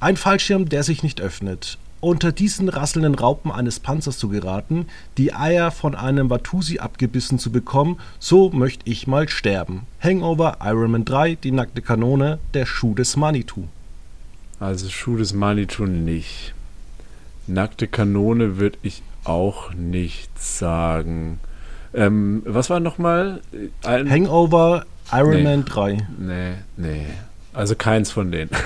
Ein 0.00 0.16
Fallschirm, 0.16 0.70
der 0.70 0.82
sich 0.82 1.02
nicht 1.02 1.20
öffnet. 1.20 1.76
Unter 2.00 2.32
diesen 2.32 2.70
rasselnden 2.70 3.14
Raupen 3.14 3.52
eines 3.52 3.80
Panzers 3.80 4.16
zu 4.16 4.30
geraten, 4.30 4.86
die 5.18 5.34
Eier 5.34 5.70
von 5.70 5.94
einem 5.94 6.30
Watusi 6.30 6.78
abgebissen 6.78 7.38
zu 7.38 7.52
bekommen, 7.52 7.98
so 8.18 8.48
möchte 8.48 8.90
ich 8.90 9.06
mal 9.06 9.28
sterben. 9.28 9.82
Hangover, 10.02 10.56
Iron 10.62 10.92
Man 10.92 11.04
3, 11.04 11.34
die 11.34 11.50
nackte 11.50 11.82
Kanone, 11.82 12.38
der 12.54 12.64
Schuh 12.64 12.94
des 12.94 13.14
Manitou. 13.18 13.64
Also 14.58 14.88
Schuh 14.88 15.18
des 15.18 15.34
Manitou 15.34 15.84
nicht. 15.84 16.54
Nackte 17.46 17.88
Kanone 17.88 18.56
würde 18.56 18.78
ich 18.80 19.02
auch 19.24 19.72
nicht 19.74 20.30
sagen. 20.38 21.40
Ähm, 21.92 22.42
was 22.46 22.70
war 22.70 22.80
nochmal? 22.80 23.40
Hangover, 23.84 24.84
Iron 25.12 25.30
Nee. 25.36 25.42
Man 25.42 25.64
3. 25.64 26.06
Nee, 26.18 26.52
nee. 26.76 27.06
Also 27.52 27.74
keins 27.74 28.10
von 28.12 28.30
denen. 28.30 28.50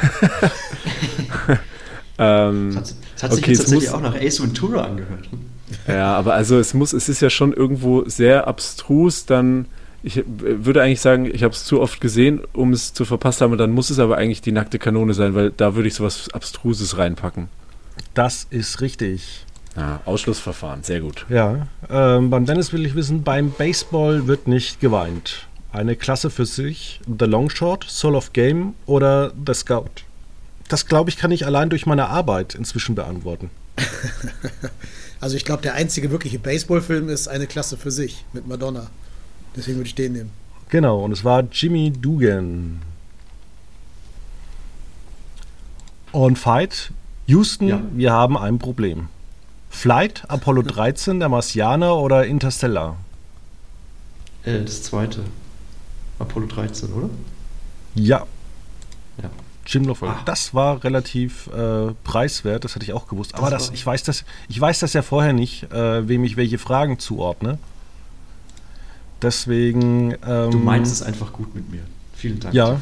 ähm, 2.19 2.73
Das 2.75 2.91
hat, 2.91 2.97
das 3.15 3.23
hat 3.23 3.33
sich 3.33 3.43
Okay, 3.43 3.51
jetzt 3.53 3.59
es 3.61 3.65
tatsächlich 3.67 3.91
muss- 3.91 3.95
auch 3.99 4.03
nach 4.03 4.15
Ace 4.15 4.43
Ventura 4.43 4.83
angehört. 4.85 5.29
ja, 5.89 6.15
aber 6.17 6.35
also 6.35 6.59
es 6.59 6.75
muss, 6.75 6.93
es 6.93 7.09
ist 7.09 7.21
ja 7.21 7.31
schon 7.31 7.53
irgendwo 7.53 8.05
sehr 8.09 8.47
abstrus, 8.47 9.27
dann. 9.27 9.67
Ich 10.07 10.23
würde 10.27 10.83
eigentlich 10.83 11.01
sagen, 11.01 11.25
ich 11.25 11.43
habe 11.45 11.55
es 11.55 11.65
zu 11.65 11.81
oft 11.81 11.99
gesehen, 11.99 12.43
um 12.53 12.75
es 12.75 12.93
zu 12.93 13.07
verpasst 13.07 13.41
haben, 13.41 13.53
und 13.53 13.59
dann 13.59 13.71
muss 13.71 13.89
es 13.89 13.99
aber 13.99 14.19
eigentlich 14.19 14.43
die 14.43 14.53
nackte 14.53 14.79
Kanone 14.79 15.15
sein, 15.15 15.35
weil 15.35 15.51
da 15.51 15.75
würde 15.77 15.89
ich 15.89 15.95
sowas 15.95 16.29
Abstruses 16.35 16.99
reinpacken. 16.99 17.49
Das 18.13 18.47
ist 18.51 18.83
richtig. 18.83 19.47
Ja, 19.77 20.01
Ausschlussverfahren, 20.05 20.83
sehr 20.85 21.01
gut. 21.01 21.27
Ja, 21.29 21.67
ähm, 21.91 22.31
beim 22.31 22.47
Dennis 22.47 22.73
will 22.73 22.87
ich 22.87 22.95
wissen, 22.95 23.23
beim 23.25 23.51
Baseball 23.51 24.27
wird 24.29 24.47
nicht 24.47 24.81
geweint. 24.81 25.47
Eine 25.73 25.97
Klasse 25.97 26.31
für 26.31 26.47
sich, 26.47 27.01
The 27.07 27.25
Longshot, 27.25 27.85
Soul 27.89 28.15
of 28.15 28.33
Game 28.33 28.75
oder 28.87 29.33
The 29.47 29.55
Scout. 29.55 29.91
Das 30.69 30.87
glaube 30.87 31.11
ich, 31.11 31.17
kann 31.17 31.33
ich 31.33 31.45
allein 31.45 31.71
durch 31.71 31.87
meine 31.87 32.09
Arbeit 32.09 32.55
inzwischen 32.55 32.95
beantworten. 32.95 33.51
Also 35.21 35.37
ich 35.39 35.47
glaube, 35.47 35.63
der 35.63 35.73
einzige 35.73 36.11
wirkliche 36.11 36.39
Baseballfilm 36.39 37.09
ist 37.09 37.29
eine 37.29 37.47
Klasse 37.47 37.79
für 37.79 37.91
sich 37.91 38.27
mit 38.35 38.47
Madonna. 38.47 38.89
Deswegen 39.57 39.79
würde 39.79 39.87
ich 39.89 39.95
den 39.95 40.13
nehmen. 40.13 40.31
Genau, 40.69 41.03
und 41.03 41.13
es 41.13 41.25
war 41.25 41.45
Jimmy 41.51 41.91
Dugan. 41.91 42.83
Und 46.13 46.39
Fight, 46.39 46.91
Houston, 47.27 47.69
Ja. 47.69 47.81
wir 47.95 48.13
haben 48.13 48.37
ein 48.37 48.59
Problem. 48.59 49.09
Flight, 49.75 50.23
Apollo 50.29 50.63
13, 50.63 51.19
der 51.19 51.29
Marsianer 51.29 51.97
oder 51.97 52.25
Interstellar? 52.25 52.97
Äh, 54.45 54.63
das 54.63 54.85
zweite. 54.85 55.25
Apollo 56.19 56.47
13, 56.47 56.93
oder? 56.93 57.11
Ja. 57.95 58.25
Ja. 59.21 59.31
Jim 59.67 59.85
Lovell. 59.85 60.11
Ah. 60.11 60.23
Das 60.25 60.55
war 60.55 60.83
relativ 60.85 61.49
äh, 61.49 61.93
preiswert, 62.05 62.65
das 62.65 62.77
hätte 62.77 62.85
ich 62.85 62.93
auch 62.93 63.09
gewusst. 63.09 63.35
Aber 63.35 63.51
Das 63.51 63.67
das, 63.67 63.75
ich, 63.75 63.85
weiß 63.85 64.05
das, 64.05 64.25
ich 64.49 64.61
weiß 64.61 64.79
das 64.79 64.93
ja 64.93 65.03
vorher 65.03 65.33
nicht, 65.33 65.65
äh, 65.73 66.09
wem 66.09 66.23
ich 66.25 66.37
welche 66.37 66.59
Fragen 66.59 66.99
zuordne. 66.99 67.59
Deswegen. 69.23 70.13
Ähm, 70.27 70.51
Du 70.51 70.59
meinst 70.59 70.93
es 70.93 71.03
einfach 71.03 71.33
gut 71.33 71.55
mit 71.55 71.71
mir. 71.71 71.83
Vielen 72.15 72.39
Dank. 72.41 72.55
Ja. 72.55 72.81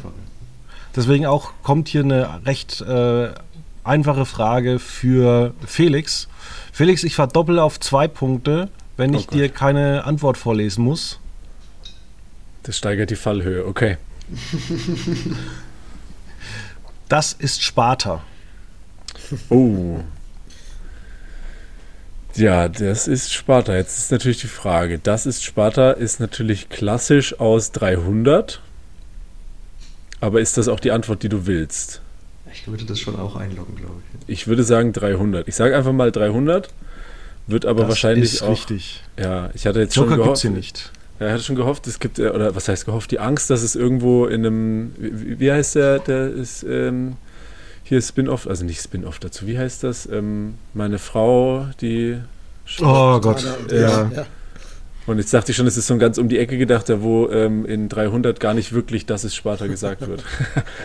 Deswegen 0.95 1.25
auch 1.25 1.51
kommt 1.63 1.87
hier 1.89 2.03
eine 2.03 2.45
recht 2.45 2.81
äh, 2.81 3.31
einfache 3.83 4.25
Frage 4.25 4.77
für 4.77 5.53
Felix. 5.65 6.27
Felix, 6.73 7.03
ich 7.03 7.13
verdoppel 7.13 7.59
auf 7.59 7.79
zwei 7.79 8.07
Punkte, 8.07 8.67
wenn 8.97 9.13
Oh 9.15 9.19
ich 9.19 9.27
Gott. 9.27 9.35
dir 9.35 9.49
keine 9.49 10.05
Antwort 10.05 10.37
vorlesen 10.39 10.83
muss. 10.83 11.19
Das 12.63 12.77
steigert 12.77 13.11
die 13.11 13.15
Fallhöhe, 13.15 13.65
okay. 13.67 13.97
Das 17.09 17.33
ist 17.33 17.61
Sparta. 17.61 18.23
Oh. 19.49 19.99
Ja, 22.35 22.67
das 22.69 23.07
ist 23.07 23.31
Sparta. 23.31 23.75
Jetzt 23.75 23.99
ist 23.99 24.11
natürlich 24.11 24.41
die 24.41 24.47
Frage. 24.47 24.97
Das 24.97 25.27
ist 25.27 25.43
Sparta, 25.43 25.91
ist 25.91 26.19
natürlich 26.19 26.69
klassisch 26.69 27.39
aus 27.39 27.71
300. 27.73 28.61
Aber 30.21 30.41
ist 30.41 30.57
das 30.57 30.67
auch 30.67 30.79
die 30.79 30.91
Antwort, 30.91 31.21
die 31.21 31.29
du 31.29 31.45
willst? 31.45 32.01
Ich 32.53 32.67
würde 32.67 32.85
das 32.85 32.99
schon 32.99 33.19
auch 33.19 33.35
einloggen, 33.35 33.75
glaube 33.75 33.95
ich. 34.27 34.29
Ich 34.29 34.47
würde 34.47 34.63
sagen 34.63 34.93
300. 34.93 35.47
Ich 35.47 35.55
sage 35.55 35.75
einfach 35.75 35.91
mal 35.91 36.11
300. 36.11 36.69
Wird 37.47 37.65
aber 37.65 37.81
das 37.81 37.89
wahrscheinlich 37.89 38.35
ist 38.35 38.41
auch. 38.41 38.51
richtig. 38.51 39.03
Ja, 39.19 39.49
ich 39.53 39.65
hatte 39.65 39.79
jetzt 39.79 39.95
Joker 39.95 40.11
schon 40.11 40.17
gehofft. 40.19 40.37
es 40.37 40.41
hier 40.43 40.51
nicht. 40.51 40.91
Ja, 41.19 41.27
ich 41.27 41.33
hatte 41.33 41.43
schon 41.43 41.55
gehofft, 41.55 41.87
es 41.87 41.99
gibt, 41.99 42.19
äh, 42.19 42.29
oder 42.29 42.55
was 42.55 42.67
heißt 42.67 42.85
gehofft, 42.85 43.11
die 43.11 43.19
Angst, 43.19 43.49
dass 43.49 43.63
es 43.63 43.75
irgendwo 43.75 44.25
in 44.25 44.45
einem, 44.45 44.93
wie, 44.97 45.39
wie 45.39 45.51
heißt 45.51 45.75
der, 45.75 45.99
der 45.99 46.29
ist, 46.29 46.63
ähm, 46.63 47.17
hier 47.83 48.01
Spin-off, 48.01 48.47
also 48.47 48.63
nicht 48.65 48.81
Spin-off 48.81 49.19
dazu, 49.19 49.45
wie 49.45 49.57
heißt 49.57 49.83
das? 49.83 50.07
Ähm, 50.07 50.55
meine 50.73 50.99
Frau, 50.99 51.67
die, 51.81 52.17
Oh 52.79 53.19
Gott. 53.19 53.45
Ja. 53.71 54.09
ja. 54.09 54.25
Und 55.05 55.17
jetzt 55.17 55.33
dachte 55.33 55.51
ich 55.51 55.57
schon, 55.57 55.67
es 55.67 55.75
ist 55.75 55.87
so 55.87 55.93
ein 55.93 55.99
ganz 55.99 56.17
um 56.17 56.29
die 56.29 56.39
Ecke 56.39 56.57
gedachter, 56.57 57.01
wo 57.01 57.29
ähm, 57.29 57.65
in 57.65 57.89
300 57.89 58.39
gar 58.39 58.53
nicht 58.53 58.71
wirklich 58.71 59.05
das 59.05 59.25
ist 59.25 59.35
Sparta 59.35 59.67
gesagt 59.67 60.07
wird. 60.07 60.23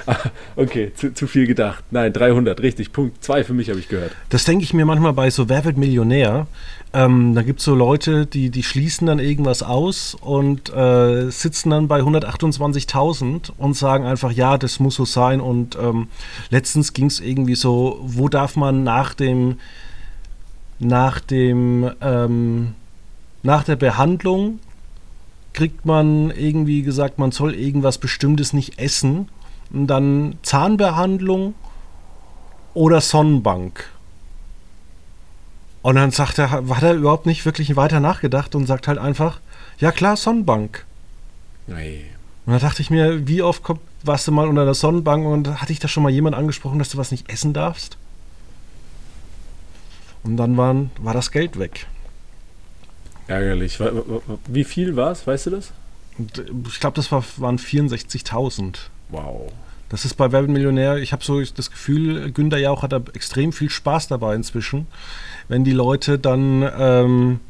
Ah, 0.07 0.17
okay, 0.57 0.93
zu, 0.95 1.13
zu, 1.13 1.27
viel 1.27 1.47
gedacht. 1.47 1.85
Nein, 1.91 2.13
300, 2.13 2.61
richtig. 2.63 2.93
Punkt 2.93 3.23
2 3.23 3.45
für 3.45 3.53
mich 3.53 3.69
habe 3.69 3.79
ich 3.79 3.89
gehört. 3.89 4.13
Das 4.31 4.45
denke 4.45 4.65
ich 4.65 4.73
mir 4.73 4.87
manchmal 4.87 5.13
bei 5.13 5.29
so 5.29 5.49
Wer 5.49 5.65
wird 5.65 5.77
Millionär? 5.77 6.47
Ähm, 6.95 7.35
da 7.35 7.43
gibt 7.43 7.59
es 7.59 7.67
so 7.67 7.75
Leute, 7.75 8.25
die, 8.25 8.49
die 8.49 8.63
schließen 8.63 9.07
dann 9.07 9.19
irgendwas 9.19 9.63
aus 9.63 10.15
und 10.15 10.75
äh, 10.75 11.31
sitzen 11.31 11.71
dann 11.71 11.89
bei 11.89 12.01
128.000 12.01 13.51
und 13.59 13.77
sagen 13.77 14.07
einfach, 14.07 14.33
ja, 14.33 14.57
das 14.57 14.81
muss 14.81 14.95
so 14.95 15.05
sein. 15.05 15.41
Und 15.41 15.77
ähm, 15.77 16.09
letztens 16.49 16.95
ging 16.95 17.07
es 17.07 17.21
irgendwie 17.21 17.57
so, 17.57 18.01
wo 18.03 18.29
darf 18.29 18.57
man 18.57 18.85
nach 18.85 19.13
dem, 19.13 19.59
nach 20.79 21.21
dem, 21.21 21.91
ähm, 22.01 22.75
nach 23.43 23.65
der 23.65 23.77
Behandlung 23.77 24.61
kriegt 25.53 25.87
man 25.87 26.31
irgendwie 26.31 26.83
gesagt, 26.83 27.19
man 27.19 27.33
soll 27.33 27.55
irgendwas 27.55 27.99
Bestimmtes 27.99 28.53
nicht 28.53 28.79
essen. 28.79 29.29
Und 29.73 29.87
dann 29.87 30.39
Zahnbehandlung 30.43 31.55
oder 32.75 33.01
Sonnenbank. 33.01 33.91
Und 35.83 35.97
dann 35.97 36.11
sagt 36.11 36.39
er, 36.39 36.51
hat 36.51 36.83
er 36.83 36.95
überhaupt 36.95 37.27
nicht 37.27 37.45
wirklich 37.45 37.77
weiter 37.77 38.01
nachgedacht 38.01 38.55
und 38.55 38.67
sagt 38.67 38.89
halt 38.89 38.99
einfach, 38.99 39.41
ja 39.79 39.93
klar, 39.93 40.17
Sonnenbank. 40.17 40.85
Nee. 41.67 42.05
Und 42.47 42.53
da 42.53 42.59
dachte 42.59 42.83
ich 42.83 42.91
mir, 42.91 43.27
wie 43.29 43.43
oft 43.43 43.63
kommt, 43.63 43.81
warst 44.03 44.27
du 44.27 44.33
mal 44.33 44.49
unter 44.49 44.65
der 44.65 44.75
Sonnenbank 44.75 45.27
und 45.27 45.61
hatte 45.61 45.73
ich 45.73 45.79
da 45.79 45.89
schon 45.89 46.03
mal 46.03 46.11
jemand 46.13 46.37
angesprochen, 46.37 46.79
dass 46.79 46.91
du 46.91 46.99
was 46.99 47.11
nicht 47.11 47.31
essen 47.31 47.53
darfst? 47.53 47.97
Und 50.25 50.37
dann 50.37 50.57
waren, 50.57 50.91
war 51.01 51.15
das 51.15 51.31
Geld 51.31 51.59
weg. 51.59 51.87
Ärgerlich. 53.29 53.79
Wie 54.49 54.65
viel 54.65 54.97
war 54.97 55.13
es, 55.13 55.27
weißt 55.27 55.47
du 55.47 55.51
das? 55.51 55.73
Und 56.19 56.43
ich 56.67 56.81
glaube, 56.81 56.97
das 56.97 57.13
war, 57.13 57.23
waren 57.37 57.59
64.000. 57.59 58.77
Wow. 59.11 59.53
Das 59.89 60.05
ist 60.05 60.15
bei 60.15 60.33
Werbemillionär, 60.33 60.97
ich 60.97 61.13
habe 61.13 61.25
so 61.25 61.41
das 61.43 61.71
Gefühl, 61.71 62.31
Günter 62.33 62.59
Jauch 62.59 62.83
hat 62.83 62.93
da 62.93 63.01
extrem 63.15 63.53
viel 63.53 63.71
Spaß 63.71 64.09
dabei 64.09 64.35
inzwischen, 64.35 64.87
wenn 65.49 65.65
die 65.65 65.73
Leute 65.73 66.19
dann 66.19 66.69
ähm, 66.79 67.41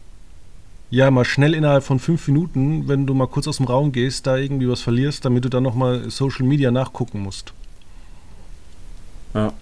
ja 0.91 1.11
mal 1.11 1.25
schnell 1.25 1.55
innerhalb 1.55 1.83
von 1.83 1.99
fünf 1.99 2.29
Minuten, 2.29 2.87
wenn 2.87 3.07
du 3.07 3.15
mal 3.15 3.27
kurz 3.27 3.49
aus 3.49 3.57
dem 3.57 3.67
Raum 3.67 3.91
gehst, 3.91 4.27
da 4.27 4.37
irgendwie 4.37 4.69
was 4.69 4.83
verlierst, 4.83 5.25
damit 5.25 5.45
du 5.45 5.49
dann 5.49 5.65
nochmal 5.65 6.11
Social 6.11 6.47
Media 6.47 6.71
nachgucken 6.71 7.21
musst. 7.21 7.53
Ja. 9.35 9.53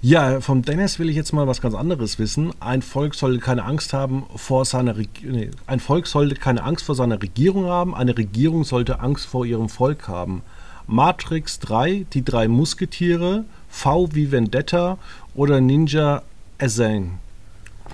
Ja, 0.00 0.40
vom 0.40 0.62
Dennis 0.62 1.00
will 1.00 1.10
ich 1.10 1.16
jetzt 1.16 1.32
mal 1.32 1.48
was 1.48 1.60
ganz 1.60 1.74
anderes 1.74 2.20
wissen. 2.20 2.52
Ein 2.60 2.82
Volk 2.82 3.16
sollte 3.16 3.40
keine 3.40 3.64
Angst 3.64 3.92
haben 3.92 4.26
vor 4.36 4.64
seiner 4.64 4.96
Reg 4.96 5.08
nee, 5.22 5.50
ein 5.66 5.80
Volk 5.80 6.06
sollte 6.06 6.36
keine 6.36 6.62
Angst 6.62 6.84
vor 6.84 6.94
seiner 6.94 7.20
Regierung 7.20 7.66
haben, 7.66 7.96
eine 7.96 8.16
Regierung 8.16 8.62
sollte 8.62 9.00
Angst 9.00 9.26
vor 9.26 9.44
ihrem 9.44 9.68
Volk 9.68 10.06
haben. 10.06 10.42
Matrix 10.86 11.58
3, 11.58 12.06
die 12.12 12.24
drei 12.24 12.46
Musketiere, 12.48 13.44
V 13.68 14.08
wie 14.14 14.30
Vendetta 14.30 14.98
oder 15.34 15.60
Ninja 15.60 16.22
Asane. 16.58 17.10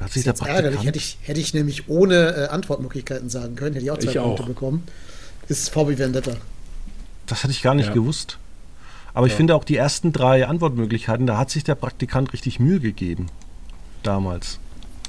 Hat 0.00 0.12
sich 0.12 0.24
das 0.24 0.40
ist 0.40 0.46
ärgerlich. 0.46 0.84
Hätte 0.84 0.98
ich, 0.98 1.18
hätte 1.22 1.40
ich 1.40 1.54
nämlich 1.54 1.88
ohne 1.88 2.36
äh, 2.36 2.46
Antwortmöglichkeiten 2.48 3.30
sagen 3.30 3.56
können, 3.56 3.74
hätte 3.74 3.84
ich 3.84 3.90
auch 3.90 3.98
zwei 3.98 4.10
ich 4.10 4.18
Punkte 4.18 4.42
auch. 4.42 4.46
bekommen. 4.46 4.84
Ist 5.48 5.70
V 5.70 5.88
wie 5.88 5.98
Vendetta. 5.98 6.32
Das 7.26 7.42
hätte 7.42 7.52
ich 7.52 7.62
gar 7.62 7.74
nicht 7.74 7.88
ja. 7.88 7.94
gewusst. 7.94 8.38
Aber 9.14 9.28
ich 9.28 9.32
finde 9.32 9.54
auch 9.54 9.62
die 9.62 9.76
ersten 9.76 10.12
drei 10.12 10.46
Antwortmöglichkeiten, 10.46 11.26
da 11.26 11.38
hat 11.38 11.48
sich 11.48 11.62
der 11.62 11.76
Praktikant 11.76 12.32
richtig 12.32 12.58
Mühe 12.58 12.80
gegeben. 12.80 13.28
Damals. 14.02 14.58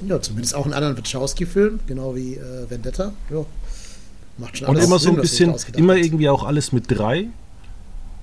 Ja, 0.06 0.20
zumindest 0.20 0.54
auch 0.54 0.64
einen 0.64 0.74
anderen 0.74 0.96
Wachowski-Film, 0.96 1.80
genau 1.86 2.14
wie 2.14 2.34
äh, 2.34 2.70
Vendetta. 2.70 3.12
Ja. 3.30 3.44
Macht 4.38 4.58
schon 4.58 4.68
Und 4.68 4.78
immer 4.78 4.98
so 4.98 5.10
ein 5.10 5.16
bisschen, 5.16 5.54
immer 5.74 5.96
irgendwie 5.96 6.28
auch 6.28 6.44
alles 6.44 6.70
mit 6.70 6.84
drei. 6.88 7.26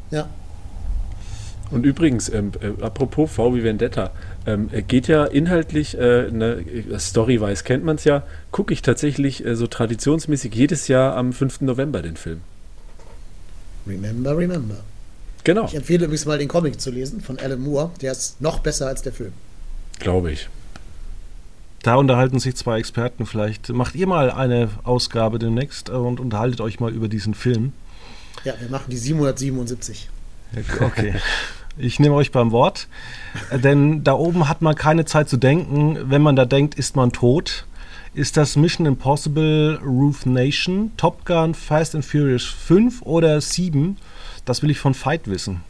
Ja. 0.10 0.30
Und 1.72 1.86
übrigens, 1.86 2.30
ähm, 2.30 2.52
äh, 2.62 2.84
apropos 2.84 3.32
V 3.32 3.56
wie 3.56 3.64
Vendetta, 3.64 4.12
ähm, 4.46 4.70
geht 4.88 5.08
ja 5.08 5.26
inhaltlich, 5.26 5.98
äh, 5.98 6.30
ne, 6.32 6.64
Story-wise 7.00 7.64
kennt 7.64 7.84
man 7.84 7.96
es 7.96 8.04
ja, 8.04 8.24
gucke 8.52 8.74
ich 8.74 8.84
tatsächlich 8.84 9.44
äh, 9.44 9.56
so 9.56 9.66
traditionsmäßig 9.66 10.54
jedes 10.54 10.88
Jahr 10.88 11.16
am 11.18 11.34
5. 11.34 11.62
November 11.62 12.04
den 12.04 12.16
Film. 12.16 12.42
Remember, 13.88 14.38
remember. 14.38 14.78
Genau. 15.44 15.66
Ich 15.66 15.76
empfehle 15.76 16.06
übrigens 16.06 16.26
mal 16.26 16.38
den 16.38 16.48
Comic 16.48 16.80
zu 16.80 16.92
lesen 16.92 17.22
von 17.22 17.38
Alan 17.40 17.60
Moore. 17.60 17.92
Der 18.02 18.12
ist 18.12 18.40
noch 18.42 18.60
besser 18.60 18.88
als 18.88 19.02
der 19.02 19.14
Film. 19.14 19.34
Glaube 20.00 20.32
ich. 20.32 20.50
Da 21.82 21.96
unterhalten 21.96 22.40
sich 22.40 22.56
zwei 22.56 22.80
Experten. 22.80 23.26
Vielleicht 23.26 23.70
macht 23.70 23.96
ihr 23.96 24.08
mal 24.08 24.32
eine 24.32 24.70
Ausgabe 24.84 25.38
demnächst 25.38 25.90
und 25.90 26.22
unterhaltet 26.22 26.62
euch 26.62 26.80
mal 26.80 26.94
über 26.94 27.10
diesen 27.10 27.34
Film. 27.34 27.74
Ja, 28.46 28.54
wir 28.60 28.70
machen 28.70 28.86
die 28.90 28.98
777. 28.98 30.10
Okay. 30.80 31.16
Ich 31.78 32.00
nehme 32.00 32.16
euch 32.16 32.32
beim 32.32 32.52
Wort. 32.52 32.88
Denn 33.52 34.04
da 34.04 34.14
oben 34.14 34.48
hat 34.48 34.62
man 34.62 34.76
keine 34.76 35.06
Zeit 35.06 35.28
zu 35.28 35.38
denken. 35.38 35.98
Wenn 36.10 36.22
man 36.22 36.36
da 36.36 36.46
denkt, 36.46 36.76
ist 36.76 36.96
man 36.96 37.12
tot. 37.12 37.66
Ist 38.14 38.38
das 38.38 38.56
Mission 38.56 38.86
Impossible 38.86 39.80
Roof 39.84 40.28
Nation, 40.28 40.92
Top 40.98 41.26
Gun, 41.26 41.56
Fast 41.56 41.96
and 41.96 42.06
Furious 42.06 42.44
5 42.44 43.02
oder 43.02 43.42
7? 43.42 43.98
Das 44.46 44.62
will 44.62 44.70
ich 44.70 44.80
von 44.80 44.94
Fight 44.94 45.28
wissen. 45.28 45.62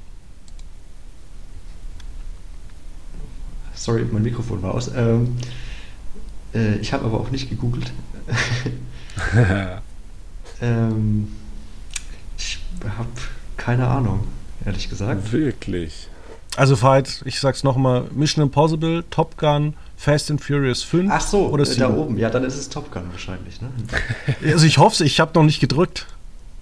Sorry, 3.76 4.05
mein 4.11 4.24
Mikrofon 4.24 4.61
war 4.61 4.74
aus. 4.74 4.89
Ähm, 4.95 5.38
äh, 6.53 6.76
ich 6.76 6.93
habe 6.93 7.05
aber 7.05 7.19
auch 7.19 7.32
nicht 7.32 7.49
gegoogelt. 7.49 7.91
ähm, 10.61 11.28
ich 12.38 12.59
habe 12.97 13.09
keine 13.57 13.88
Ahnung, 13.88 14.26
ehrlich 14.65 14.89
gesagt. 14.89 15.32
Wirklich. 15.32 16.07
Also 16.55 16.76
Fight, 16.76 17.24
ich 17.26 17.39
sag's 17.39 17.63
nochmal, 17.63 18.05
Mission 18.13 18.43
Impossible, 18.43 19.03
Top 19.09 19.38
Gun, 19.38 19.74
Fast 19.97 20.30
and 20.30 20.43
Furious 20.43 20.84
5 20.84 21.11
Ach 21.11 21.21
so, 21.21 21.47
oder 21.47 21.65
da 21.65 21.89
oben. 21.89 22.17
Ja, 22.17 22.30
dann 22.30 22.43
ist 22.43 22.55
es 22.55 22.69
Top 22.69 22.91
Gun 22.91 23.03
wahrscheinlich. 23.11 23.59
Ne? 23.61 23.69
Also 24.51 24.65
ich 24.65 24.78
hoffe 24.78 25.03
ich 25.03 25.19
habe 25.19 25.32
noch 25.34 25.43
nicht 25.43 25.59
gedrückt. 25.59 26.05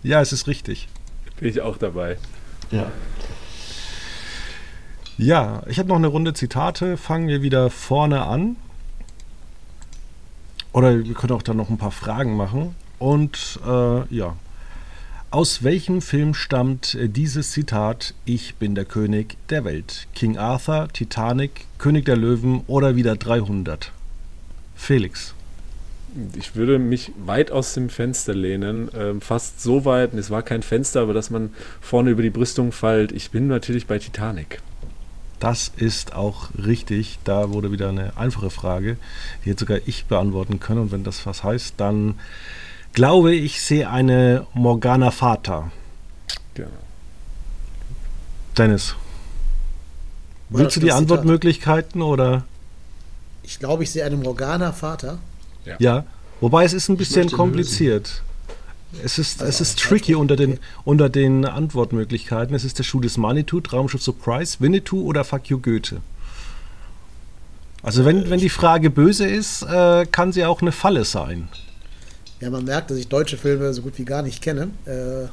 Ja, 0.03 0.21
es 0.21 0.31
ist 0.31 0.47
richtig. 0.47 0.87
Bin 1.41 1.49
ich 1.49 1.59
auch 1.59 1.77
dabei. 1.77 2.17
Ja. 2.69 2.91
Ja, 5.17 5.63
ich 5.67 5.79
habe 5.79 5.89
noch 5.89 5.95
eine 5.95 6.05
Runde 6.05 6.35
Zitate. 6.35 6.97
Fangen 6.97 7.27
wir 7.27 7.41
wieder 7.41 7.71
vorne 7.71 8.21
an. 8.21 8.57
Oder 10.71 11.03
wir 11.03 11.13
können 11.15 11.33
auch 11.33 11.41
da 11.41 11.55
noch 11.55 11.71
ein 11.71 11.79
paar 11.79 11.91
Fragen 11.91 12.37
machen. 12.37 12.75
Und 12.99 13.59
äh, 13.65 14.15
ja. 14.15 14.35
Aus 15.31 15.63
welchem 15.63 16.03
Film 16.03 16.35
stammt 16.35 16.95
dieses 17.01 17.51
Zitat 17.51 18.13
Ich 18.25 18.55
bin 18.55 18.75
der 18.75 18.85
König 18.85 19.35
der 19.49 19.65
Welt? 19.65 20.07
King 20.13 20.37
Arthur, 20.37 20.89
Titanic, 20.93 21.65
König 21.79 22.05
der 22.05 22.17
Löwen 22.17 22.61
oder 22.67 22.95
wieder 22.95 23.15
300? 23.15 23.91
Felix 24.75 25.33
ich 26.35 26.55
würde 26.55 26.79
mich 26.79 27.11
weit 27.25 27.51
aus 27.51 27.73
dem 27.73 27.89
Fenster 27.89 28.33
lehnen, 28.33 28.89
ähm, 28.93 29.21
fast 29.21 29.61
so 29.61 29.85
weit, 29.85 30.13
es 30.13 30.29
war 30.29 30.43
kein 30.43 30.63
Fenster, 30.63 31.01
aber 31.01 31.13
dass 31.13 31.29
man 31.29 31.53
vorne 31.79 32.11
über 32.11 32.21
die 32.21 32.29
Brüstung 32.29 32.71
fällt. 32.71 33.11
Ich 33.11 33.31
bin 33.31 33.47
natürlich 33.47 33.87
bei 33.87 33.99
Titanic. 33.99 34.61
Das 35.39 35.71
ist 35.75 36.13
auch 36.13 36.49
richtig. 36.63 37.17
Da 37.23 37.51
wurde 37.51 37.71
wieder 37.71 37.89
eine 37.89 38.15
einfache 38.15 38.51
Frage, 38.51 38.97
die 39.43 39.49
jetzt 39.49 39.59
sogar 39.59 39.79
ich 39.85 40.05
beantworten 40.05 40.59
können. 40.59 40.81
Und 40.81 40.91
wenn 40.91 41.03
das 41.03 41.25
was 41.25 41.43
heißt, 41.43 41.75
dann 41.77 42.19
glaube 42.93 43.33
ich, 43.33 43.61
sehe 43.61 43.89
eine 43.89 44.45
Morgana 44.53 45.09
Fata. 45.09 45.71
Genau. 46.53 46.69
Dennis. 48.55 48.95
Willst 50.49 50.75
du 50.75 50.81
die 50.81 50.91
Antwortmöglichkeiten 50.91 52.01
oder? 52.01 52.43
Ich 53.41 53.57
glaube, 53.57 53.83
ich 53.83 53.91
sehe 53.91 54.05
eine 54.05 54.17
Morgana 54.17 54.73
Vater. 54.73 55.17
Ja. 55.65 55.75
ja. 55.79 56.05
Wobei 56.39 56.63
es 56.63 56.73
ist 56.73 56.89
ein 56.89 56.97
bisschen 56.97 57.31
kompliziert. 57.31 58.23
Es 59.03 59.17
ist, 59.17 59.41
es 59.41 59.61
ist 59.61 59.79
tricky 59.79 60.15
unter 60.15 60.35
den, 60.35 60.59
unter 60.83 61.07
den 61.07 61.45
Antwortmöglichkeiten. 61.45 62.55
Es 62.55 62.65
ist 62.65 62.77
der 62.77 62.83
Schuh 62.83 62.99
des 62.99 63.17
Manitou, 63.17 63.61
Traumschiff 63.61 64.01
Surprise, 64.01 64.57
Winnetou 64.59 65.05
oder 65.05 65.23
Fuck 65.23 65.47
you 65.47 65.59
Goethe. 65.59 66.01
Also 67.83 68.05
wenn, 68.05 68.29
wenn 68.29 68.39
die 68.39 68.49
Frage 68.49 68.89
böse 68.89 69.25
ist, 69.25 69.63
äh, 69.63 70.05
kann 70.05 70.33
sie 70.33 70.45
auch 70.45 70.61
eine 70.61 70.71
Falle 70.71 71.05
sein. 71.05 71.47
Ja, 72.39 72.49
man 72.49 72.65
merkt, 72.65 72.91
dass 72.91 72.97
ich 72.97 73.07
deutsche 73.07 73.37
Filme 73.37 73.73
so 73.73 73.81
gut 73.81 73.97
wie 73.97 74.05
gar 74.05 74.21
nicht 74.21 74.41
kenne. 74.41 74.69
Äh, 74.85 75.27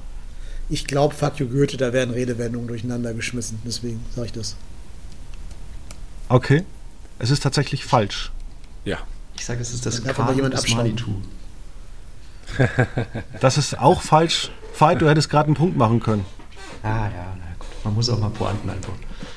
ich 0.71 0.87
glaube, 0.87 1.15
Fuck 1.15 1.39
you 1.39 1.47
Goethe, 1.49 1.77
da 1.77 1.93
werden 1.93 2.13
Redewendungen 2.13 2.69
durcheinander 2.69 3.13
geschmissen. 3.13 3.59
Deswegen 3.65 4.05
sage 4.15 4.27
ich 4.27 4.33
das. 4.33 4.57
Okay. 6.29 6.65
Es 7.19 7.31
ist 7.31 7.43
tatsächlich 7.43 7.85
falsch. 7.85 8.31
Ja. 8.85 8.99
Ich 9.39 9.45
sage, 9.45 9.61
es 9.61 9.73
ist 9.73 9.87
das 9.87 10.03
Kanu 10.05 10.49
des 10.49 10.75
Manitou. 10.75 11.13
Das 13.41 13.59
ist 13.59 13.79
auch 13.79 14.03
falsch. 14.03 14.51
Veit, 14.79 15.01
du 15.01 15.09
hättest 15.09 15.29
gerade 15.31 15.47
einen 15.47 15.55
Punkt 15.57 15.77
machen 15.77 16.01
können. 16.01 16.25
Ah 16.83 16.87
ja, 17.09 17.37
na 17.39 17.55
gut. 17.59 17.69
Man 17.85 17.95
muss 17.95 18.09
auch 18.11 18.19
mal 18.19 18.31
Pointen 18.31 18.71
einbauen. 18.71 18.95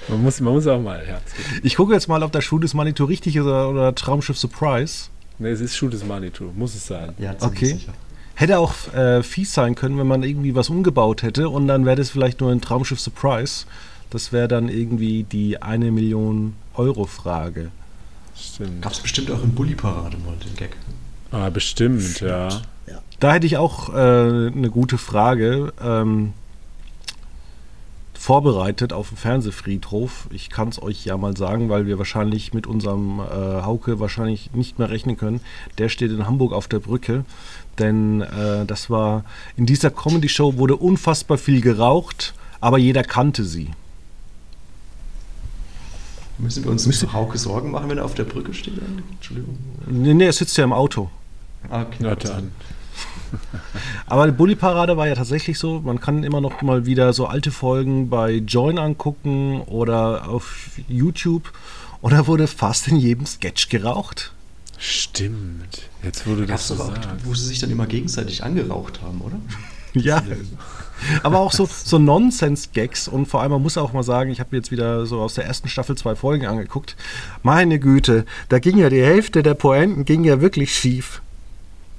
Man 0.08 0.22
muss, 0.24 0.40
man 0.40 0.54
muss 0.54 0.68
auch 0.68 0.80
mal, 0.80 1.04
ja. 1.08 1.20
Ich 1.64 1.76
gucke 1.76 1.94
jetzt 1.94 2.08
mal, 2.08 2.22
ob 2.24 2.32
der 2.32 2.42
Schuh 2.42 2.60
des 2.60 2.74
Manitou 2.74 3.06
richtig 3.06 3.36
ist 3.36 3.44
oder, 3.44 3.70
oder 3.70 3.96
Traumschiff 3.96 4.38
Surprise. 4.38 5.06
Nee, 5.40 5.50
es 5.50 5.62
ist 5.62 5.76
Schuh 5.76 5.90
des 5.90 6.06
Manitou, 6.06 6.52
muss 6.56 6.76
es 6.76 6.86
sein. 6.88 7.14
Ja, 7.18 7.36
Okay. 7.40 7.66
sicher. 7.66 7.94
Hätte 8.36 8.60
auch 8.60 8.74
äh, 8.94 9.22
fies 9.24 9.54
sein 9.54 9.76
können, 9.76 9.98
wenn 10.00 10.08
man 10.08 10.24
irgendwie 10.24 10.56
was 10.56 10.70
umgebaut 10.70 11.22
hätte 11.22 11.50
und 11.50 11.68
dann 11.68 11.86
wäre 11.86 11.98
das 11.98 12.10
vielleicht 12.10 12.40
nur 12.42 12.52
ein 12.52 12.62
Traumschiff 12.62 13.00
Surprise. 13.00 13.66
Das 14.10 14.32
wäre 14.32 14.48
dann 14.48 14.68
irgendwie 14.70 15.24
die 15.24 15.62
eine 15.62 15.92
Million 15.92 16.56
Euro 16.76 17.06
Frage. 17.06 17.72
Stimmt. 18.36 18.82
Gab 18.82 18.94
es 18.94 19.00
bestimmt 19.00 19.32
auch 19.32 19.44
in 19.44 19.54
Bully-Parade 19.54 20.18
mal 20.18 20.36
den 20.36 20.56
Gag. 20.56 20.78
Ah, 21.32 21.50
bestimmt, 21.50 22.20
ja. 22.20 22.50
Da 23.22 23.34
hätte 23.34 23.46
ich 23.46 23.58
auch 23.58 23.90
äh, 23.90 24.48
eine 24.48 24.72
gute 24.72 24.98
Frage 24.98 25.74
ähm, 25.80 26.34
vorbereitet 28.14 28.94
auf 28.94 29.10
dem 29.10 29.18
Fernsehfriedhof. 29.18 30.28
Ich 30.32 30.50
kann 30.50 30.70
es 30.70 30.82
euch 30.82 31.06
ja 31.06 31.18
mal 31.18 31.38
sagen, 31.38 31.70
weil 31.70 31.86
wir 31.86 32.00
wahrscheinlich 32.00 32.52
mit 32.52 32.66
unserem 32.66 33.20
äh, 33.20 33.62
Hauke 33.62 34.00
wahrscheinlich 34.00 34.54
nicht 34.54 34.80
mehr 34.80 34.90
rechnen 34.90 35.18
können. 35.18 35.40
Der 35.78 35.90
steht 35.90 36.12
in 36.12 36.26
Hamburg 36.26 36.52
auf 36.52 36.68
der 36.68 36.80
Brücke, 36.80 37.24
denn 37.78 38.22
äh, 38.22 38.66
das 38.66 38.90
war 38.90 39.24
in 39.56 39.68
dieser 39.68 39.92
Comedy-Show 39.92 40.58
wurde 40.58 40.76
unfassbar 40.76 41.38
viel 41.38 41.62
geraucht, 41.62 42.34
aber 42.60 42.80
jeder 42.80 43.04
kannte 43.04 43.44
sie. 43.44 43.70
Müssen 46.38 46.64
wir 46.64 46.72
uns 46.72 46.86
Müsste- 46.88 47.14
Hauke 47.14 47.38
Sorgen 47.38 47.72
machen, 47.72 47.90
wenn 47.90 47.98
er 47.98 48.06
auf 48.06 48.16
der 48.16 48.24
Brücke 48.24 48.54
steht? 48.54 48.74
Entschuldigung. 49.12 49.58
Nee, 49.88 50.14
nee, 50.14 50.26
er 50.26 50.34
sitzt 50.34 50.58
ja 50.58 50.64
im 50.64 50.74
Auto. 50.74 51.10
Ah, 51.70 51.84
okay. 51.84 52.04
Hörte 52.04 52.34
an. 52.34 52.52
Aber 54.08 54.26
die 54.26 54.34
Bully-Parade 54.34 54.98
war 54.98 55.08
ja 55.08 55.16
tatsächlich 55.16 55.58
so, 55.58 55.80
man 55.80 56.00
kann 56.02 56.24
immer 56.24 56.42
noch 56.42 56.62
mal 56.62 56.86
wieder 56.86 57.14
so 57.14 57.28
alte 57.28 57.52
Folgen 57.52 58.10
bei 58.10 58.34
Join 58.36 58.78
angucken 58.78 59.62
oder 59.62 60.28
auf 60.30 60.72
YouTube. 60.88 61.52
Und 62.02 62.12
da 62.14 62.28
wurde 62.28 62.48
fast 62.48 62.88
in 62.88 62.98
jedem 62.98 63.26
Sketch 63.26 63.70
geraucht. 63.70 64.34
Stimmt. 64.78 65.90
Jetzt 66.04 66.26
wurde 66.26 66.48
das 66.48 66.68
so 66.68 66.76
auch, 66.76 66.92
wo 67.24 67.36
sie 67.36 67.46
sich 67.46 67.60
dann 67.60 67.70
immer 67.70 67.86
gegenseitig 67.86 68.44
angeraucht 68.44 69.02
haben, 69.04 69.22
oder? 69.22 69.38
Ja. 69.94 70.24
Aber 71.24 71.40
auch 71.40 71.52
so, 71.52 71.68
so 71.68 72.00
Nonsens-Gags 72.00 73.08
und 73.08 73.26
vor 73.28 73.42
allem, 73.42 73.52
man 73.52 73.62
muss 73.62 73.78
auch 73.78 73.94
mal 73.94 74.04
sagen, 74.04 74.32
ich 74.32 74.40
habe 74.40 74.50
mir 74.52 74.58
jetzt 74.58 74.72
wieder 74.72 75.06
so 75.06 75.20
aus 75.22 75.34
der 75.36 75.46
ersten 75.46 75.68
Staffel 75.70 75.98
zwei 75.98 76.16
Folgen 76.16 76.46
angeguckt. 76.46 76.96
Meine 77.44 77.80
Güte, 77.80 78.26
da 78.50 78.60
ging 78.60 78.78
ja 78.78 78.90
die 78.90 79.02
Hälfte 79.02 79.44
der 79.44 79.54
Pointen 79.54 80.06
ging 80.06 80.24
ja 80.24 80.42
wirklich 80.42 80.74
schief. 80.76 81.22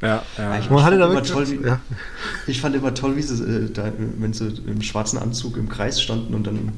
Ja, 0.01 0.23
ja. 0.37 0.59
Ich 0.59 0.67
fand 0.67 0.83
da 0.83 0.89
immer 0.95 1.11
wirklich, 1.15 1.31
toll, 1.33 1.49
wie- 1.51 1.67
ja. 1.67 1.81
Ich 2.49 2.61
fand 2.61 2.75
immer 2.75 2.93
toll, 2.93 3.17
wie 3.17 3.23
sie, 3.23 3.43
äh, 3.43 3.71
da, 3.71 3.93
wenn 4.19 4.33
sie 4.33 4.49
im 4.67 4.83
schwarzen 4.83 5.19
Anzug 5.19 5.57
im 5.57 5.69
Kreis 5.69 6.03
standen 6.03 6.35
und 6.35 6.47
dann 6.47 6.73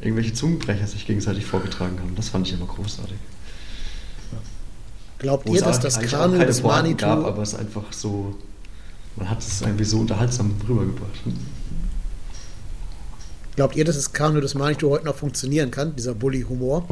irgendwelche 0.00 0.34
Zungenbrecher 0.34 0.86
sich 0.86 1.06
gegenseitig 1.06 1.46
vorgetragen 1.46 1.98
haben. 2.00 2.14
Das 2.16 2.28
fand 2.28 2.46
ich 2.46 2.52
immer 2.52 2.66
großartig. 2.66 3.16
Glaubt 5.18 5.48
ihr, 5.48 5.62
dass 5.62 5.80
das 5.80 5.98
Kanu 5.98 6.34
keine 6.34 6.44
des 6.46 6.62
Manitou... 6.62 7.06
gab, 7.06 7.24
aber 7.24 7.40
es 7.42 7.54
einfach 7.54 7.84
so, 7.90 8.36
man 9.16 9.30
hat 9.30 9.38
es 9.38 9.62
irgendwie 9.62 9.84
so 9.84 10.00
unterhaltsam 10.00 10.54
rübergebracht. 10.68 11.12
Glaubt 13.56 13.74
ihr, 13.74 13.86
dass 13.86 13.96
das 13.96 14.12
Kanu 14.12 14.40
des 14.40 14.54
Manitou 14.54 14.90
heute 14.90 15.06
noch 15.06 15.16
funktionieren 15.16 15.70
kann, 15.70 15.96
dieser 15.96 16.14
Bully-Humor? 16.14 16.86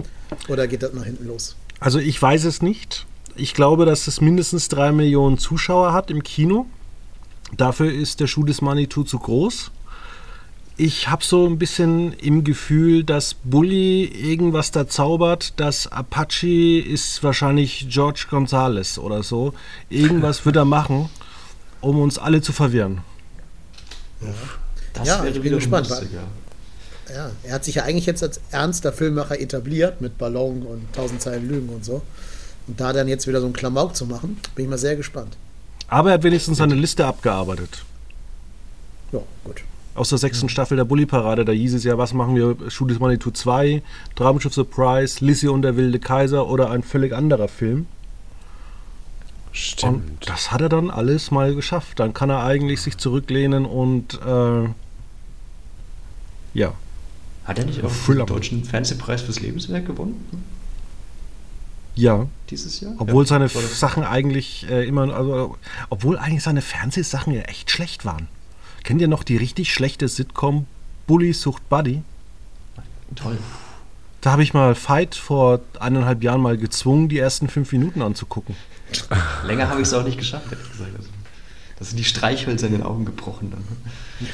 Oder 0.49 0.67
geht 0.67 0.83
das 0.83 0.95
nach 0.95 1.05
hinten 1.05 1.27
los? 1.27 1.57
Also 1.79 1.99
ich 1.99 2.21
weiß 2.21 2.45
es 2.45 2.63
nicht. 2.63 3.07
Ich 3.37 3.53
glaube, 3.53 3.85
dass 3.85 4.07
es 4.07 4.23
mindestens 4.23 4.69
drei 4.69 4.91
Millionen 4.91 5.37
Zuschauer 5.37 5.93
hat 5.93 6.11
im 6.11 6.23
Kino. 6.23 6.67
Dafür 7.55 7.93
ist 7.93 8.21
der 8.21 8.29
Schuh 8.29 8.45
des 8.45 8.63
Manitou 8.63 9.03
zu 9.03 9.19
groß. 9.19 9.73
Ich 10.77 11.09
habe 11.09 11.23
so 11.23 11.47
ein 11.47 11.59
bisschen 11.59 12.15
im 12.15 12.45
Gefühl, 12.45 13.05
dass 13.05 13.35
Bully 13.35 14.05
irgendwas 14.05 14.71
da 14.71 14.89
zaubert. 14.89 15.53
Das 15.59 15.93
Apache 15.93 16.81
ist 16.81 17.23
wahrscheinlich 17.23 17.89
George 17.91 18.27
Gonzalez 18.31 18.97
oder 18.97 19.23
so. 19.23 19.53
Irgendwas 19.91 20.47
wird 20.47 20.57
er 20.57 20.65
machen, 20.65 21.11
um 21.83 22.01
uns 22.01 22.19
alle 22.19 22.41
zu 22.41 22.53
verwirren. 22.53 23.03
Das 24.95 25.07
Ja, 25.07 25.25
ich 25.25 25.41
bin 25.41 25.53
gespannt, 25.53 25.89
lustig, 25.89 26.09
ja. 27.13 27.31
Er 27.43 27.55
hat 27.55 27.65
sich 27.65 27.77
ja 27.77 27.85
eigentlich 27.85 28.07
jetzt 28.07 28.23
als 28.23 28.41
ernster 28.51 28.93
Filmemacher 28.93 29.41
etabliert 29.41 30.01
mit 30.01 30.19
Ballon 30.19 30.63
und 30.63 30.93
tausend 30.93 31.21
Zeilen 31.21 31.49
Lügen 31.49 31.69
und 31.69 31.85
so. 31.85 32.03
Und 32.67 32.81
da 32.81 32.93
dann 32.93 33.09
jetzt 33.09 33.27
wieder 33.27 33.41
so 33.41 33.47
einen 33.47 33.55
Klamauk 33.55 33.95
zu 33.95 34.07
machen, 34.07 34.39
bin 34.55 34.65
ich 34.65 34.71
mal 34.71 34.79
sehr 34.79 34.97
gespannt. 34.97 35.37
Aber 35.89 36.11
er 36.11 36.15
hat 36.15 36.23
wenigstens 36.23 36.59
seine 36.59 36.75
Liste 36.75 37.05
abgearbeitet. 37.07 37.85
Ja, 39.13 39.21
gut. 39.45 39.63
Aus 39.95 40.09
der 40.09 40.19
sechsten 40.19 40.49
Staffel 40.49 40.77
der 40.77 40.85
Bully-Parade, 40.85 41.45
da 41.45 41.53
hieß 41.53 41.75
es 41.75 41.85
ja, 41.85 41.97
was 41.99 42.15
machen 42.15 42.35
wir? 42.35 42.55
Des 42.55 42.99
Manitou 42.99 43.31
2, 43.31 43.83
Traumschiff 44.17 44.55
Surprise, 44.55 45.25
Lizzie 45.25 45.49
und 45.49 45.63
der 45.63 45.77
wilde 45.77 46.01
Kaiser 46.01 46.49
oder 46.49 46.71
ein 46.71 46.83
völlig 46.83 47.13
anderer 47.13 47.47
Film. 47.47 47.87
Und 49.55 49.57
Stimmt. 49.57 50.29
das 50.29 50.51
hat 50.51 50.63
er 50.63 50.69
dann 50.69 50.91
alles 50.91 51.31
mal 51.31 51.55
geschafft. 51.55 52.01
Dann 52.01 52.13
kann 52.13 52.29
er 52.29 52.43
eigentlich 52.43 52.81
sich 52.81 52.99
zurücklehnen 52.99 53.67
und 53.67 54.19
äh, 54.27 54.69
ja. 56.55 56.73
Hat 57.45 57.59
er 57.59 57.67
nicht 57.67 57.83
auch 57.85 57.93
den 58.07 58.27
deutschen 58.27 58.65
Fernsehpreis 58.65 59.23
fürs 59.23 59.41
Lebenswerk 59.41 59.87
gewonnen 59.87 60.25
Ja, 61.95 62.27
dieses 62.51 62.81
Jahr? 62.81 62.95
obwohl 62.99 63.25
ja, 63.25 63.29
seine 63.29 63.49
Sachen 63.49 64.03
eigentlich 64.05 64.67
äh, 64.69 64.87
immer, 64.87 65.13
also 65.15 65.57
obwohl 65.91 66.19
eigentlich 66.19 66.43
seine 66.43 66.63
Fernsehsachen 66.63 67.33
ja 67.35 67.43
echt 67.43 67.71
schlecht 67.71 68.05
waren. 68.05 68.29
Kennt 68.83 69.01
ihr 69.01 69.09
noch 69.09 69.23
die 69.23 69.37
richtig 69.37 69.73
schlechte 69.73 70.09
Sitcom 70.09 70.67
Bully 71.07 71.33
sucht 71.33 71.69
Buddy? 71.69 72.03
Toll. 73.15 73.39
Da 74.21 74.33
habe 74.33 74.43
ich 74.43 74.55
mal 74.55 74.75
Fight 74.75 75.15
vor 75.15 75.61
eineinhalb 75.79 76.23
Jahren 76.23 76.41
mal 76.41 76.57
gezwungen, 76.57 77.09
die 77.11 77.19
ersten 77.19 77.49
fünf 77.49 77.71
Minuten 77.73 78.01
anzugucken. 78.01 78.57
Länger 79.45 79.69
habe 79.69 79.83
ich 79.83 79.89
es 79.89 79.95
auch 79.95 80.05
nicht 80.05 80.19
geschafft, 80.19 80.51
ehrlich 80.51 80.71
gesagt. 80.71 80.97
Also, 80.97 81.09
da 81.79 81.85
sind 81.85 81.99
die 81.99 82.05
Streichhölzer 82.05 82.67
in 82.67 82.73
den 82.73 82.83
Augen 82.83 83.05
gebrochen 83.05 83.51
dann. 83.51 84.29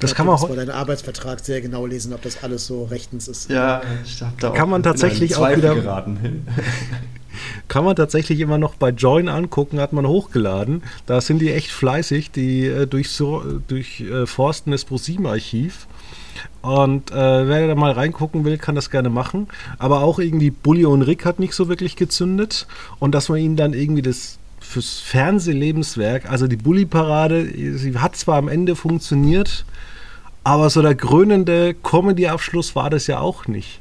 Das 0.00 0.10
Da 0.10 0.16
kann 0.16 0.26
man, 0.26 0.40
man 0.40 0.56
deinen 0.56 0.70
Arbeitsvertrag 0.70 1.40
sehr 1.40 1.60
genau 1.60 1.86
lesen, 1.86 2.12
ob 2.12 2.22
das 2.22 2.42
alles 2.42 2.66
so 2.66 2.84
rechtens 2.84 3.28
ist. 3.28 3.50
Ja, 3.50 3.82
ich 4.04 4.20
habe 4.22 4.32
da 4.40 4.50
Kann 4.50 4.70
man 4.70 4.82
tatsächlich 4.82 5.36
auch 5.36 5.48
wieder- 5.56 5.74
geraten. 5.74 6.46
kann 7.68 7.84
man 7.84 7.96
tatsächlich 7.96 8.40
immer 8.40 8.58
noch 8.58 8.74
bei 8.76 8.90
Join 8.90 9.28
angucken, 9.28 9.80
hat 9.80 9.92
man 9.92 10.06
hochgeladen. 10.06 10.82
Da 11.06 11.20
sind 11.20 11.40
die 11.40 11.52
echt 11.52 11.70
fleißig, 11.70 12.30
die 12.30 12.66
äh, 12.66 12.86
durchforsten 12.86 14.72
das 14.72 14.84
ProSieben-Archiv. 14.84 15.86
Und 16.62 17.10
äh, 17.12 17.14
wer 17.48 17.66
da 17.68 17.74
mal 17.74 17.92
reingucken 17.92 18.44
will, 18.44 18.58
kann 18.58 18.74
das 18.74 18.90
gerne 18.90 19.08
machen. 19.10 19.48
Aber 19.78 20.00
auch 20.02 20.18
irgendwie 20.18 20.50
Bully 20.50 20.84
und 20.84 21.02
Rick 21.02 21.24
hat 21.24 21.38
nicht 21.38 21.54
so 21.54 21.68
wirklich 21.68 21.96
gezündet. 21.96 22.66
Und 22.98 23.14
dass 23.14 23.28
man 23.28 23.38
ihnen 23.38 23.56
dann 23.56 23.72
irgendwie 23.72 24.02
das 24.02 24.38
fürs 24.66 24.98
Fernsehlebenswerk, 25.00 26.30
also 26.30 26.46
die 26.46 26.56
Bully-Parade, 26.56 27.46
sie 27.78 27.96
hat 27.98 28.16
zwar 28.16 28.36
am 28.38 28.48
Ende 28.48 28.76
funktioniert, 28.76 29.64
aber 30.44 30.68
so 30.70 30.82
der 30.82 30.94
krönende 30.94 31.74
Comedy-Abschluss 31.74 32.74
war 32.76 32.90
das 32.90 33.06
ja 33.06 33.20
auch 33.20 33.46
nicht. 33.46 33.80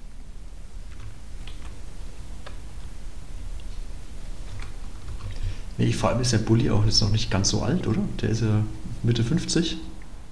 Nee, 5.78 5.92
vor 5.92 6.10
allem 6.10 6.22
ist 6.22 6.32
der 6.32 6.38
Bulli 6.38 6.70
auch 6.70 6.86
jetzt 6.86 7.02
noch 7.02 7.12
nicht 7.12 7.30
ganz 7.30 7.50
so 7.50 7.62
alt, 7.62 7.86
oder? 7.88 8.00
Der 8.22 8.30
ist 8.30 8.42
ja 8.42 8.64
Mitte 9.04 9.24
50. 9.24 9.78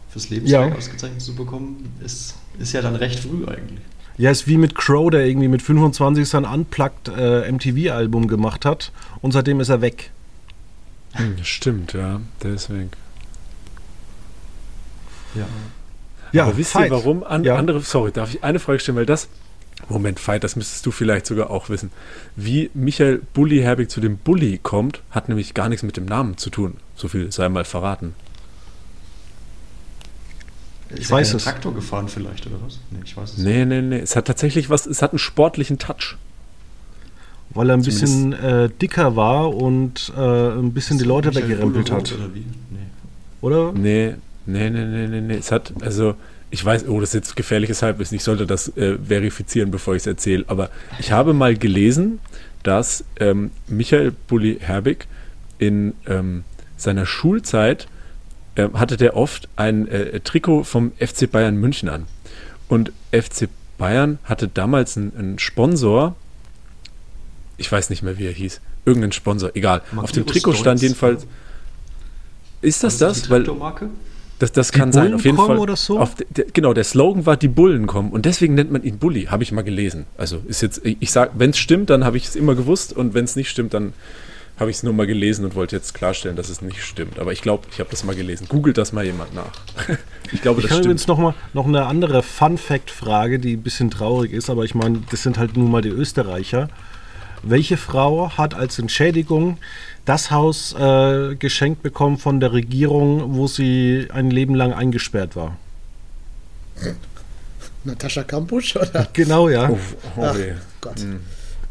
Fürs 0.10 0.30
Lebenswerk 0.30 0.72
Ja. 0.72 0.78
ausgezeichnet 0.78 1.22
zu 1.22 1.36
bekommen, 1.36 1.92
ist, 2.04 2.36
ist 2.60 2.72
ja 2.74 2.82
dann 2.82 2.96
recht 2.96 3.20
früh 3.20 3.46
eigentlich. 3.46 3.80
Ja, 4.18 4.30
ist 4.30 4.48
wie 4.48 4.58
mit 4.58 4.76
Crow, 4.76 5.10
der 5.10 5.26
irgendwie 5.26 5.48
mit 5.48 5.64
25 5.64 6.30
sein 6.30 6.46
Unplugged 6.46 7.10
äh, 7.10 7.52
MTV-Album 7.52 8.28
gemacht 8.28 8.64
hat 8.64 8.92
und 9.22 9.32
seitdem 9.32 9.60
ist 9.60 9.70
er 9.70 9.82
weg. 9.82 10.12
Hm, 11.14 11.36
Stimmt, 11.44 11.94
ja. 11.94 12.22
Der 12.42 12.54
ist 12.54 12.70
weg. 12.70 12.90
Ja. 15.36 15.46
Ja, 16.32 16.44
Aber 16.46 16.58
wisst 16.58 16.72
Fight. 16.72 16.86
ihr 16.90 16.92
warum? 16.92 17.24
An, 17.24 17.44
Ja. 17.44 17.56
Andere, 17.56 17.82
sorry, 17.82 18.12
darf 18.12 18.34
ich 18.34 18.44
eine 18.44 18.60
Frage 18.60 18.80
stellen, 18.80 18.98
weil 18.98 19.06
das. 19.06 19.28
Moment, 19.90 20.20
Fight, 20.20 20.44
das 20.44 20.56
müsstest 20.56 20.86
du 20.86 20.92
vielleicht 20.92 21.26
sogar 21.26 21.50
auch 21.50 21.70
wissen. 21.70 21.92
Wie 22.36 22.70
Michael 22.74 23.22
Bulli 23.34 23.60
Herbig 23.62 23.90
zu 23.92 24.00
dem 24.02 24.18
Bulli 24.18 24.60
kommt, 24.62 25.02
hat 25.12 25.30
nämlich 25.30 25.54
gar 25.54 25.70
nichts 25.70 25.84
mit 25.84 25.98
dem 25.98 26.06
Namen 26.06 26.38
zu 26.38 26.50
tun. 26.50 26.78
So 26.96 27.08
viel 27.08 27.32
sei 27.32 27.50
mal 27.50 27.66
verraten. 27.66 28.16
Ist 30.90 31.10
weiß 31.12 31.32
er 31.34 31.38
es. 31.38 31.44
Traktor 31.44 31.74
gefahren 31.74 32.08
vielleicht, 32.08 32.46
oder 32.48 32.62
was? 32.64 32.80
Nee, 32.92 33.00
ich 33.04 33.18
weiß 33.18 33.32
es 33.34 33.38
Nee, 33.40 33.66
nee, 33.66 33.82
nee. 33.82 34.00
Es 34.00 34.16
hat 34.16 34.26
tatsächlich 34.26 34.70
was, 34.70 34.86
es 34.86 35.02
hat 35.02 35.12
einen 35.12 35.20
sportlichen 35.20 35.80
Touch. 35.80 36.18
Weil 37.54 37.70
er 37.70 37.76
ein 37.78 37.84
Zumindest- 37.84 38.02
bisschen 38.02 38.34
äh, 38.34 38.70
dicker 38.82 39.16
war 39.16 39.54
und 39.56 40.12
äh, 40.18 40.20
ein 40.22 40.74
bisschen 40.74 40.98
die 40.98 41.04
Leute 41.04 41.34
weggerempelt 41.36 41.92
hat. 41.92 42.12
Oder 42.14 42.34
wie? 42.34 42.40
Nee. 42.72 42.78
Oder? 43.42 43.72
Nee, 43.74 44.16
nee, 44.46 44.70
nee, 44.70 44.86
nee, 44.86 45.08
nee, 45.08 45.22
nee. 45.22 45.36
Es 45.36 45.52
hat, 45.52 45.74
also, 45.82 46.16
ich 46.50 46.64
weiß, 46.64 46.88
oh, 46.88 47.00
das 47.00 47.10
ist 47.10 47.14
jetzt 47.16 47.36
gefährliches 47.36 47.82
Halbwissen. 47.82 48.16
Ich 48.16 48.24
sollte 48.24 48.46
das 48.48 48.76
äh, 48.78 48.98
verifizieren, 48.98 49.70
bevor 49.72 49.94
ich 49.96 50.02
es 50.04 50.08
erzähle. 50.08 50.46
Aber 50.48 50.70
ich 51.00 51.12
habe 51.12 51.34
mal 51.34 51.56
gelesen, 51.56 52.20
dass 52.64 53.04
ähm, 53.20 53.52
Michael 53.68 54.14
Bulli 54.28 54.58
Herbig 54.60 55.08
in 55.60 55.94
ähm, 56.08 56.44
seiner 56.78 57.06
Schulzeit 57.06 57.88
äh, 58.56 58.70
hatte 58.74 58.98
der 58.98 59.16
oft 59.16 59.48
ein 59.56 59.88
äh, 59.88 60.20
Trikot 60.22 60.64
vom 60.64 60.92
FC 61.00 61.30
Bayern 61.32 61.56
München 61.58 61.90
an. 61.90 62.06
Und 62.68 62.92
FC 63.12 63.48
Bayern 63.78 64.18
hatte 64.24 64.48
damals 64.48 64.98
einen, 64.98 65.12
einen 65.18 65.40
Sponsor, 65.40 66.16
ich 67.64 67.72
weiß 67.72 67.90
nicht 67.90 68.04
mehr, 68.04 68.18
wie 68.18 68.26
er 68.28 68.32
hieß. 68.34 68.60
irgendein 68.86 69.12
Sponsor, 69.14 69.52
egal. 69.56 69.82
Magnus 69.92 70.04
Auf 70.04 70.12
dem 70.12 70.26
Trikot 70.28 70.54
stand 70.54 70.82
jedenfalls. 70.82 71.26
Ist 72.62 72.84
das 72.84 72.98
das? 72.98 73.30
Weil 73.30 73.44
das, 74.40 74.52
das 74.52 74.72
Die 74.72 74.80
kann 74.80 74.92
sein. 74.92 75.14
Auf 75.14 75.24
jeden 75.24 75.38
Bullen 75.38 75.48
kommen 75.48 75.58
Fall. 75.58 75.64
oder 75.64 75.76
so? 75.76 76.00
Auf, 76.00 76.16
de- 76.16 76.46
genau, 76.52 76.74
der 76.74 76.84
Slogan 76.84 77.26
war, 77.26 77.38
die 77.38 77.48
Bullen 77.48 77.88
kommen. 77.88 78.12
Und 78.12 78.26
deswegen 78.26 78.56
nennt 78.56 78.72
man 78.72 78.84
ihn 78.84 78.98
Bully. 78.98 79.26
Habe 79.26 79.44
ich 79.44 79.52
mal 79.52 79.62
gelesen. 79.62 80.06
Also 80.18 80.42
ist 80.48 80.62
jetzt, 80.62 80.82
ich 80.84 81.12
sag, 81.12 81.32
wenn 81.36 81.52
es 81.52 81.58
stimmt, 81.58 81.90
dann 81.90 82.04
habe 82.04 82.18
ich 82.18 82.26
es 82.26 82.36
immer 82.36 82.56
gewusst. 82.56 82.92
Und 82.94 83.14
wenn 83.14 83.24
es 83.26 83.36
nicht 83.36 83.50
stimmt, 83.50 83.74
dann 83.74 83.94
habe 84.60 84.70
ich 84.70 84.78
es 84.78 84.84
nur 84.84 84.94
mal 84.94 85.08
gelesen 85.08 85.46
und 85.46 85.56
wollte 85.56 85.76
jetzt 85.76 85.94
klarstellen, 85.94 86.36
dass 86.36 86.50
es 86.50 86.62
nicht 86.62 86.82
stimmt. 86.84 87.20
Aber 87.20 87.32
ich 87.32 87.42
glaube, 87.42 87.68
ich 87.72 87.80
habe 87.80 87.90
das 87.90 88.04
mal 88.04 88.16
gelesen. 88.16 88.48
Googelt 88.50 88.78
das 88.78 88.92
mal 88.92 89.06
jemand 89.06 89.34
nach. 89.34 89.52
ich 90.32 90.42
glaube, 90.42 90.60
Ich 90.60 90.68
das 90.68 90.72
habe 90.74 90.84
stimmt. 90.84 90.86
übrigens 90.86 91.08
noch, 91.08 91.18
mal, 91.18 91.34
noch 91.54 91.66
eine 91.68 91.86
andere 91.86 92.22
Fun-Fact-Frage, 92.24 93.40
die 93.40 93.54
ein 93.54 93.62
bisschen 93.64 93.90
traurig 93.92 94.32
ist, 94.34 94.50
aber 94.50 94.64
ich 94.64 94.76
meine, 94.76 95.02
das 95.10 95.24
sind 95.24 95.38
halt 95.38 95.56
nun 95.58 95.72
mal 95.72 95.82
die 95.82 95.90
Österreicher. 95.90 96.70
Welche 97.44 97.76
Frau 97.78 98.32
hat 98.38 98.54
als 98.54 98.80
Entschädigung 98.80 99.58
das 100.06 100.32
Haus 100.32 100.74
äh, 100.74 101.36
geschenkt 101.36 101.84
bekommen 101.84 102.18
von 102.18 102.40
der 102.40 102.54
Regierung, 102.54 103.36
wo 103.36 103.48
sie 103.48 104.08
ein 104.14 104.32
Leben 104.32 104.56
lang 104.56 104.74
eingesperrt 104.74 105.36
war? 105.36 105.58
Natascha 107.84 108.24
Kampusch 108.24 108.76
oder? 108.78 109.08
Genau, 109.14 109.50
ja. 109.50 109.70
Oh, 109.70 109.78
oh, 110.18 110.24
Ach. 110.26 110.36
Gott, 110.82 111.00
Hm. 111.00 111.20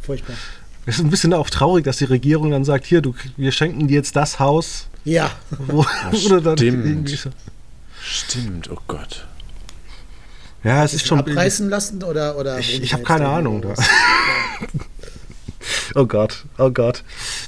furchtbar. 0.02 0.36
Es 0.84 0.96
ist 0.96 1.04
ein 1.04 1.10
bisschen 1.10 1.32
auch 1.32 1.48
traurig, 1.48 1.84
dass 1.84 1.98
die 1.98 2.04
Regierung 2.04 2.50
dann 2.50 2.64
sagt, 2.64 2.86
hier, 2.86 3.00
du, 3.00 3.14
wir 3.36 3.52
schenken 3.52 3.86
dir 3.88 3.94
jetzt 3.94 4.16
das 4.16 4.38
Haus, 4.40 4.88
Ja, 5.04 5.30
wo 5.68 5.86
oder 6.26 6.40
dann 6.40 6.56
stimmt. 6.58 7.28
Stimmt, 8.04 8.70
oh 8.70 8.78
Gott. 8.88 9.26
Ja, 10.64 10.84
es 10.84 10.92
ist 10.94 11.06
schon. 11.06 11.18
abreißen 11.20 11.68
lassen 11.70 12.02
oder 12.02 12.36
oder 12.36 12.58
Ich- 12.58 12.74
ich 12.74 12.80
die 12.88 12.92
hab 12.92 13.00
jetzt 13.00 13.08
keine 13.08 13.28
Ahnung, 13.28 13.62
da. 13.62 13.74
Oh 15.94 16.06
Gott, 16.06 16.44
oh 16.58 16.70
Gott. 16.70 17.04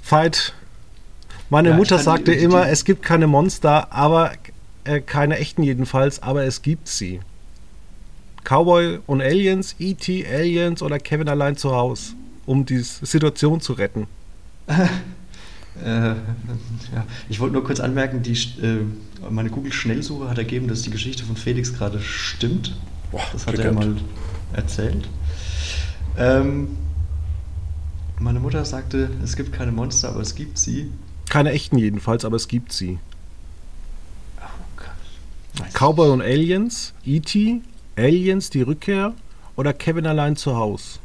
Veit, 0.08 0.52
meine 1.50 1.70
Ja, 1.70 1.76
Mutter 1.76 1.98
sagte 1.98 2.32
immer, 2.32 2.68
es 2.68 2.84
gibt 2.84 3.02
keine 3.02 3.26
Monster, 3.26 3.92
aber 3.92 4.32
äh, 4.84 5.00
keine 5.00 5.38
echten 5.38 5.62
jedenfalls, 5.62 6.22
aber 6.22 6.44
es 6.44 6.62
gibt 6.62 6.88
sie. 6.88 7.20
Cowboy 8.44 8.98
und 9.06 9.22
Aliens, 9.22 9.74
E.T. 9.78 10.26
Aliens 10.26 10.82
oder 10.82 10.98
Kevin 10.98 11.28
allein 11.28 11.56
zu 11.56 11.74
Hause, 11.74 12.12
um 12.44 12.66
die 12.66 12.80
Situation 12.80 13.60
zu 13.60 13.72
retten. 13.74 14.06
Äh, 15.84 15.90
ja. 15.90 16.14
Ich 17.28 17.40
wollte 17.40 17.54
nur 17.54 17.64
kurz 17.64 17.80
anmerken, 17.80 18.22
die, 18.22 18.30
äh, 18.32 18.84
meine 19.28 19.50
Google-Schnellsuche 19.50 20.30
hat 20.30 20.38
ergeben, 20.38 20.68
dass 20.68 20.82
die 20.82 20.90
Geschichte 20.90 21.24
von 21.24 21.36
Felix 21.36 21.74
gerade 21.74 22.00
stimmt. 22.00 22.76
Boah, 23.10 23.22
Das 23.32 23.46
hat 23.48 23.58
er 23.58 23.72
mal 23.72 23.96
erzählt. 24.52 25.08
Ähm, 26.16 26.76
meine 28.18 28.40
Mutter 28.40 28.64
sagte, 28.64 29.10
es 29.22 29.36
gibt 29.36 29.52
keine 29.52 29.72
Monster, 29.72 30.10
aber 30.10 30.20
es 30.20 30.34
gibt 30.34 30.58
sie. 30.58 30.90
Keine 31.28 31.52
echten 31.52 31.78
jedenfalls, 31.78 32.24
aber 32.24 32.36
es 32.36 32.48
gibt 32.48 32.72
sie. 32.72 32.98
Oh 34.40 35.62
Cowboy 35.72 36.10
und 36.10 36.22
Aliens, 36.22 36.94
E.T., 37.04 37.60
Aliens, 37.96 38.50
die 38.50 38.62
Rückkehr 38.62 39.14
oder 39.56 39.72
Kevin 39.72 40.06
allein 40.06 40.36
zu 40.36 40.56
Hause. 40.56 40.98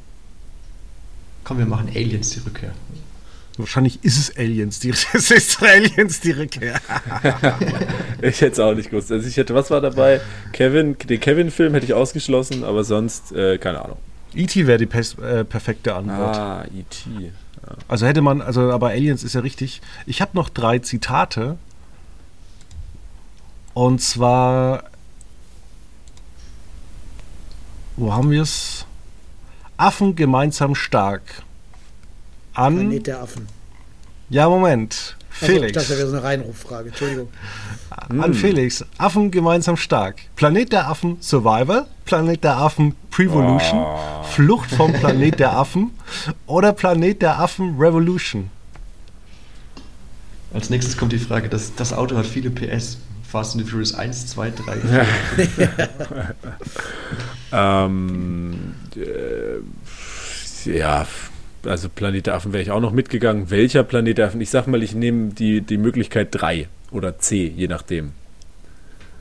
Komm, 1.44 1.60
wir 1.60 1.66
machen 1.66 1.90
Aliens 1.90 2.32
die 2.32 2.40
Rückkehr. 2.40 2.74
Wahrscheinlich 3.58 4.00
ist 4.04 4.18
es 4.18 4.38
Aliens, 4.38 4.80
die, 4.80 4.90
es 5.14 5.32
ist 5.32 5.62
Aliens, 5.62 6.22
die 6.22 6.32
Rückkehr. 6.32 6.80
Ich 8.22 8.42
hätte 8.42 8.52
es 8.52 8.60
auch 8.60 8.74
nicht 8.74 8.90
gewusst. 8.90 9.10
Also 9.14 9.26
ich 9.30 9.38
hätte, 9.38 9.56
was 9.56 9.72
war 9.72 9.80
dabei? 9.80 10.20
Kevin, 10.52 10.98
den 10.98 11.22
Kevin-Film 11.22 11.74
hätte 11.74 11.86
ich 11.86 11.94
ausgeschlossen, 11.94 12.66
aber 12.66 12.84
sonst, 12.84 13.32
äh, 13.32 13.58
keine 13.58 13.82
Ahnung. 13.82 13.98
E.T. 14.34 14.68
wäre 14.68 14.78
die 14.78 14.98
äh, 15.22 15.44
perfekte 15.44 15.96
Antwort. 15.96 16.36
Ah, 16.36 16.66
E.T. 16.74 17.32
Also 17.88 18.06
hätte 18.06 18.22
man, 18.22 18.42
also 18.42 18.72
aber 18.72 18.90
Aliens 18.90 19.24
ist 19.24 19.34
ja 19.36 19.42
richtig. 19.42 19.82
Ich 20.06 20.22
habe 20.22 20.32
noch 20.36 20.50
drei 20.50 20.80
Zitate. 20.80 21.58
Und 23.74 24.02
zwar, 24.02 24.84
wo 27.96 28.14
haben 28.14 28.32
wir 28.32 28.42
es? 28.42 28.86
Affen 29.78 30.16
gemeinsam 30.16 30.76
stark. 30.76 31.44
An, 32.54 32.76
Planet 32.76 33.08
der 33.08 33.22
Affen. 33.22 33.48
ja 34.30 34.50
Moment, 34.50 35.16
Also, 35.42 35.46
Felix. 35.54 35.74
das 35.74 35.90
wäre 35.90 36.08
so 36.08 36.16
eine 36.18 36.24
Reinruffrage. 36.24 36.90
Entschuldigung. 36.90 37.30
An 38.08 38.34
Felix. 38.34 38.86
Affen 38.98 39.32
gemeinsam 39.32 39.78
stark. 39.78 40.18
Planet 40.36 40.72
der 40.72 40.88
Affen 40.88 41.18
Survival, 41.22 41.86
Planet 42.06 42.44
der 42.44 42.58
Affen 42.58 42.96
Prevolution, 43.12 43.86
Flucht 44.24 44.72
vom 44.72 44.94
Planet 44.94 45.40
der 45.40 45.58
Affen 45.58 45.92
oder 46.46 46.74
Planet 46.74 47.22
der 47.22 47.40
Affen 47.40 47.76
Revolution. 47.78 48.50
Als 50.54 50.70
nächstes 50.70 50.98
kommt 50.98 51.12
die 51.12 51.20
Frage, 51.20 51.50
das, 51.50 51.76
das 51.76 51.94
Auto 51.94 52.18
hat 52.18 52.26
viele 52.26 52.50
PS. 52.50 52.98
Fast 53.28 53.56
and 53.56 53.64
the 53.64 53.70
Furious 53.70 53.94
1, 53.94 54.28
2, 54.28 54.52
3. 54.52 56.36
Ähm, 57.52 58.76
äh, 58.96 59.58
ja, 60.72 61.08
also 61.66 61.90
Planet 61.90 62.28
der 62.28 62.36
Affen 62.36 62.54
wäre 62.54 62.62
ich 62.62 62.72
auch 62.72 62.80
noch 62.80 62.92
mitgegangen. 62.92 63.50
Welcher 63.50 63.84
Planet 63.84 64.18
der 64.18 64.28
Affen? 64.28 64.42
Ich 64.42 64.50
sag 64.50 64.68
mal, 64.68 64.84
ich 64.84 64.94
nehme 64.94 65.30
die, 65.30 65.62
die 65.62 65.78
Möglichkeit 65.78 66.30
3 66.32 66.68
oder 66.92 67.20
C, 67.20 67.48
je 67.56 67.68
nachdem. 67.68 68.12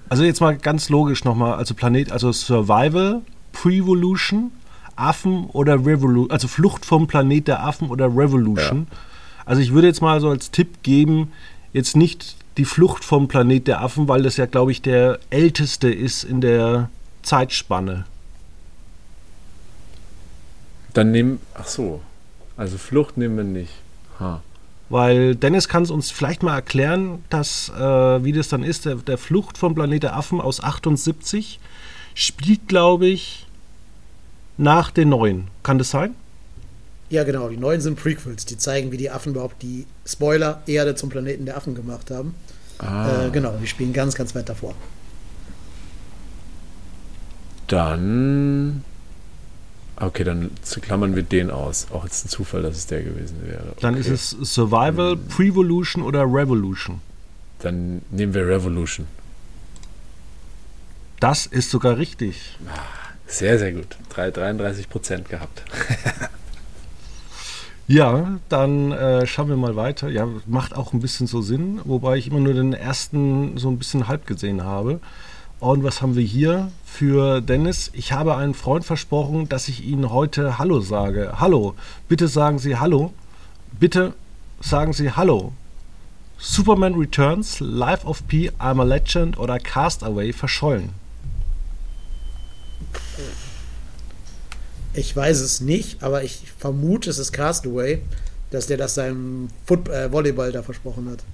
Also 0.08 0.24
jetzt 0.24 0.40
mal 0.40 0.56
ganz 0.56 0.88
logisch 0.88 1.24
nochmal, 1.24 1.54
also 1.54 1.74
Planet, 1.74 2.12
also 2.12 2.32
Survival, 2.32 3.22
Prevolution, 3.52 4.50
Affen 4.96 5.44
oder 5.46 5.74
Revolution, 5.84 6.30
also 6.30 6.48
Flucht 6.48 6.86
vom 6.86 7.06
Planet 7.06 7.48
der 7.48 7.64
Affen 7.64 7.90
oder 7.90 8.06
Revolution. 8.06 8.86
Also 9.44 9.62
ich 9.62 9.72
würde 9.72 9.86
jetzt 9.86 10.00
mal 10.00 10.20
so 10.20 10.30
als 10.30 10.50
Tipp 10.50 10.82
geben, 10.82 11.32
jetzt 11.72 11.96
nicht 11.96 12.36
die 12.56 12.64
Flucht 12.64 13.04
vom 13.04 13.28
Planet 13.28 13.68
der 13.68 13.80
Affen, 13.82 14.08
weil 14.08 14.22
das 14.22 14.36
ja, 14.36 14.46
glaube 14.46 14.72
ich, 14.72 14.82
der 14.82 15.18
älteste 15.30 15.88
ist 15.88 16.24
in 16.24 16.40
der 16.40 16.90
Zeitspanne. 17.22 18.04
Dann 20.94 21.12
nehmen, 21.12 21.38
ach 21.54 21.66
so, 21.66 22.00
also 22.56 22.78
Flucht 22.78 23.16
nehmen 23.16 23.36
wir 23.36 23.44
nicht. 23.44 23.72
Ha. 24.18 24.42
Weil 24.90 25.34
Dennis 25.34 25.68
kann 25.68 25.82
es 25.82 25.90
uns 25.90 26.10
vielleicht 26.10 26.42
mal 26.42 26.54
erklären, 26.54 27.22
dass, 27.28 27.68
äh, 27.68 28.24
wie 28.24 28.32
das 28.32 28.48
dann 28.48 28.62
ist, 28.62 28.86
der, 28.86 28.96
der 28.96 29.18
Flucht 29.18 29.58
vom 29.58 29.74
Planet 29.74 30.02
der 30.04 30.16
Affen 30.16 30.40
aus 30.40 30.62
78 30.62 31.60
spielt, 32.14 32.68
glaube 32.68 33.06
ich, 33.06 33.46
nach 34.56 34.90
den 34.90 35.10
neuen. 35.10 35.48
Kann 35.62 35.78
das 35.78 35.90
sein? 35.90 36.14
Ja, 37.10 37.24
genau. 37.24 37.48
Die 37.48 37.56
neuen 37.56 37.80
sind 37.80 37.98
Prequels. 37.98 38.44
Die 38.46 38.58
zeigen, 38.58 38.90
wie 38.92 38.96
die 38.96 39.10
Affen 39.10 39.32
überhaupt 39.32 39.62
die 39.62 39.86
Spoiler 40.06 40.62
Erde 40.66 40.94
zum 40.94 41.08
Planeten 41.10 41.44
der 41.46 41.56
Affen 41.56 41.74
gemacht 41.74 42.10
haben. 42.10 42.34
Ah, 42.78 43.26
Äh, 43.26 43.30
genau, 43.30 43.56
die 43.60 43.66
spielen 43.66 43.92
ganz, 43.92 44.14
ganz 44.14 44.34
weit 44.34 44.48
davor. 44.48 44.74
Dann. 47.66 48.84
Okay, 50.00 50.22
dann 50.22 50.50
klammern 50.82 51.16
wir 51.16 51.24
den 51.24 51.50
aus. 51.50 51.88
Auch 51.90 52.04
jetzt 52.04 52.24
ein 52.24 52.28
Zufall, 52.28 52.62
dass 52.62 52.76
es 52.76 52.86
der 52.86 53.02
gewesen 53.02 53.36
wäre. 53.44 53.74
Dann 53.80 53.94
okay. 53.94 54.08
ist 54.08 54.08
es 54.08 54.54
Survival, 54.54 55.16
Prevolution 55.16 56.04
oder 56.04 56.22
Revolution. 56.22 57.00
Dann 57.60 58.02
nehmen 58.10 58.32
wir 58.32 58.46
Revolution. 58.46 59.06
Das 61.18 61.46
ist 61.46 61.70
sogar 61.70 61.98
richtig. 61.98 62.56
Sehr, 63.26 63.58
sehr 63.58 63.72
gut. 63.72 63.96
Drei- 64.08 64.30
33 64.30 64.88
Prozent 64.88 65.28
gehabt. 65.28 65.64
Ja, 67.90 68.38
dann 68.50 68.92
äh, 68.92 69.26
schauen 69.26 69.48
wir 69.48 69.56
mal 69.56 69.74
weiter. 69.74 70.10
Ja, 70.10 70.28
macht 70.44 70.76
auch 70.76 70.92
ein 70.92 71.00
bisschen 71.00 71.26
so 71.26 71.40
Sinn, 71.40 71.80
wobei 71.84 72.18
ich 72.18 72.26
immer 72.26 72.38
nur 72.38 72.52
den 72.52 72.74
ersten 72.74 73.56
so 73.56 73.70
ein 73.70 73.78
bisschen 73.78 74.08
halb 74.08 74.26
gesehen 74.26 74.62
habe. 74.62 75.00
Und 75.60 75.82
was 75.82 76.02
haben 76.02 76.14
wir 76.14 76.24
hier 76.24 76.70
für 76.84 77.40
Dennis? 77.40 77.90
Ich 77.92 78.12
habe 78.12 78.36
einem 78.36 78.54
Freund 78.54 78.84
versprochen, 78.84 79.48
dass 79.48 79.66
ich 79.66 79.82
Ihnen 79.82 80.10
heute 80.10 80.58
Hallo 80.58 80.80
sage. 80.80 81.34
Hallo, 81.40 81.74
bitte 82.08 82.28
sagen 82.28 82.60
Sie 82.60 82.76
Hallo. 82.76 83.12
Bitte 83.80 84.14
sagen 84.60 84.92
Sie 84.92 85.10
Hallo. 85.10 85.52
Superman 86.38 86.94
Returns, 86.94 87.58
Life 87.58 88.06
of 88.06 88.26
P, 88.28 88.50
I'm 88.60 88.80
a 88.80 88.84
Legend 88.84 89.36
oder 89.36 89.58
Castaway 89.58 90.32
verschollen. 90.32 90.90
Ich 94.94 95.14
weiß 95.14 95.40
es 95.40 95.60
nicht, 95.60 96.04
aber 96.04 96.22
ich 96.22 96.52
vermute, 96.56 97.10
es 97.10 97.18
ist 97.18 97.32
Castaway, 97.32 98.02
dass 98.52 98.68
der 98.68 98.76
das 98.76 98.94
seinem 98.94 99.48
Foot 99.66 99.88
äh, 99.88 100.12
Volleyball 100.12 100.52
da 100.52 100.62
versprochen 100.62 101.10
hat. 101.10 101.24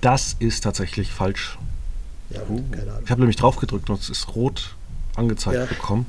Das 0.00 0.36
ist 0.38 0.64
tatsächlich 0.64 1.12
falsch. 1.12 1.58
Ja, 2.30 2.42
gut, 2.42 2.70
keine 2.72 2.90
Ahnung. 2.90 3.02
Ich 3.04 3.10
habe 3.10 3.20
nämlich 3.20 3.36
drauf 3.36 3.56
gedrückt 3.56 3.88
und 3.90 4.00
es 4.00 4.10
ist 4.10 4.34
rot 4.34 4.74
angezeigt 5.16 5.56
Ja. 5.56 5.64
bekommen. 5.66 6.06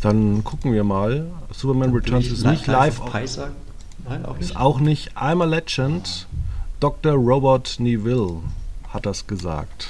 Dann 0.00 0.44
gucken 0.44 0.72
wir 0.72 0.84
mal. 0.84 1.26
Superman 1.50 1.92
Returns 1.92 2.26
ist 2.26 2.44
nicht 2.44 2.66
live, 2.66 3.00
auf 3.00 3.12
Pi 3.12 3.26
sagen? 3.26 3.54
Nein, 4.08 4.24
auch 4.26 4.38
ist 4.38 4.48
nicht. 4.48 4.56
auch 4.56 4.80
nicht. 4.80 5.16
I'm 5.16 5.42
a 5.42 5.46
Legend. 5.46 6.26
Dr. 6.80 7.14
Robert 7.14 7.80
Neville 7.80 8.40
hat 8.90 9.06
das 9.06 9.26
gesagt. 9.26 9.88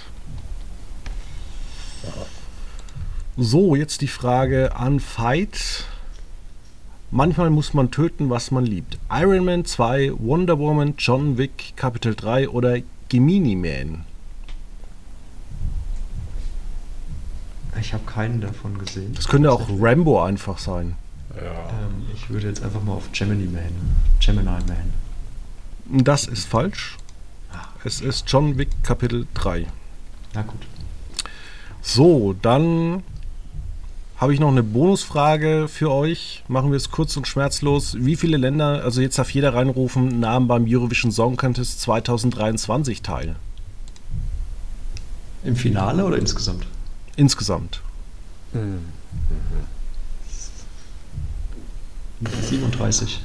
So, 3.36 3.74
jetzt 3.74 4.00
die 4.00 4.08
Frage 4.08 4.76
an 4.76 5.00
Veit. 5.00 5.84
Manchmal 7.10 7.50
muss 7.50 7.74
man 7.74 7.90
töten, 7.90 8.30
was 8.30 8.50
man 8.50 8.64
liebt. 8.64 8.98
Iron 9.10 9.44
Man 9.44 9.64
2, 9.64 10.12
Wonder 10.18 10.58
Woman, 10.58 10.94
John 10.98 11.36
Wick, 11.38 11.72
Capital 11.76 12.14
3 12.14 12.48
oder 12.48 12.76
Gemini 13.08 13.56
Man. 13.56 14.04
Ich 17.80 17.92
habe 17.92 18.04
keinen 18.04 18.40
davon 18.40 18.78
gesehen. 18.78 19.14
Das 19.14 19.28
könnte 19.28 19.50
auch 19.50 19.68
Rambo 19.78 20.22
einfach 20.22 20.58
sein. 20.58 20.96
Ja. 21.36 21.42
Ähm, 21.42 22.06
ich 22.14 22.30
würde 22.30 22.48
jetzt 22.48 22.62
einfach 22.62 22.82
mal 22.82 22.92
auf 22.92 23.10
Gemini 23.12 23.46
Man. 23.46 23.72
Gemini 24.20 24.44
Man. 24.44 24.92
Das 26.04 26.26
ist 26.26 26.46
falsch. 26.46 26.96
Es 27.84 28.00
ist 28.00 28.24
John 28.28 28.56
Wick 28.56 28.70
Kapitel 28.82 29.26
3. 29.34 29.66
Na 30.32 30.42
gut. 30.42 30.60
So, 31.82 32.32
dann 32.32 33.02
habe 34.16 34.32
ich 34.32 34.40
noch 34.40 34.48
eine 34.48 34.62
Bonusfrage 34.62 35.66
für 35.68 35.90
euch. 35.90 36.44
Machen 36.48 36.70
wir 36.70 36.76
es 36.76 36.90
kurz 36.90 37.16
und 37.16 37.26
schmerzlos. 37.26 37.96
Wie 37.98 38.16
viele 38.16 38.36
Länder, 38.36 38.84
also 38.84 39.00
jetzt 39.00 39.18
darf 39.18 39.30
jeder 39.30 39.54
reinrufen, 39.54 40.20
nahmen 40.20 40.46
beim 40.46 40.66
Eurovision 40.68 41.10
Song 41.10 41.36
Contest 41.36 41.80
2023 41.80 43.02
teil? 43.02 43.36
Im 45.42 45.56
Finale 45.56 46.04
oder 46.04 46.16
insgesamt? 46.16 46.66
Insgesamt. 47.16 47.82
Hm. 48.52 48.78
37. 52.48 53.20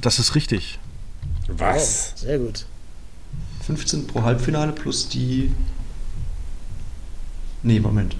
Das 0.00 0.18
ist 0.18 0.34
richtig. 0.34 0.78
Was? 1.46 2.12
Wow, 2.12 2.18
sehr 2.20 2.38
gut. 2.38 2.66
15 3.62 4.06
pro 4.06 4.22
Halbfinale 4.22 4.72
plus 4.72 5.08
die. 5.08 5.52
Nee, 7.62 7.80
Moment. 7.80 8.16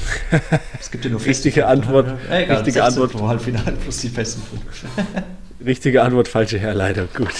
Es 0.80 0.90
gibt 0.90 1.04
ja 1.04 1.10
nur 1.10 1.24
Richtige 1.24 1.66
Antwort-. 1.66 2.06
Ja, 2.28 2.38
egal, 2.38 2.56
richtige 2.58 2.80
16 2.80 2.82
Antwort. 2.82 3.12
pro 3.12 3.28
Halbfinale 3.28 3.72
plus 3.72 3.98
die 3.98 4.08
festen 4.08 4.42
fünf. 4.42 4.84
Richtige 5.64 6.02
Antwort, 6.02 6.28
falsche 6.28 6.58
Herleitung. 6.58 7.08
Gut. 7.14 7.34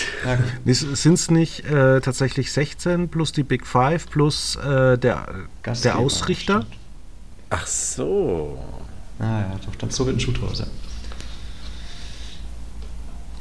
Sind 0.65 1.15
es 1.15 1.31
nicht 1.31 1.65
äh, 1.67 2.01
tatsächlich 2.01 2.51
16 2.53 3.09
plus 3.09 3.33
die 3.33 3.43
Big 3.43 3.67
Five 3.67 4.09
plus 4.11 4.57
äh, 4.57 4.97
der, 4.99 5.27
der 5.85 5.99
Ausrichter? 5.99 6.63
stimmt. 6.63 6.77
Ach 7.51 7.67
so. 7.67 8.59
Ah 9.19 9.41
ja, 9.41 9.61
doch, 9.65 9.77
dann 9.77 9.91
so 9.91 10.07
wird 10.07 10.17
ein 10.17 10.21
Schuh 10.21 10.33
draus. 10.33 10.59
Ja. 10.59 10.67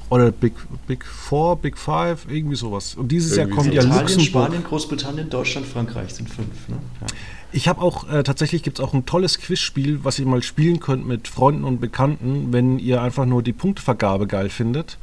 Oder 0.10 0.32
Big, 0.32 0.54
Big 0.88 1.04
Four, 1.04 1.58
Big 1.58 1.78
Five, 1.78 2.28
irgendwie 2.30 2.56
sowas. 2.56 2.96
Und 2.96 3.08
dieses 3.12 3.36
Jahr 3.36 3.48
Irgendwie 3.48 3.56
kommt 3.56 3.70
so. 3.70 3.76
ja 3.76 3.82
Italien, 3.82 4.02
Luxemburg. 4.02 4.28
Spanien, 4.46 4.64
Großbritannien, 4.64 5.30
Deutschland, 5.30 5.66
Frankreich 5.66 6.14
sind 6.14 6.30
fünf. 6.30 6.68
Ne? 6.70 6.78
Ja. 7.02 7.08
Ich 7.56 7.70
habe 7.70 7.82
auch, 7.82 8.10
äh, 8.10 8.22
tatsächlich 8.24 8.64
gibt 8.64 8.80
es 8.80 8.84
auch 8.84 8.94
ein 8.94 9.06
tolles 9.06 9.40
Quizspiel, 9.40 10.02
was 10.04 10.20
ihr 10.20 10.26
mal 10.26 10.44
spielen 10.44 10.82
könnt 10.82 11.08
mit 11.08 11.30
Freunden 11.30 11.64
und 11.64 11.80
Bekannten, 11.80 12.52
wenn 12.52 12.80
ihr 12.80 13.02
einfach 13.02 13.26
nur 13.26 13.44
die 13.44 13.54
Punktevergabe 13.54 14.28
geil 14.28 14.50
findet. 14.50 14.98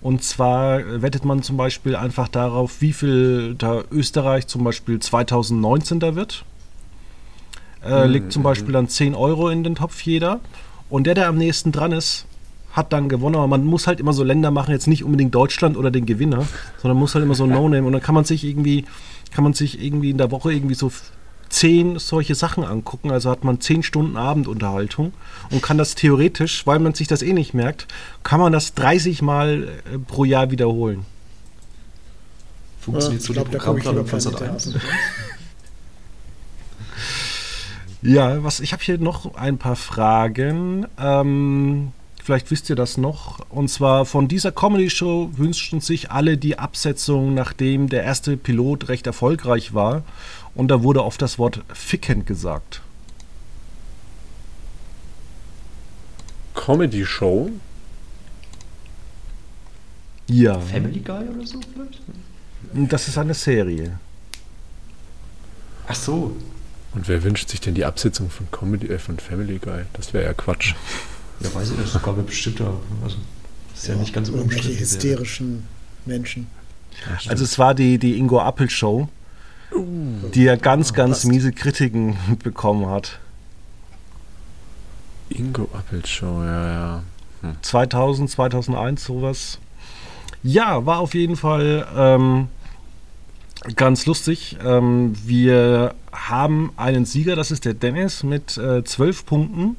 Und 0.00 0.24
zwar 0.24 0.80
äh, 0.80 1.02
wettet 1.02 1.26
man 1.26 1.42
zum 1.42 1.58
Beispiel 1.58 1.94
einfach 1.94 2.28
darauf, 2.28 2.80
wie 2.80 2.94
viel 2.94 3.54
da 3.54 3.82
Österreich 3.90 4.46
zum 4.46 4.64
Beispiel 4.64 4.98
2019 4.98 6.00
da 6.00 6.14
wird. 6.14 6.46
Äh, 7.84 8.06
legt 8.06 8.32
zum 8.32 8.42
Beispiel 8.42 8.72
dann 8.72 8.88
10 8.88 9.14
Euro 9.14 9.50
in 9.50 9.62
den 9.62 9.74
Topf 9.74 10.00
jeder. 10.00 10.40
Und 10.88 11.06
der, 11.06 11.14
der 11.14 11.28
am 11.28 11.36
nächsten 11.36 11.70
dran 11.70 11.92
ist, 11.92 12.24
hat 12.72 12.94
dann 12.94 13.10
gewonnen. 13.10 13.36
Aber 13.36 13.46
man 13.46 13.66
muss 13.66 13.86
halt 13.86 14.00
immer 14.00 14.14
so 14.14 14.24
Länder 14.24 14.50
machen, 14.50 14.70
jetzt 14.70 14.86
nicht 14.86 15.04
unbedingt 15.04 15.34
Deutschland 15.34 15.76
oder 15.76 15.90
den 15.90 16.06
Gewinner, 16.06 16.46
sondern 16.80 16.96
muss 16.96 17.14
halt 17.14 17.26
immer 17.26 17.34
so 17.34 17.44
No-Name. 17.44 17.86
Und 17.86 17.92
dann 17.92 18.00
kann 18.00 18.14
man 18.14 18.24
sich 18.24 18.42
irgendwie, 18.42 18.86
kann 19.32 19.44
man 19.44 19.52
sich 19.52 19.84
irgendwie 19.84 20.08
in 20.08 20.16
der 20.16 20.30
Woche 20.30 20.50
irgendwie 20.50 20.74
so 20.74 20.90
zehn 21.50 21.98
solche 21.98 22.34
Sachen 22.34 22.64
angucken. 22.64 23.10
Also 23.10 23.30
hat 23.30 23.44
man 23.44 23.60
zehn 23.60 23.82
Stunden 23.82 24.16
Abendunterhaltung 24.16 25.12
und 25.50 25.62
kann 25.62 25.76
das 25.76 25.94
theoretisch, 25.94 26.66
weil 26.66 26.78
man 26.78 26.94
sich 26.94 27.08
das 27.08 27.22
eh 27.22 27.32
nicht 27.32 27.52
merkt, 27.52 27.86
kann 28.22 28.40
man 28.40 28.52
das 28.52 28.74
30 28.74 29.20
Mal 29.20 29.64
äh, 29.64 29.98
pro 29.98 30.24
Jahr 30.24 30.50
wiederholen. 30.50 31.04
Funktioniert 32.80 33.20
Ja, 33.20 33.26
so 33.26 33.32
ich 33.32 33.36
glaub, 33.36 33.50
die 33.50 33.52
da 33.52 33.58
guck 33.58 33.78
ich 33.78 33.84
Programmplanung 33.84 34.06
von 34.06 34.32
Planet 34.32 34.60
Sat.1? 34.60 34.72
der 34.72 34.80
Ja, 38.02 38.42
was 38.42 38.60
ich 38.60 38.72
habe 38.72 38.82
hier 38.82 38.98
noch 38.98 39.34
ein 39.34 39.58
paar 39.58 39.76
Fragen. 39.76 40.86
Ähm, 40.98 41.92
vielleicht 42.22 42.50
wisst 42.50 42.70
ihr 42.70 42.76
das 42.76 42.96
noch. 42.96 43.40
Und 43.50 43.68
zwar 43.68 44.06
von 44.06 44.26
dieser 44.26 44.52
Comedy-Show 44.52 45.32
wünschten 45.36 45.80
sich 45.80 46.10
alle 46.10 46.38
die 46.38 46.58
Absetzung, 46.58 47.34
nachdem 47.34 47.90
der 47.90 48.04
erste 48.04 48.38
Pilot 48.38 48.88
recht 48.88 49.06
erfolgreich 49.06 49.74
war. 49.74 50.02
Und 50.54 50.68
da 50.68 50.82
wurde 50.82 51.04
oft 51.04 51.22
das 51.22 51.38
Wort 51.38 51.62
Ficken 51.72 52.24
gesagt. 52.24 52.82
Comedy 56.54 57.06
Show. 57.06 57.50
Ja. 60.26 60.60
Family 60.60 61.00
Guy 61.00 61.26
oder 61.28 61.46
so 61.46 61.60
vielleicht? 61.72 62.00
Das 62.90 63.08
ist 63.08 63.18
eine 63.18 63.34
Serie. 63.34 63.98
Ach 65.88 65.94
so. 65.94 66.36
Und 66.94 67.08
wer 67.08 67.22
wünscht 67.22 67.48
sich 67.48 67.60
denn 67.60 67.74
die 67.74 67.84
Absetzung 67.84 68.30
von 68.30 68.50
Comedy, 68.50 68.88
äh, 68.88 68.98
von 68.98 69.18
Family 69.18 69.58
Guy? 69.58 69.82
Das 69.92 70.12
wäre 70.12 70.24
ja 70.24 70.32
Quatsch. 70.34 70.74
Ja, 71.40 71.54
weiß 71.54 71.70
ich 71.70 71.78
nicht. 71.78 71.94
Ja 71.94 72.12
bestimmt 72.12 72.60
da. 72.60 72.74
Also, 73.02 73.16
das 73.72 73.82
ist 73.82 73.88
ja, 73.88 73.94
nicht 73.96 74.12
ganz 74.12 74.28
Irgendwelche 74.28 74.68
unumstritten. 74.68 74.76
die 74.76 74.80
hysterischen 74.80 75.66
Menschen. 76.04 76.46
Also 77.28 77.44
es 77.44 77.58
war 77.58 77.74
die, 77.74 77.98
die 77.98 78.18
Ingo 78.18 78.40
Appel 78.40 78.68
Show, 78.68 79.08
die 79.72 80.44
ja 80.44 80.56
ganz, 80.56 80.92
ganz 80.92 81.18
passt. 81.18 81.26
miese 81.26 81.52
Kritiken 81.52 82.16
bekommen 82.42 82.86
hat. 82.86 83.18
Ingo 85.28 85.68
Appelt 85.72 86.08
Show, 86.08 86.42
ja, 86.42 86.68
ja. 86.68 87.02
2000, 87.62 88.28
2001, 88.30 89.04
sowas. 89.04 89.58
Ja, 90.42 90.84
war 90.86 90.98
auf 90.98 91.14
jeden 91.14 91.36
Fall 91.36 91.86
ähm, 91.96 92.48
ganz 93.76 94.06
lustig. 94.06 94.56
Ähm, 94.64 95.14
wir 95.24 95.94
haben 96.12 96.72
einen 96.76 97.04
Sieger, 97.04 97.36
das 97.36 97.50
ist 97.50 97.64
der 97.64 97.74
Dennis 97.74 98.22
mit 98.22 98.56
äh, 98.56 98.82
12 98.84 99.26
Punkten. 99.26 99.76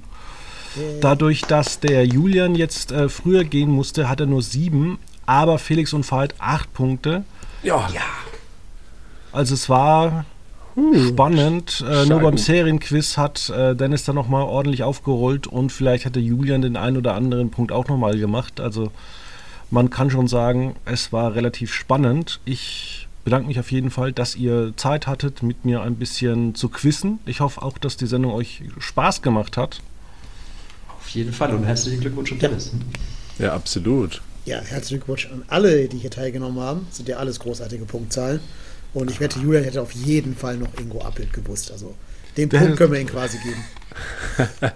Dadurch, 1.01 1.41
dass 1.41 1.81
der 1.81 2.05
Julian 2.05 2.55
jetzt 2.55 2.93
äh, 2.93 3.09
früher 3.09 3.43
gehen 3.43 3.69
musste, 3.69 4.07
hat 4.07 4.21
er 4.21 4.25
nur 4.25 4.41
sieben, 4.41 4.99
aber 5.25 5.59
Felix 5.59 5.91
und 5.91 6.09
Veit 6.09 6.33
acht 6.39 6.73
Punkte. 6.73 7.25
Ja, 7.61 7.89
Also 9.31 9.53
es 9.53 9.69
war 9.69 10.25
spannend. 11.07 11.83
Äh, 11.87 12.05
nur 12.05 12.19
beim 12.21 12.37
Serienquiz 12.37 13.17
hat 13.17 13.49
äh, 13.49 13.75
Dennis 13.75 14.03
dann 14.03 14.15
nochmal 14.15 14.43
ordentlich 14.43 14.83
aufgerollt 14.83 15.47
und 15.47 15.71
vielleicht 15.71 16.05
hatte 16.05 16.19
Julian 16.19 16.61
den 16.61 16.77
einen 16.77 16.97
oder 16.97 17.15
anderen 17.15 17.51
Punkt 17.51 17.71
auch 17.71 17.87
nochmal 17.87 18.17
gemacht. 18.17 18.59
Also 18.59 18.91
man 19.69 19.89
kann 19.89 20.09
schon 20.09 20.27
sagen, 20.27 20.75
es 20.85 21.13
war 21.13 21.35
relativ 21.35 21.73
spannend. 21.73 22.39
Ich 22.45 23.07
bedanke 23.23 23.47
mich 23.47 23.59
auf 23.59 23.71
jeden 23.71 23.91
Fall, 23.91 24.11
dass 24.11 24.35
ihr 24.35 24.73
Zeit 24.75 25.07
hattet, 25.07 25.43
mit 25.43 25.65
mir 25.65 25.81
ein 25.81 25.95
bisschen 25.95 26.55
zu 26.55 26.69
quizzen. 26.69 27.19
Ich 27.25 27.39
hoffe 27.39 27.61
auch, 27.61 27.77
dass 27.77 27.97
die 27.97 28.07
Sendung 28.07 28.33
euch 28.33 28.63
Spaß 28.79 29.21
gemacht 29.21 29.57
hat. 29.57 29.81
Auf 30.99 31.09
jeden 31.09 31.33
Fall 31.33 31.53
und 31.53 31.63
herzlichen 31.63 31.99
Glückwunsch 32.01 32.31
an 32.31 32.39
Dennis. 32.39 32.71
ja, 33.39 33.53
absolut. 33.53 34.21
Ja, 34.45 34.59
herzlichen 34.59 34.99
Glückwunsch 34.99 35.27
an 35.27 35.43
alle, 35.47 35.87
die 35.87 35.97
hier 35.97 36.11
teilgenommen 36.11 36.59
haben. 36.59 36.87
Sind 36.89 37.07
ja 37.07 37.17
alles 37.17 37.39
großartige 37.39 37.85
Punktzahlen. 37.85 38.39
Und 38.93 39.09
ich 39.09 39.19
wette, 39.19 39.39
Julian 39.39 39.63
hätte 39.63 39.81
auf 39.81 39.91
jeden 39.93 40.35
Fall 40.35 40.57
noch 40.57 40.77
Ingo 40.79 41.01
Appelt 41.01 41.31
gewusst. 41.33 41.71
Also 41.71 41.95
den 42.37 42.49
Punkt 42.49 42.77
können 42.77 42.93
wir 42.93 42.99
ihm 42.99 43.07
quasi 43.07 43.37
geben. 43.39 43.63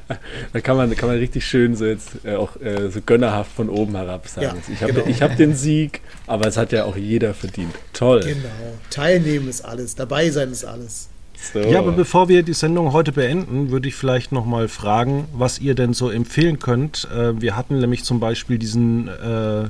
Da 0.53 0.61
kann 0.61 0.75
man, 0.75 0.93
kann 0.95 1.07
man 1.07 1.17
richtig 1.17 1.45
schön 1.45 1.75
so 1.75 1.85
jetzt 1.85 2.25
äh, 2.25 2.35
auch 2.35 2.59
äh, 2.59 2.89
so 2.89 2.99
gönnerhaft 3.01 3.51
von 3.51 3.69
oben 3.69 3.95
herab 3.95 4.27
sagen. 4.27 4.61
Ja, 4.67 4.73
ich 4.73 4.81
habe 4.81 4.93
genau. 4.93 5.07
ich 5.07 5.21
hab 5.21 5.37
den 5.37 5.55
Sieg, 5.55 6.01
aber 6.27 6.47
es 6.47 6.57
hat 6.57 6.73
ja 6.73 6.83
auch 6.83 6.97
jeder 6.97 7.33
verdient. 7.33 7.73
Toll. 7.93 8.21
Genau. 8.21 8.77
Teilnehmen 8.89 9.47
ist 9.47 9.61
alles. 9.61 9.95
Dabei 9.95 10.29
sein 10.29 10.51
ist 10.51 10.65
alles. 10.65 11.09
So. 11.53 11.59
Ja, 11.59 11.79
aber 11.79 11.91
bevor 11.91 12.27
wir 12.29 12.43
die 12.43 12.53
Sendung 12.53 12.93
heute 12.93 13.11
beenden, 13.11 13.71
würde 13.71 13.87
ich 13.87 13.95
vielleicht 13.95 14.31
nochmal 14.31 14.67
fragen, 14.67 15.27
was 15.33 15.59
ihr 15.59 15.75
denn 15.75 15.93
so 15.93 16.09
empfehlen 16.09 16.59
könnt. 16.59 17.07
Äh, 17.15 17.39
wir 17.39 17.55
hatten 17.55 17.79
nämlich 17.79 18.03
zum 18.03 18.19
Beispiel 18.19 18.57
diesen, 18.57 19.07
äh, 19.07 19.69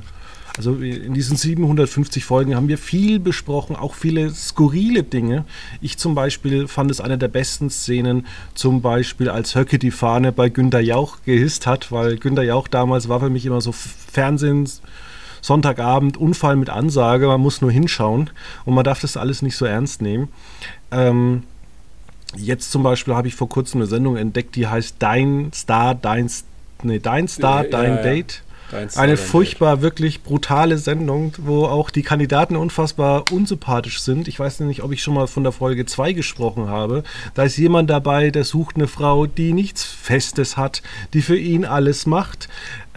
also 0.56 0.74
in 0.74 1.12
diesen 1.14 1.36
750 1.36 2.24
Folgen 2.24 2.54
haben 2.56 2.68
wir 2.68 2.78
viel 2.78 3.18
besprochen, 3.20 3.76
auch 3.76 3.94
viele 3.94 4.30
skurrile 4.30 5.02
Dinge. 5.02 5.44
Ich 5.80 5.98
zum 5.98 6.14
Beispiel 6.14 6.66
fand 6.68 6.90
es 6.90 7.00
eine 7.00 7.18
der 7.18 7.28
besten 7.28 7.68
Szenen, 7.70 8.26
zum 8.54 8.80
Beispiel 8.80 9.28
als 9.28 9.54
Höcke 9.54 9.78
die 9.78 9.90
Fahne 9.90 10.32
bei 10.32 10.48
Günter 10.48 10.80
Jauch 10.80 11.18
gehisst 11.24 11.66
hat, 11.66 11.92
weil 11.92 12.16
Günter 12.16 12.42
Jauch 12.42 12.68
damals 12.68 13.08
war 13.08 13.20
für 13.20 13.30
mich 13.30 13.44
immer 13.44 13.60
so 13.60 13.72
Fernsehen. 13.72 14.68
Sonntagabend, 15.42 16.16
Unfall 16.16 16.56
mit 16.56 16.70
Ansage, 16.70 17.28
man 17.28 17.40
muss 17.40 17.60
nur 17.60 17.70
hinschauen 17.70 18.30
und 18.64 18.74
man 18.74 18.82
darf 18.82 19.00
das 19.00 19.16
alles 19.16 19.42
nicht 19.42 19.56
so 19.56 19.64
ernst 19.64 20.02
nehmen. 20.02 20.28
Ähm, 20.90 21.44
Jetzt 22.34 22.72
zum 22.72 22.82
Beispiel 22.82 23.14
habe 23.14 23.28
ich 23.28 23.34
vor 23.34 23.48
kurzem 23.48 23.80
eine 23.80 23.86
Sendung 23.86 24.16
entdeckt, 24.16 24.56
die 24.56 24.66
heißt 24.66 24.96
Dein 24.98 25.50
Star, 25.54 25.94
Dein, 25.94 26.30
nee, 26.82 26.98
Dein 26.98 27.28
Star, 27.28 27.64
Ja, 27.64 27.70
Dein 27.70 27.96
ja. 27.96 28.02
Date. 28.02 28.42
Eine 28.96 29.16
furchtbar, 29.16 29.80
wirklich 29.80 30.22
brutale 30.22 30.78
Sendung, 30.78 31.34
wo 31.38 31.66
auch 31.66 31.90
die 31.90 32.02
Kandidaten 32.02 32.56
unfassbar 32.56 33.24
unsympathisch 33.30 34.00
sind. 34.00 34.26
Ich 34.26 34.40
weiß 34.40 34.60
nicht, 34.60 34.82
ob 34.82 34.92
ich 34.92 35.02
schon 35.02 35.14
mal 35.14 35.28
von 35.28 35.44
der 35.44 35.52
Folge 35.52 35.86
2 35.86 36.12
gesprochen 36.12 36.68
habe. 36.68 37.04
Da 37.34 37.44
ist 37.44 37.56
jemand 37.56 37.90
dabei, 37.90 38.30
der 38.30 38.44
sucht 38.44 38.76
eine 38.76 38.88
Frau, 38.88 39.26
die 39.26 39.52
nichts 39.52 39.84
Festes 39.84 40.56
hat, 40.56 40.82
die 41.12 41.22
für 41.22 41.38
ihn 41.38 41.64
alles 41.64 42.06
macht. 42.06 42.48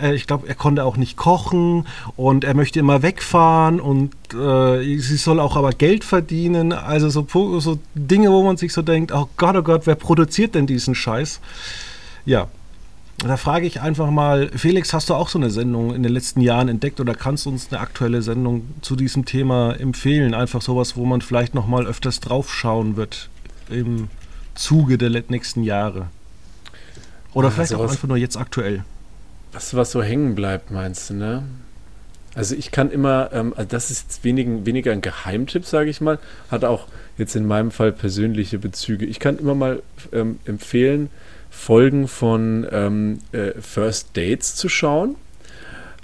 Äh, 0.02 0.16
ich 0.16 0.28
glaube, 0.28 0.48
er 0.48 0.56
konnte 0.56 0.84
auch 0.84 0.98
nicht 0.98 1.18
kochen 1.18 1.86
und 2.16 2.44
er 2.44 2.56
möchte 2.56 2.80
immer 2.80 3.04
wegfahren 3.04 3.80
und 3.80 4.14
äh, 4.34 4.98
sie 4.98 5.18
soll 5.18 5.40
auch 5.40 5.56
aber 5.56 5.72
Geld 5.72 6.04
verdienen. 6.04 6.74
Also 6.74 7.10
so, 7.10 7.28
so 7.60 7.80
Dinge, 7.94 8.32
wo 8.32 8.44
man 8.44 8.58
sich 8.58 8.74
so 8.74 8.82
denkt, 8.82 9.12
oh 9.12 9.30
Gott, 9.38 9.56
oh 9.56 9.64
Gott, 9.64 9.86
wer 9.86 9.96
produziert 9.96 10.56
denn 10.56 10.68
diesen 10.68 10.96
Scheiß? 10.96 11.40
Ja, 12.26 12.48
da 13.28 13.38
frage 13.38 13.66
ich 13.68 13.82
einfach 13.82 14.10
mal, 14.12 14.50
Felix, 14.56 14.94
hast 14.94 15.10
du 15.10 15.14
auch 15.14 15.30
so 15.30 15.38
eine 15.40 15.50
Sendung 15.50 15.94
in 15.94 16.04
den 16.04 16.12
letzten 16.12 16.42
Jahren 16.42 16.70
entdeckt 16.70 17.00
oder 17.00 17.14
kannst 17.16 17.46
du 17.46 17.50
uns 17.50 17.68
eine 17.72 17.82
aktuelle 17.82 18.22
Sendung 18.22 18.70
zu 18.82 18.96
diesem 18.96 19.26
Thema 19.26 19.74
empfehlen? 19.74 20.34
Einfach 20.34 20.62
sowas, 20.62 20.96
wo 20.96 21.06
man 21.06 21.22
vielleicht 21.22 21.54
noch 21.54 21.68
mal 21.68 21.86
öfters 21.86 22.20
draufschauen 22.22 22.96
wird 22.96 23.30
im 23.70 24.08
Zuge 24.56 24.98
der 24.98 25.10
nächsten 25.10 25.64
Jahre. 25.64 26.08
Oder 27.34 27.50
ja, 27.50 27.54
vielleicht 27.56 27.74
auch 27.74 27.90
einfach 27.90 28.08
nur 28.08 28.18
jetzt 28.18 28.38
aktuell. 28.38 28.84
Was, 29.52 29.74
was 29.74 29.92
so 29.92 30.02
hängen 30.02 30.36
bleibt, 30.36 30.72
meinst 30.72 31.10
du, 31.10 31.16
ne? 31.16 31.44
Also 32.36 32.56
ich 32.56 32.72
kann 32.72 32.92
immer, 32.92 33.32
ähm, 33.34 33.54
also 33.56 33.68
das 33.70 33.90
ist 33.90 34.04
jetzt 34.04 34.24
weniger, 34.24 34.66
weniger 34.66 34.92
ein 34.92 35.02
Geheimtipp, 35.02 35.66
sage 35.66 35.90
ich 35.90 36.00
mal, 36.00 36.20
hat 36.52 36.64
auch 36.64 36.88
jetzt 37.18 37.36
in 37.36 37.48
meinem 37.48 37.72
Fall 37.72 37.92
persönliche 37.92 38.60
Bezüge. 38.60 39.06
Ich 39.06 39.20
kann 39.20 39.40
immer 39.40 39.56
mal 39.56 39.82
ähm, 40.14 40.40
empfehlen, 40.46 41.10
Folgen 41.50 42.08
von 42.08 42.68
ähm, 42.72 43.20
äh, 43.32 43.52
First 43.60 44.16
Dates 44.16 44.56
zu 44.56 44.70
schauen. 44.70 45.16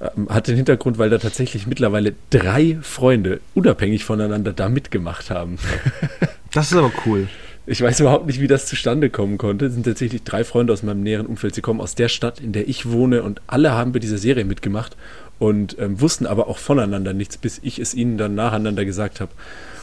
Ähm, 0.02 0.28
hat 0.30 0.48
den 0.48 0.56
Hintergrund, 0.56 0.98
weil 0.98 1.10
da 1.10 1.18
tatsächlich 1.18 1.68
mittlerweile 1.68 2.14
drei 2.30 2.78
Freunde 2.82 3.40
unabhängig 3.54 4.04
voneinander 4.04 4.54
da 4.54 4.70
mitgemacht 4.70 5.30
haben. 5.30 5.58
das 6.54 6.72
ist 6.72 6.78
aber 6.78 6.92
cool. 7.06 7.28
Ich 7.68 7.82
weiß 7.82 8.00
überhaupt 8.02 8.28
nicht, 8.28 8.40
wie 8.42 8.48
das 8.48 8.68
zustande 8.68 9.10
kommen 9.10 9.40
konnte. 9.40 9.66
Es 9.66 9.74
sind 9.74 9.86
tatsächlich 9.86 10.24
drei 10.24 10.44
Freunde 10.44 10.72
aus 10.72 10.84
meinem 10.84 11.02
näheren 11.02 11.26
Umfeld. 11.26 11.56
Sie 11.56 11.62
kommen 11.62 11.82
aus 11.82 11.96
der 11.96 12.10
Stadt, 12.10 12.40
in 12.40 12.52
der 12.52 12.68
ich 12.68 12.92
wohne 12.92 13.24
und 13.24 13.42
alle 13.48 13.72
haben 13.72 13.92
bei 13.92 14.00
dieser 14.00 14.20
Serie 14.20 14.46
mitgemacht 14.46 14.96
und 15.40 15.78
ähm, 15.80 16.00
wussten 16.00 16.28
aber 16.28 16.48
auch 16.48 16.60
voneinander 16.60 17.14
nichts, 17.14 17.38
bis 17.38 17.60
ich 17.64 17.80
es 17.80 17.94
ihnen 17.94 18.18
dann 18.18 18.36
nacheinander 18.36 18.86
gesagt 18.86 19.20
habe. 19.20 19.32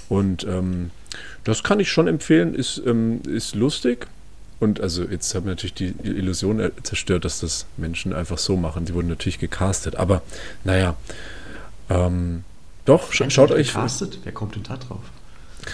Und 0.09 0.45
ähm, 0.45 0.91
das 1.43 1.65
kann 1.65 1.81
ich 1.81 1.91
schon 1.91 2.07
empfehlen, 2.07 2.55
ist, 2.55 2.81
ähm, 2.87 3.21
ist 3.27 3.55
lustig. 3.55 4.07
Und 4.63 4.81
also 4.81 5.03
jetzt 5.03 5.35
haben 5.35 5.47
wir 5.47 5.51
natürlich 5.51 5.75
die 5.75 5.93
Illusion 6.05 6.71
zerstört, 6.85 7.25
dass 7.25 7.41
das 7.41 7.67
Menschen 7.77 8.13
einfach 8.13 8.39
so 8.39 8.57
machen. 8.57 8.87
Sie 8.87 8.95
wurden 8.95 9.09
natürlich 9.09 9.41
gecastet. 9.41 9.97
Aber 9.97 10.23
naja, 10.63 10.95
ähm, 11.91 12.45
doch, 12.85 13.13
sch 13.13 13.25
schaut 13.29 13.51
euch. 13.51 13.75
Gecastet? 13.75 14.21
Wer 14.23 14.31
kommt 14.31 14.55
denn 14.55 14.63
da 14.63 14.77
drauf? 14.77 15.01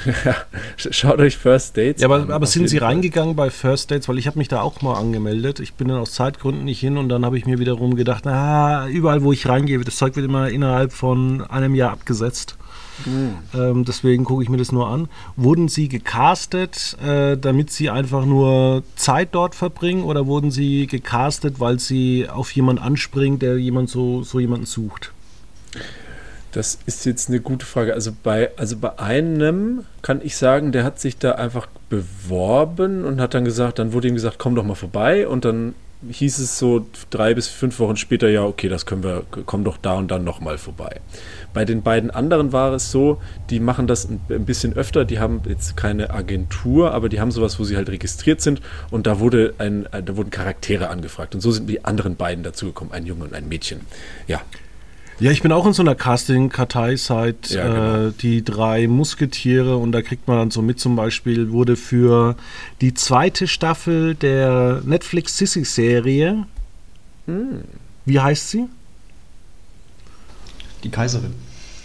Schaut 0.76 1.18
euch 1.18 1.36
First 1.36 1.76
Dates 1.76 2.00
ja, 2.00 2.08
aber, 2.08 2.16
an. 2.16 2.30
Aber 2.30 2.46
sind 2.46 2.68
Sie 2.68 2.78
reingegangen 2.78 3.36
bei 3.36 3.50
First 3.50 3.90
Dates? 3.90 4.08
Weil 4.08 4.16
ich 4.16 4.26
habe 4.26 4.38
mich 4.38 4.48
da 4.48 4.62
auch 4.62 4.80
mal 4.80 4.94
angemeldet. 4.94 5.60
Ich 5.60 5.74
bin 5.74 5.88
dann 5.88 5.98
aus 5.98 6.12
Zeitgründen 6.12 6.64
nicht 6.64 6.80
hin 6.80 6.96
und 6.96 7.10
dann 7.10 7.26
habe 7.26 7.36
ich 7.36 7.44
mir 7.44 7.58
wiederum 7.58 7.94
gedacht, 7.94 8.24
na, 8.24 8.88
überall 8.88 9.22
wo 9.22 9.32
ich 9.32 9.46
reingehe, 9.46 9.78
das 9.80 9.96
Zeug 9.96 10.16
wird 10.16 10.24
immer 10.24 10.48
innerhalb 10.48 10.92
von 10.94 11.42
einem 11.42 11.74
Jahr 11.74 11.92
abgesetzt. 11.92 12.56
Mhm. 13.06 13.38
Ähm, 13.54 13.84
deswegen 13.84 14.24
gucke 14.24 14.42
ich 14.42 14.48
mir 14.48 14.56
das 14.56 14.72
nur 14.72 14.88
an. 14.88 15.08
Wurden 15.36 15.68
Sie 15.68 15.88
gecastet, 15.88 16.96
äh, 17.04 17.36
damit 17.36 17.70
Sie 17.70 17.90
einfach 17.90 18.24
nur 18.24 18.82
Zeit 18.96 19.28
dort 19.32 19.54
verbringen 19.54 20.04
oder 20.04 20.26
wurden 20.26 20.50
Sie 20.50 20.86
gecastet, 20.86 21.60
weil 21.60 21.78
Sie 21.78 22.28
auf 22.28 22.50
jemanden 22.52 22.82
anspringen, 22.82 23.38
der 23.38 23.58
jemand 23.58 23.90
so, 23.90 24.22
so 24.22 24.40
jemanden 24.40 24.66
sucht? 24.66 25.12
Das 26.52 26.78
ist 26.86 27.04
jetzt 27.04 27.28
eine 27.28 27.40
gute 27.40 27.66
Frage. 27.66 27.92
Also 27.94 28.10
bei, 28.22 28.50
also 28.56 28.76
bei 28.76 28.98
einem 28.98 29.84
kann 30.02 30.20
ich 30.22 30.36
sagen, 30.36 30.72
der 30.72 30.82
hat 30.82 30.98
sich 30.98 31.18
da 31.18 31.32
einfach 31.32 31.68
beworben 31.90 33.04
und 33.04 33.20
hat 33.20 33.34
dann 33.34 33.44
gesagt, 33.44 33.78
dann 33.78 33.92
wurde 33.92 34.08
ihm 34.08 34.14
gesagt, 34.14 34.38
komm 34.38 34.54
doch 34.54 34.64
mal 34.64 34.74
vorbei 34.74 35.28
und 35.28 35.44
dann 35.44 35.74
hieß 36.08 36.38
es 36.38 36.58
so 36.58 36.86
drei 37.10 37.34
bis 37.34 37.48
fünf 37.48 37.78
Wochen 37.80 37.96
später, 37.96 38.28
ja, 38.28 38.44
okay, 38.44 38.68
das 38.68 38.86
können 38.86 39.02
wir, 39.02 39.24
komm 39.46 39.64
doch 39.64 39.76
da 39.76 39.94
und 39.94 40.10
dann 40.10 40.24
nochmal 40.24 40.58
vorbei. 40.58 41.00
Bei 41.52 41.64
den 41.64 41.82
beiden 41.82 42.10
anderen 42.10 42.52
war 42.52 42.72
es 42.72 42.90
so, 42.92 43.20
die 43.50 43.58
machen 43.58 43.86
das 43.86 44.08
ein, 44.08 44.20
bisschen 44.44 44.74
öfter, 44.74 45.04
die 45.04 45.18
haben 45.18 45.42
jetzt 45.46 45.76
keine 45.76 46.10
Agentur, 46.10 46.92
aber 46.92 47.08
die 47.08 47.20
haben 47.20 47.30
sowas, 47.30 47.58
wo 47.58 47.64
sie 47.64 47.76
halt 47.76 47.88
registriert 47.88 48.40
sind 48.40 48.60
und 48.90 49.06
da 49.06 49.18
wurde 49.18 49.54
ein, 49.58 49.88
da 49.90 50.16
wurden 50.16 50.30
Charaktere 50.30 50.88
angefragt 50.88 51.34
und 51.34 51.40
so 51.40 51.50
sind 51.50 51.68
die 51.68 51.84
anderen 51.84 52.16
beiden 52.16 52.44
dazugekommen, 52.44 52.92
ein 52.92 53.04
Junge 53.04 53.24
und 53.24 53.34
ein 53.34 53.48
Mädchen. 53.48 53.80
Ja. 54.26 54.40
Ja, 55.20 55.32
ich 55.32 55.42
bin 55.42 55.50
auch 55.50 55.66
in 55.66 55.72
so 55.72 55.82
einer 55.82 55.96
Casting-Kartei 55.96 56.94
seit 56.94 57.50
ja, 57.50 57.66
genau. 57.66 58.06
äh, 58.06 58.12
die 58.12 58.44
drei 58.44 58.86
Musketiere 58.86 59.76
und 59.76 59.90
da 59.90 60.00
kriegt 60.00 60.28
man 60.28 60.38
dann 60.38 60.50
so 60.52 60.62
mit, 60.62 60.78
zum 60.78 60.94
Beispiel 60.94 61.50
wurde 61.50 61.74
für 61.74 62.36
die 62.80 62.94
zweite 62.94 63.48
Staffel 63.48 64.14
der 64.14 64.80
Netflix 64.84 65.36
Sissy-Serie, 65.38 66.46
hm. 67.26 67.64
wie 68.04 68.20
heißt 68.20 68.50
sie? 68.50 68.66
Die 70.84 70.90
Kaiserin. 70.90 71.34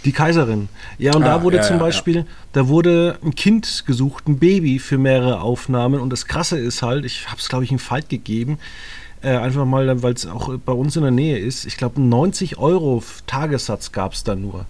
Die 0.04 0.12
Kaiserin. 0.12 0.68
Ja, 0.98 1.16
und 1.16 1.24
ah, 1.24 1.26
da 1.36 1.42
wurde 1.42 1.56
ja, 1.56 1.62
zum 1.62 1.78
Beispiel, 1.78 2.16
ja. 2.18 2.24
da 2.52 2.68
wurde 2.68 3.18
ein 3.24 3.34
Kind 3.34 3.84
gesucht, 3.86 4.28
ein 4.28 4.38
Baby 4.38 4.78
für 4.78 4.98
mehrere 4.98 5.40
Aufnahmen. 5.40 6.00
Und 6.00 6.10
das 6.10 6.26
Krasse 6.26 6.58
ist 6.58 6.82
halt, 6.82 7.04
ich 7.04 7.26
habe 7.28 7.38
es, 7.40 7.48
glaube 7.48 7.64
ich, 7.64 7.70
einen 7.70 7.78
Fight 7.78 8.08
gegeben. 8.10 8.58
Äh, 9.24 9.38
einfach 9.38 9.64
mal, 9.64 10.02
weil 10.02 10.12
es 10.12 10.26
auch 10.26 10.54
bei 10.58 10.72
uns 10.72 10.96
in 10.96 11.02
der 11.02 11.10
Nähe 11.10 11.38
ist. 11.38 11.64
Ich 11.64 11.78
glaube, 11.78 11.98
90 11.98 12.58
Euro 12.58 13.02
Tagessatz 13.26 13.90
gab 13.90 14.12
es 14.12 14.22
da 14.22 14.34
nur. 14.34 14.66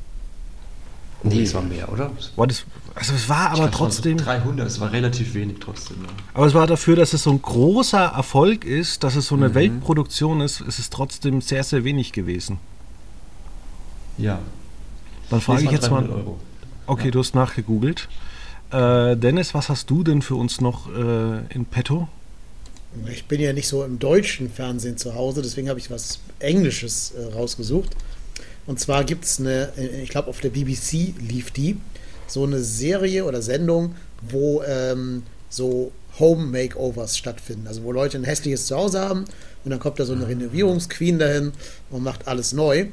Nee, 1.25 1.43
es 1.43 1.55
war 1.55 1.63
mehr, 1.63 1.91
oder? 1.91 2.13
War 2.37 2.47
das, 2.47 2.65
also 2.95 3.15
es 3.15 3.29
war 3.29 3.51
aber 3.51 3.69
trotzdem. 3.73 4.19
So 4.19 4.27
300, 4.27 4.67
es 4.67 4.79
war 4.79 4.93
relativ 4.93 5.35
wenig 5.35 5.57
trotzdem. 5.59 5.97
Ja. 6.03 6.11
Aber 6.35 6.47
es 6.47 6.55
war 6.55 6.69
dafür, 6.69 6.95
dass 6.95 7.15
es 7.15 7.25
so 7.25 7.31
ein 7.31 7.43
großer 7.43 7.99
Erfolg 7.99 8.65
ist, 8.65 9.03
dass 9.03 9.17
es 9.17 9.27
so 9.27 9.35
eine 9.35 9.49
mhm. 9.49 9.55
Weltproduktion 9.55 10.41
ist, 10.41 10.61
ist 10.61 10.79
es 10.79 10.89
trotzdem 10.89 11.41
sehr, 11.41 11.65
sehr 11.65 11.83
wenig 11.83 12.13
gewesen. 12.13 12.59
Ja. 14.19 14.39
Dann 15.31 15.41
frage 15.41 15.65
ich 15.65 15.71
jetzt 15.73 15.91
mal. 15.91 16.09
Euro. 16.09 16.39
Okay, 16.87 17.07
ja. 17.07 17.11
du 17.11 17.19
hast 17.19 17.35
nachgegoogelt. 17.35 18.09
Äh, 18.71 19.17
Dennis, 19.17 19.53
was 19.53 19.69
hast 19.69 19.91
du 19.91 20.05
denn 20.05 20.23
für 20.23 20.37
uns 20.37 20.61
noch 20.61 20.95
äh, 20.95 21.39
in 21.49 21.65
petto? 21.65 22.09
Ich 23.11 23.27
bin 23.27 23.41
ja 23.41 23.53
nicht 23.53 23.69
so 23.69 23.85
im 23.85 23.99
deutschen 23.99 24.51
Fernsehen 24.51 24.97
zu 24.97 25.15
Hause, 25.15 25.43
deswegen 25.43 25.69
habe 25.69 25.79
ich 25.79 25.91
was 25.91 26.21
Englisches 26.39 27.13
äh, 27.13 27.33
rausgesucht. 27.33 27.91
Und 28.67 28.81
zwar 28.81 29.05
gibt 29.05 29.25
es 29.25 29.41
eine, 29.41 29.73
äh, 29.77 30.03
ich 30.03 30.11
glaube 30.11 30.29
auf 30.29 30.41
der 30.41 30.51
BBC 30.51 31.15
lief 31.21 31.51
die, 31.51 31.77
so 32.27 32.45
eine 32.45 32.61
Serie 32.61 33.25
oder 33.25 33.43
Sendung, 33.43 33.95
wo 34.23 34.63
ähm, 34.63 35.25
so 35.49 35.93
Home 36.19 36.47
Makeovers 36.47 37.19
stattfinden. 37.19 37.67
Also 37.67 37.83
wo 37.83 37.93
Leute 37.93 38.17
ein 38.17 38.25
hässliches 38.25 38.67
Zuhause 38.67 39.01
haben 39.01 39.25
und 39.65 39.71
dann 39.71 39.81
kommt 39.81 39.99
da 39.99 40.05
so 40.05 40.13
eine 40.13 40.29
Renovierungsqueen 40.29 41.19
dahin 41.19 41.53
und 41.91 42.03
macht 42.03 42.29
alles 42.29 42.53
neu. 42.53 42.87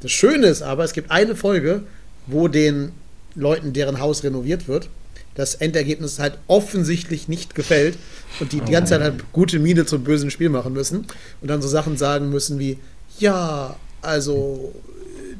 Das 0.00 0.12
Schöne 0.12 0.46
ist 0.46 0.62
aber, 0.62 0.84
es 0.84 0.92
gibt 0.92 1.10
eine 1.10 1.34
Folge, 1.34 1.82
wo 2.26 2.48
den 2.48 2.92
Leuten, 3.34 3.72
deren 3.72 4.00
Haus 4.00 4.22
renoviert 4.22 4.68
wird, 4.68 4.88
das 5.34 5.54
Endergebnis 5.54 6.18
halt 6.18 6.38
offensichtlich 6.48 7.28
nicht 7.28 7.54
gefällt 7.54 7.96
und 8.40 8.52
die 8.52 8.60
die 8.60 8.72
ganze 8.72 8.94
Zeit 8.94 9.02
halt 9.02 9.32
gute 9.32 9.58
Miene 9.58 9.86
zum 9.86 10.04
bösen 10.04 10.30
Spiel 10.30 10.48
machen 10.48 10.72
müssen 10.72 11.06
und 11.40 11.48
dann 11.48 11.62
so 11.62 11.68
Sachen 11.68 11.96
sagen 11.96 12.30
müssen 12.30 12.58
wie, 12.58 12.78
ja, 13.18 13.76
also 14.02 14.74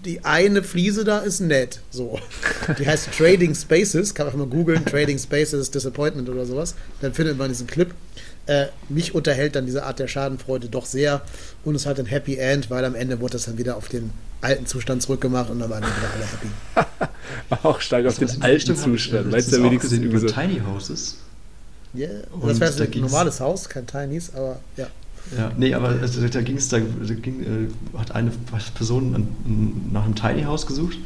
die 0.05 0.25
eine 0.25 0.63
Fliese 0.63 1.05
da 1.05 1.19
ist 1.19 1.41
nett. 1.41 1.81
So. 1.91 2.19
Die 2.79 2.87
heißt 2.87 3.11
Trading 3.17 3.55
Spaces. 3.55 4.15
Kann 4.15 4.27
man 4.29 4.39
mal 4.39 4.47
googeln, 4.47 4.85
Trading 4.85 5.19
Spaces 5.19 5.71
Disappointment 5.71 6.29
oder 6.29 6.47
sowas. 6.47 6.75
Dann 7.01 7.13
findet 7.13 7.37
man 7.37 7.49
diesen 7.49 7.67
Clip. 7.67 7.93
Äh, 8.47 8.67
mich 8.89 9.15
unterhält 9.15 9.57
dann 9.57 9.67
diese 9.67 9.85
Art 9.85 9.99
der 9.99 10.09
Schadenfreude 10.09 10.69
doch 10.69 10.87
sehr. 10.87 11.23
Und 11.65 11.75
es 11.75 11.87
hat 11.87 11.99
ein 11.99 12.07
Happy 12.07 12.37
End, 12.37 12.71
weil 12.71 12.85
am 12.85 12.95
Ende 12.95 13.21
wurde 13.21 13.33
das 13.33 13.45
dann 13.45 13.59
wieder 13.59 13.77
auf 13.77 13.89
den 13.89 14.11
alten 14.41 14.67
Zustand 14.67 15.03
zurückgemacht 15.03 15.51
und 15.51 15.61
dann 15.61 15.69
waren 15.69 15.83
wieder 15.83 16.11
alle 16.15 16.25
happy. 16.25 17.09
auch 17.63 17.81
stark 17.81 18.07
auf 18.07 18.19
den 18.19 18.43
alten 18.43 18.77
Zustand. 18.77 19.33
Weißt 19.33 19.53
du, 19.53 19.63
wenigstens 19.63 19.93
über 19.93 20.19
so 20.19 20.27
Tiny 20.27 20.61
Houses? 20.61 21.17
Ja, 21.93 22.09
yeah. 22.09 22.23
das 22.47 22.61
wäre 22.61 22.85
ein 22.85 23.01
normales 23.01 23.41
Haus, 23.41 23.69
kein 23.69 23.87
Tinys, 23.87 24.33
aber 24.35 24.61
ja. 24.77 24.87
Ja, 25.37 25.53
nee, 25.57 25.75
aber 25.75 25.89
also, 25.89 26.27
da 26.27 26.41
ging 26.41 26.57
es, 26.57 26.69
da, 26.69 26.79
ging, 26.79 27.43
äh, 27.43 27.99
hat 27.99 28.13
eine 28.13 28.31
Person 28.75 29.15
an, 29.15 29.91
nach 29.93 30.05
einem 30.05 30.15
Tiny 30.15 30.43
House 30.43 30.67
gesucht 30.67 30.99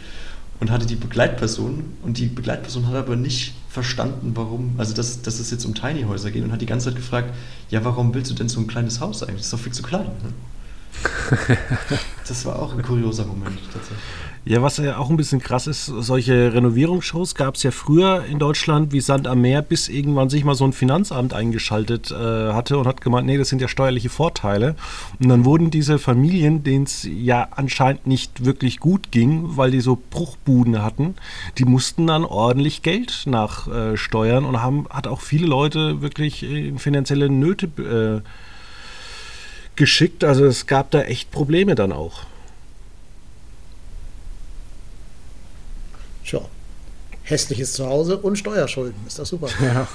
und 0.61 0.71
hatte 0.71 0.87
die 0.87 0.95
Begleitperson 0.95 1.85
und 2.03 2.19
die 2.19 2.27
Begleitperson 2.27 2.87
hat 2.87 2.95
aber 2.95 3.17
nicht 3.17 3.55
verstanden, 3.69 4.33
warum, 4.35 4.75
also 4.79 4.95
dass, 4.95 5.23
dass 5.23 5.41
es 5.41 5.51
jetzt 5.51 5.65
um 5.65 5.75
Tiny 5.75 6.05
Häuser 6.05 6.31
geht 6.31 6.45
und 6.45 6.53
hat 6.53 6.61
die 6.61 6.67
ganze 6.67 6.87
Zeit 6.87 6.97
gefragt, 6.97 7.35
ja, 7.71 7.85
warum 7.85 8.15
willst 8.15 8.31
du 8.31 8.35
denn 8.35 8.49
so 8.49 8.61
ein 8.61 8.67
kleines 8.67 9.01
Haus 9.01 9.23
eigentlich? 9.23 9.39
Das 9.39 9.47
ist 9.47 9.53
doch 9.53 9.59
viel 9.59 9.73
zu 9.73 9.83
klein. 9.83 10.07
Ne? 10.07 11.59
Das 12.29 12.47
war 12.47 12.59
auch 12.59 12.73
ein 12.73 12.83
kurioser 12.83 13.27
Moment 13.27 13.59
tatsächlich. 13.73 13.99
Ja, 14.47 14.61
was 14.61 14.77
ja 14.77 14.99
auch 14.99 15.09
ein 15.09 15.17
bisschen 15.17 15.41
krass 15.41 15.67
ist, 15.67 15.87
solche 15.87 16.53
Renovierungsshows 16.53 17.35
gab 17.35 17.55
es 17.55 17.63
ja 17.63 17.71
früher 17.71 18.27
in 18.27 18.39
Deutschland 18.39 18.93
wie 18.93 19.01
Sand 19.01 19.27
am 19.27 19.41
Meer, 19.41 19.63
bis 19.63 19.89
irgendwann 19.89 20.29
sich 20.29 20.45
mal 20.45 20.55
so 20.55 20.67
ein 20.67 20.75
Finanzamt 20.75 21.33
eingeschaltet 21.33 22.11
äh, 22.11 22.53
hatte 22.53 22.77
und 22.77 22.87
hat 22.87 23.01
gemeint, 23.01 23.27
nee, 23.27 23.39
das 23.39 23.49
sind 23.49 23.63
ja 23.63 23.69
steuerliche 23.69 24.11
Vorteile. 24.11 24.77
Und 25.19 25.31
dann 25.31 25.47
wurden 25.47 25.71
diese 25.71 25.99
Familien, 25.99 26.63
denen 26.63 26.85
es 26.85 27.09
ja 27.11 27.49
anscheinend 27.53 28.07
nicht 28.07 28.45
wirklich 28.45 28.81
gut 28.81 29.11
ging, 29.11 29.57
weil 29.57 29.71
die 29.71 29.81
so 29.81 29.99
Bruchbuden 30.11 30.83
hatten, 30.83 31.15
die 31.57 31.65
mussten 31.65 32.07
dann 32.07 32.27
ordentlich 32.27 32.83
Geld 32.83 33.23
nachsteuern 33.25 34.45
äh, 34.45 34.47
und 34.47 34.61
haben, 34.61 34.87
hat 34.91 35.07
auch 35.07 35.23
viele 35.23 35.47
Leute 35.47 36.03
wirklich 36.03 36.43
in 36.43 36.79
finanzielle 36.79 37.31
Nöte 37.31 38.21
äh, 38.23 38.29
geschickt. 39.75 40.23
Also 40.23 40.45
es 40.45 40.67
gab 40.67 40.91
da 40.91 41.01
echt 41.01 41.31
Probleme 41.31 41.75
dann 41.75 41.93
auch. 41.93 42.27
Tja, 46.25 46.41
hässliches 47.23 47.75
Zuhause 47.75 48.19
und 48.19 48.37
Steuerschulden. 48.37 49.01
Ist 49.07 49.19
das 49.19 49.29
super. 49.29 49.49
Ja. 49.63 49.87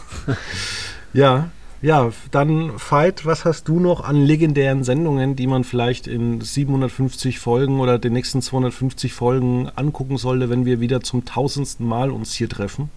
ja. 1.13 1.51
Ja, 1.82 2.11
dann 2.32 2.73
Veit, 2.77 3.25
was 3.25 3.45
hast 3.45 3.69
du 3.69 3.80
noch 3.80 4.03
an 4.03 4.17
legendären 4.17 4.84
Sendungen, 4.84 5.38
die 5.38 5.47
man 5.47 5.63
vielleicht 5.63 6.07
in 6.07 6.41
750 6.41 7.39
Folgen 7.39 7.80
oder 7.80 7.97
den 7.97 8.11
nächsten 8.11 8.41
250 8.41 9.13
Folgen 9.13 9.69
angucken 9.75 10.17
sollte, 10.17 10.49
wenn 10.49 10.65
wir 10.65 10.82
wieder 10.82 10.99
zum 10.99 11.23
tausendsten 11.23 11.88
Mal 11.88 12.11
uns 12.11 12.34
hier 12.34 12.49
treffen? 12.49 12.89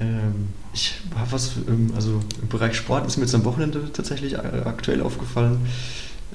Ähm, 0.00 0.48
ich 0.74 0.94
habe 1.14 1.30
was, 1.30 1.52
ähm, 1.68 1.92
also 1.94 2.20
im 2.42 2.48
Bereich 2.48 2.76
Sport 2.76 3.06
ist 3.06 3.18
mir 3.18 3.24
jetzt 3.24 3.36
am 3.36 3.44
Wochenende 3.44 3.92
tatsächlich 3.92 4.36
aktuell 4.36 5.00
aufgefallen. 5.00 5.66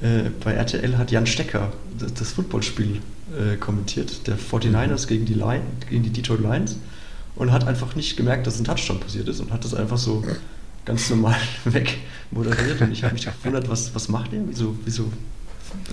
Äh, 0.02 0.30
bei 0.42 0.54
RTL 0.54 0.98
hat 0.98 1.12
Jan 1.12 1.28
Stecker 1.28 1.74
das, 2.00 2.14
das 2.14 2.32
Footballspiel 2.32 3.02
äh, 3.38 3.58
kommentiert, 3.58 4.28
der 4.28 4.38
49ers 4.38 5.04
mhm. 5.04 5.08
gegen, 5.08 5.26
die 5.26 5.34
Line, 5.34 5.64
gegen 5.90 6.04
die 6.04 6.10
Detroit 6.10 6.42
Lions 6.42 6.78
und 7.36 7.52
hat 7.52 7.68
einfach 7.68 7.96
nicht 7.96 8.18
gemerkt, 8.18 8.48
dass 8.48 8.60
ein 8.60 8.64
Touchdown 8.64 9.00
passiert 9.00 9.28
ist 9.28 9.40
und 9.40 9.52
hat 9.52 9.64
das 9.64 9.74
einfach 9.74 9.98
so 9.98 10.24
ganz 10.86 11.10
normal 11.10 11.36
weg 11.66 11.98
moderiert 12.32 12.82
und 12.82 12.92
ich 12.92 13.04
habe 13.04 13.14
mich 13.14 13.26
gewundert, 13.26 13.70
was, 13.70 13.94
was 13.96 14.10
macht 14.10 14.34
er? 14.34 14.42
Wieso, 14.48 14.76
wieso 14.86 15.12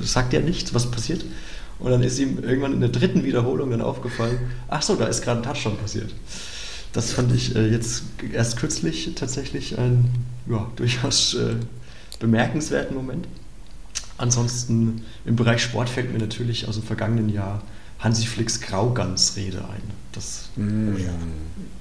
sagt 0.01 0.35
er 0.35 0.41
nichts, 0.41 0.75
was 0.75 0.91
passiert? 0.91 1.25
Und 1.79 1.91
dann 1.91 2.03
ist 2.03 2.19
ihm 2.19 2.43
irgendwann 2.43 2.75
in 2.75 2.81
der 2.81 2.91
dritten 2.91 3.25
Wiederholung 3.25 3.71
dann 3.71 3.81
aufgefallen, 3.81 4.39
ach 4.69 4.83
so, 4.83 4.97
da 4.97 5.07
ist 5.07 5.23
gerade 5.23 5.41
ein 5.41 5.43
Touchdown 5.43 5.79
passiert. 5.79 6.15
Das 6.93 7.13
fand 7.13 7.33
ich 7.35 7.55
äh, 7.57 7.69
jetzt 7.69 8.03
erst 8.33 8.59
kürzlich 8.59 9.15
tatsächlich 9.15 9.79
einen 9.79 10.27
ja, 10.49 10.71
durchaus 10.77 11.35
äh, 11.35 11.55
bemerkenswerten 12.19 12.95
Moment. 12.95 13.27
Ansonsten 14.21 15.03
im 15.25 15.35
Bereich 15.35 15.63
Sport 15.63 15.89
fällt 15.89 16.13
mir 16.13 16.19
natürlich 16.19 16.69
aus 16.69 16.75
dem 16.75 16.85
vergangenen 16.85 17.31
Jahr 17.31 17.63
Hansi 18.01 18.27
Flicks 18.27 18.61
Graugans-Rede 18.61 19.59
ein. 19.59 19.83
Das, 20.13 20.51
mm. 20.57 20.97
ja, 20.99 21.09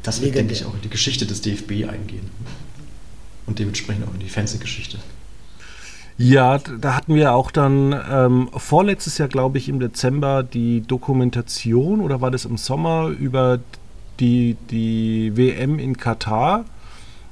das 0.03 0.21
wird, 0.21 0.35
denke 0.35 0.53
ich, 0.53 0.63
auch 0.63 0.73
in 0.73 0.81
die 0.81 0.89
Geschichte 0.89 1.25
des 1.25 1.41
DFB 1.41 1.89
eingehen. 1.89 2.29
Und 3.45 3.59
dementsprechend 3.59 4.07
auch 4.07 4.13
in 4.13 4.21
die 4.21 4.29
Fernsehgeschichte. 4.29 4.99
Ja, 6.17 6.59
da 6.59 6.95
hatten 6.95 7.15
wir 7.15 7.33
auch 7.33 7.51
dann 7.51 7.93
ähm, 8.09 8.49
vorletztes 8.55 9.17
Jahr, 9.17 9.27
glaube 9.27 9.57
ich, 9.57 9.67
im 9.67 9.81
Dezember 9.81 10.43
die 10.43 10.79
Dokumentation 10.79 11.99
oder 11.99 12.21
war 12.21 12.31
das 12.31 12.45
im 12.45 12.55
Sommer 12.55 13.07
über 13.07 13.59
die, 14.21 14.55
die 14.69 15.35
WM 15.35 15.77
in 15.77 15.97
Katar 15.97 16.63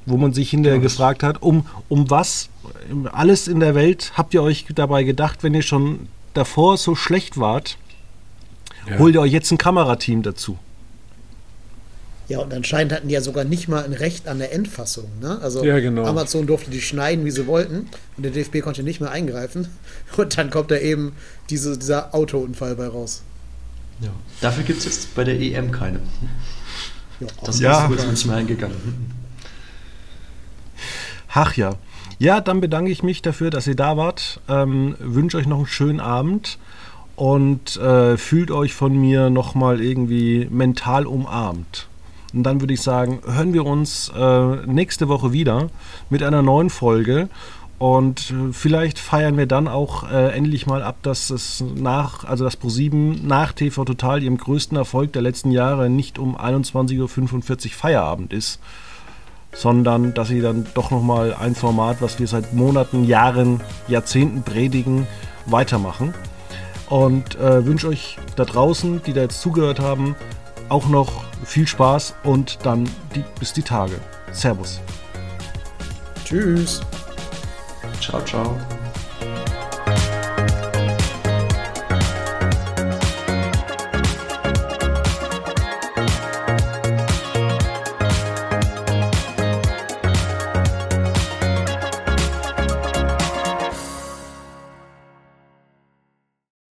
wo 0.08 0.16
man 0.16 0.32
sich 0.32 0.50
hinterher 0.50 0.78
ja, 0.78 0.82
gefragt 0.82 1.22
hat, 1.22 1.42
um, 1.42 1.66
um 1.88 2.10
was 2.10 2.48
alles 3.12 3.48
in 3.48 3.60
der 3.60 3.74
Welt 3.74 4.12
habt 4.14 4.34
ihr 4.34 4.42
euch 4.42 4.66
dabei 4.74 5.04
gedacht, 5.04 5.42
wenn 5.42 5.54
ihr 5.54 5.62
schon 5.62 6.08
davor 6.34 6.76
so 6.76 6.94
schlecht 6.94 7.38
wart, 7.38 7.78
ja. 8.88 8.98
holt 8.98 9.14
ihr 9.14 9.20
euch 9.20 9.32
jetzt 9.32 9.50
ein 9.50 9.58
Kamerateam 9.58 10.22
dazu. 10.22 10.58
Ja, 12.28 12.40
und 12.40 12.52
anscheinend 12.52 12.92
hatten 12.92 13.08
die 13.08 13.14
ja 13.14 13.22
sogar 13.22 13.44
nicht 13.44 13.68
mal 13.68 13.84
ein 13.84 13.94
Recht 13.94 14.28
an 14.28 14.38
der 14.38 14.52
Endfassung. 14.52 15.06
Ne? 15.20 15.38
Also 15.40 15.64
ja, 15.64 15.80
genau. 15.80 16.04
Amazon 16.04 16.46
durfte 16.46 16.70
die 16.70 16.82
schneiden, 16.82 17.24
wie 17.24 17.30
sie 17.30 17.46
wollten, 17.46 17.88
und 18.16 18.22
der 18.22 18.32
DFB 18.32 18.60
konnte 18.60 18.82
nicht 18.82 19.00
mehr 19.00 19.10
eingreifen. 19.10 19.68
Und 20.16 20.36
dann 20.36 20.50
kommt 20.50 20.70
da 20.70 20.76
eben 20.76 21.12
diese, 21.48 21.78
dieser 21.78 22.14
Autounfall 22.14 22.76
bei 22.76 22.86
raus. 22.86 23.22
Ja. 24.00 24.10
Dafür 24.42 24.62
gibt 24.64 24.80
es 24.80 24.84
jetzt 24.84 25.14
bei 25.14 25.24
der 25.24 25.40
EM 25.40 25.72
keine. 25.72 26.00
Ja, 27.20 27.26
das 27.44 27.60
ja. 27.60 27.86
ist 27.88 28.06
nicht 28.06 28.26
mehr 28.26 28.36
eingegangen. 28.36 29.17
Ach 31.32 31.54
ja. 31.54 31.74
Ja, 32.18 32.40
dann 32.40 32.60
bedanke 32.60 32.90
ich 32.90 33.02
mich 33.02 33.22
dafür, 33.22 33.50
dass 33.50 33.66
ihr 33.66 33.76
da 33.76 33.96
wart. 33.96 34.40
Ähm, 34.48 34.96
wünsche 34.98 35.36
euch 35.36 35.46
noch 35.46 35.58
einen 35.58 35.66
schönen 35.66 36.00
Abend 36.00 36.58
und 37.14 37.76
äh, 37.76 38.16
fühlt 38.16 38.50
euch 38.50 38.74
von 38.74 38.96
mir 38.96 39.30
nochmal 39.30 39.80
irgendwie 39.80 40.48
mental 40.50 41.06
umarmt. 41.06 41.86
Und 42.34 42.42
dann 42.42 42.60
würde 42.60 42.74
ich 42.74 42.82
sagen, 42.82 43.20
hören 43.24 43.54
wir 43.54 43.64
uns 43.64 44.12
äh, 44.16 44.56
nächste 44.66 45.08
Woche 45.08 45.32
wieder 45.32 45.68
mit 46.10 46.22
einer 46.22 46.42
neuen 46.42 46.70
Folge. 46.70 47.28
Und 47.78 48.30
äh, 48.32 48.52
vielleicht 48.52 48.98
feiern 48.98 49.36
wir 49.36 49.46
dann 49.46 49.68
auch 49.68 50.10
äh, 50.10 50.32
endlich 50.32 50.66
mal 50.66 50.82
ab, 50.82 50.96
dass 51.02 51.30
es 51.30 51.62
nach, 51.76 52.24
also 52.24 52.44
das 52.44 52.60
Pro7 52.60 53.24
nach 53.24 53.52
TV 53.52 53.84
Total 53.84 54.22
ihrem 54.22 54.38
größten 54.38 54.76
Erfolg 54.76 55.12
der 55.12 55.22
letzten 55.22 55.52
Jahre 55.52 55.88
nicht 55.88 56.18
um 56.18 56.36
21.45 56.36 57.66
Uhr 57.66 57.70
Feierabend 57.70 58.32
ist 58.32 58.58
sondern 59.52 60.14
dass 60.14 60.28
sie 60.28 60.40
dann 60.40 60.66
doch 60.74 60.90
nochmal 60.90 61.34
ein 61.34 61.54
Format, 61.54 62.00
was 62.00 62.18
wir 62.18 62.26
seit 62.26 62.52
Monaten, 62.52 63.04
Jahren, 63.04 63.60
Jahrzehnten 63.88 64.42
predigen, 64.42 65.06
weitermachen. 65.46 66.14
Und 66.88 67.36
äh, 67.36 67.66
wünsche 67.66 67.88
euch 67.88 68.18
da 68.36 68.44
draußen, 68.44 69.02
die 69.02 69.12
da 69.12 69.22
jetzt 69.22 69.40
zugehört 69.40 69.80
haben, 69.80 70.16
auch 70.68 70.88
noch 70.88 71.24
viel 71.44 71.66
Spaß 71.66 72.14
und 72.24 72.58
dann 72.64 72.88
die, 73.14 73.24
bis 73.38 73.52
die 73.52 73.62
Tage. 73.62 73.94
Servus. 74.32 74.80
Tschüss. 76.24 76.80
Ciao, 78.00 78.22
ciao. 78.24 78.56